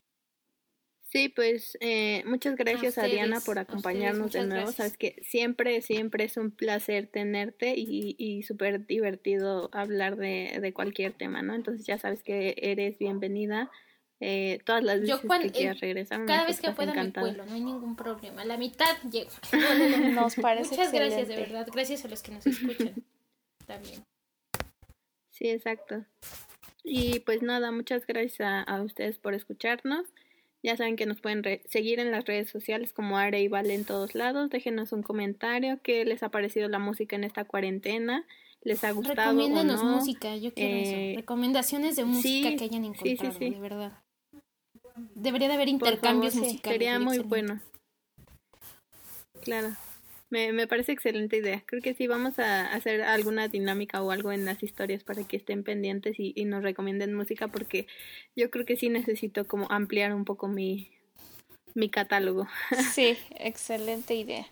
Sí, 1.11 1.27
pues 1.27 1.77
eh, 1.81 2.23
muchas 2.25 2.55
gracias 2.55 2.97
a, 2.97 3.01
ustedes, 3.01 3.11
Diana 3.11 3.41
por 3.41 3.57
ustedes, 3.57 3.69
acompañarnos 3.69 4.31
de 4.31 4.45
nuevo. 4.45 4.53
gracias. 4.67 4.75
Sabes 4.75 4.97
que 4.97 5.21
siempre, 5.23 5.81
siempre 5.81 6.23
es 6.23 6.37
un 6.37 6.51
placer 6.51 7.07
tenerte 7.07 7.73
y, 7.75 8.15
y 8.17 8.43
súper 8.43 8.85
divertido 8.85 9.69
hablar 9.73 10.15
de, 10.15 10.57
de 10.61 10.73
cualquier 10.73 11.11
tema, 11.11 11.41
¿no? 11.41 11.53
Entonces 11.53 11.85
ya 11.85 11.97
sabes 11.97 12.23
que 12.23 12.55
eres 12.57 12.97
bienvenida. 12.97 13.69
Eh, 14.23 14.59
todas 14.65 14.83
las 14.83 15.01
Yo 15.01 15.19
veces 15.19 15.39
que 15.41 15.51
quieras 15.51 15.77
eh, 15.77 15.79
regresar. 15.81 16.25
Cada 16.27 16.45
vez 16.45 16.61
que 16.61 16.69
pueda 16.71 16.93
me 16.93 17.11
cuelo, 17.11 17.43
no 17.43 17.53
hay 17.53 17.61
ningún 17.61 17.95
problema. 17.95 18.45
La 18.45 18.55
mitad 18.55 18.95
llego. 19.11 19.31
Nos 20.13 20.35
parece 20.35 20.69
Muchas 20.75 20.93
gracias, 20.93 21.27
de 21.27 21.35
verdad. 21.37 21.67
Gracias 21.73 22.05
a 22.05 22.07
los 22.07 22.21
que 22.21 22.31
nos 22.31 22.45
escuchan 22.45 22.93
también. 23.65 24.03
Sí, 25.31 25.49
exacto. 25.49 26.05
Y 26.83 27.19
pues 27.21 27.41
nada, 27.41 27.71
muchas 27.71 28.05
gracias 28.05 28.41
a, 28.41 28.61
a 28.61 28.81
ustedes 28.83 29.17
por 29.17 29.33
escucharnos. 29.33 30.05
Ya 30.63 30.77
saben 30.77 30.95
que 30.95 31.07
nos 31.07 31.19
pueden 31.19 31.43
re- 31.43 31.63
seguir 31.67 31.99
en 31.99 32.11
las 32.11 32.25
redes 32.25 32.47
sociales 32.51 32.93
como 32.93 33.17
Are 33.17 33.41
y 33.41 33.47
Vale 33.47 33.73
en 33.73 33.85
todos 33.85 34.13
lados. 34.13 34.51
Déjenos 34.51 34.91
un 34.91 35.01
comentario. 35.01 35.79
¿Qué 35.81 36.05
les 36.05 36.21
ha 36.21 36.29
parecido 36.29 36.69
la 36.69 36.77
música 36.77 37.15
en 37.15 37.23
esta 37.23 37.45
cuarentena? 37.45 38.23
¿Les 38.61 38.83
ha 38.83 38.91
gustado 38.91 39.19
o 39.19 39.33
Recomiéndanos 39.33 39.83
no? 39.83 39.95
música, 39.95 40.35
yo 40.35 40.53
quiero 40.53 40.75
Eh, 40.75 41.11
eso. 41.13 41.19
Recomendaciones 41.21 41.95
de 41.95 42.05
música 42.05 42.49
sí, 42.49 42.55
que 42.57 42.63
hayan 42.65 42.83
sí, 42.83 42.91
sí, 43.01 43.09
encontrado, 43.09 43.39
sí. 43.39 43.49
de 43.49 43.59
verdad. 43.59 43.91
Debería 45.15 45.47
de 45.47 45.55
haber 45.55 45.69
intercambios 45.69 46.33
favor, 46.33 46.47
sí, 46.47 46.53
musicales. 46.53 46.75
Sería 46.75 46.99
muy 46.99 47.17
excelente. 47.17 47.29
bueno. 47.29 47.61
Claro. 49.41 49.75
Me, 50.29 50.53
me 50.53 50.65
parece 50.65 50.93
excelente 50.93 51.37
idea. 51.37 51.61
Creo 51.65 51.81
que 51.81 51.93
sí 51.93 52.07
vamos 52.07 52.39
a 52.39 52.71
hacer 52.71 53.01
alguna 53.01 53.49
dinámica 53.49 54.01
o 54.01 54.11
algo 54.11 54.31
en 54.31 54.45
las 54.45 54.63
historias 54.63 55.03
para 55.03 55.27
que 55.27 55.35
estén 55.35 55.63
pendientes 55.63 56.17
y, 56.19 56.31
y 56.35 56.45
nos 56.45 56.63
recomienden 56.63 57.13
música 57.13 57.49
porque 57.49 57.85
yo 58.35 58.49
creo 58.49 58.65
que 58.65 58.77
sí 58.77 58.87
necesito 58.87 59.45
como 59.45 59.69
ampliar 59.69 60.13
un 60.13 60.23
poco 60.23 60.47
mi, 60.47 60.89
mi 61.73 61.89
catálogo. 61.89 62.47
Sí, 62.93 63.17
excelente 63.31 64.15
idea. 64.15 64.47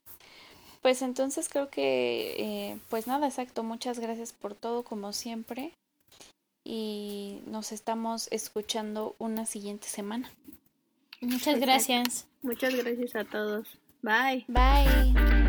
Pues 0.81 1.01
entonces 1.01 1.49
creo 1.49 1.69
que, 1.69 2.35
eh, 2.37 2.77
pues 2.89 3.07
nada, 3.07 3.27
exacto. 3.27 3.63
Muchas 3.63 3.99
gracias 3.99 4.33
por 4.33 4.55
todo, 4.55 4.83
como 4.83 5.13
siempre. 5.13 5.73
Y 6.71 7.41
nos 7.47 7.71
estamos 7.71 8.27
escuchando 8.29 9.15
una 9.17 9.47
siguiente 9.47 9.87
semana. 9.87 10.29
Muchas 11.19 11.59
gracias. 11.59 12.27
Muchas 12.43 12.75
gracias 12.75 13.15
a 13.15 13.25
todos. 13.25 13.67
Bye. 14.03 14.45
Bye. 14.47 15.48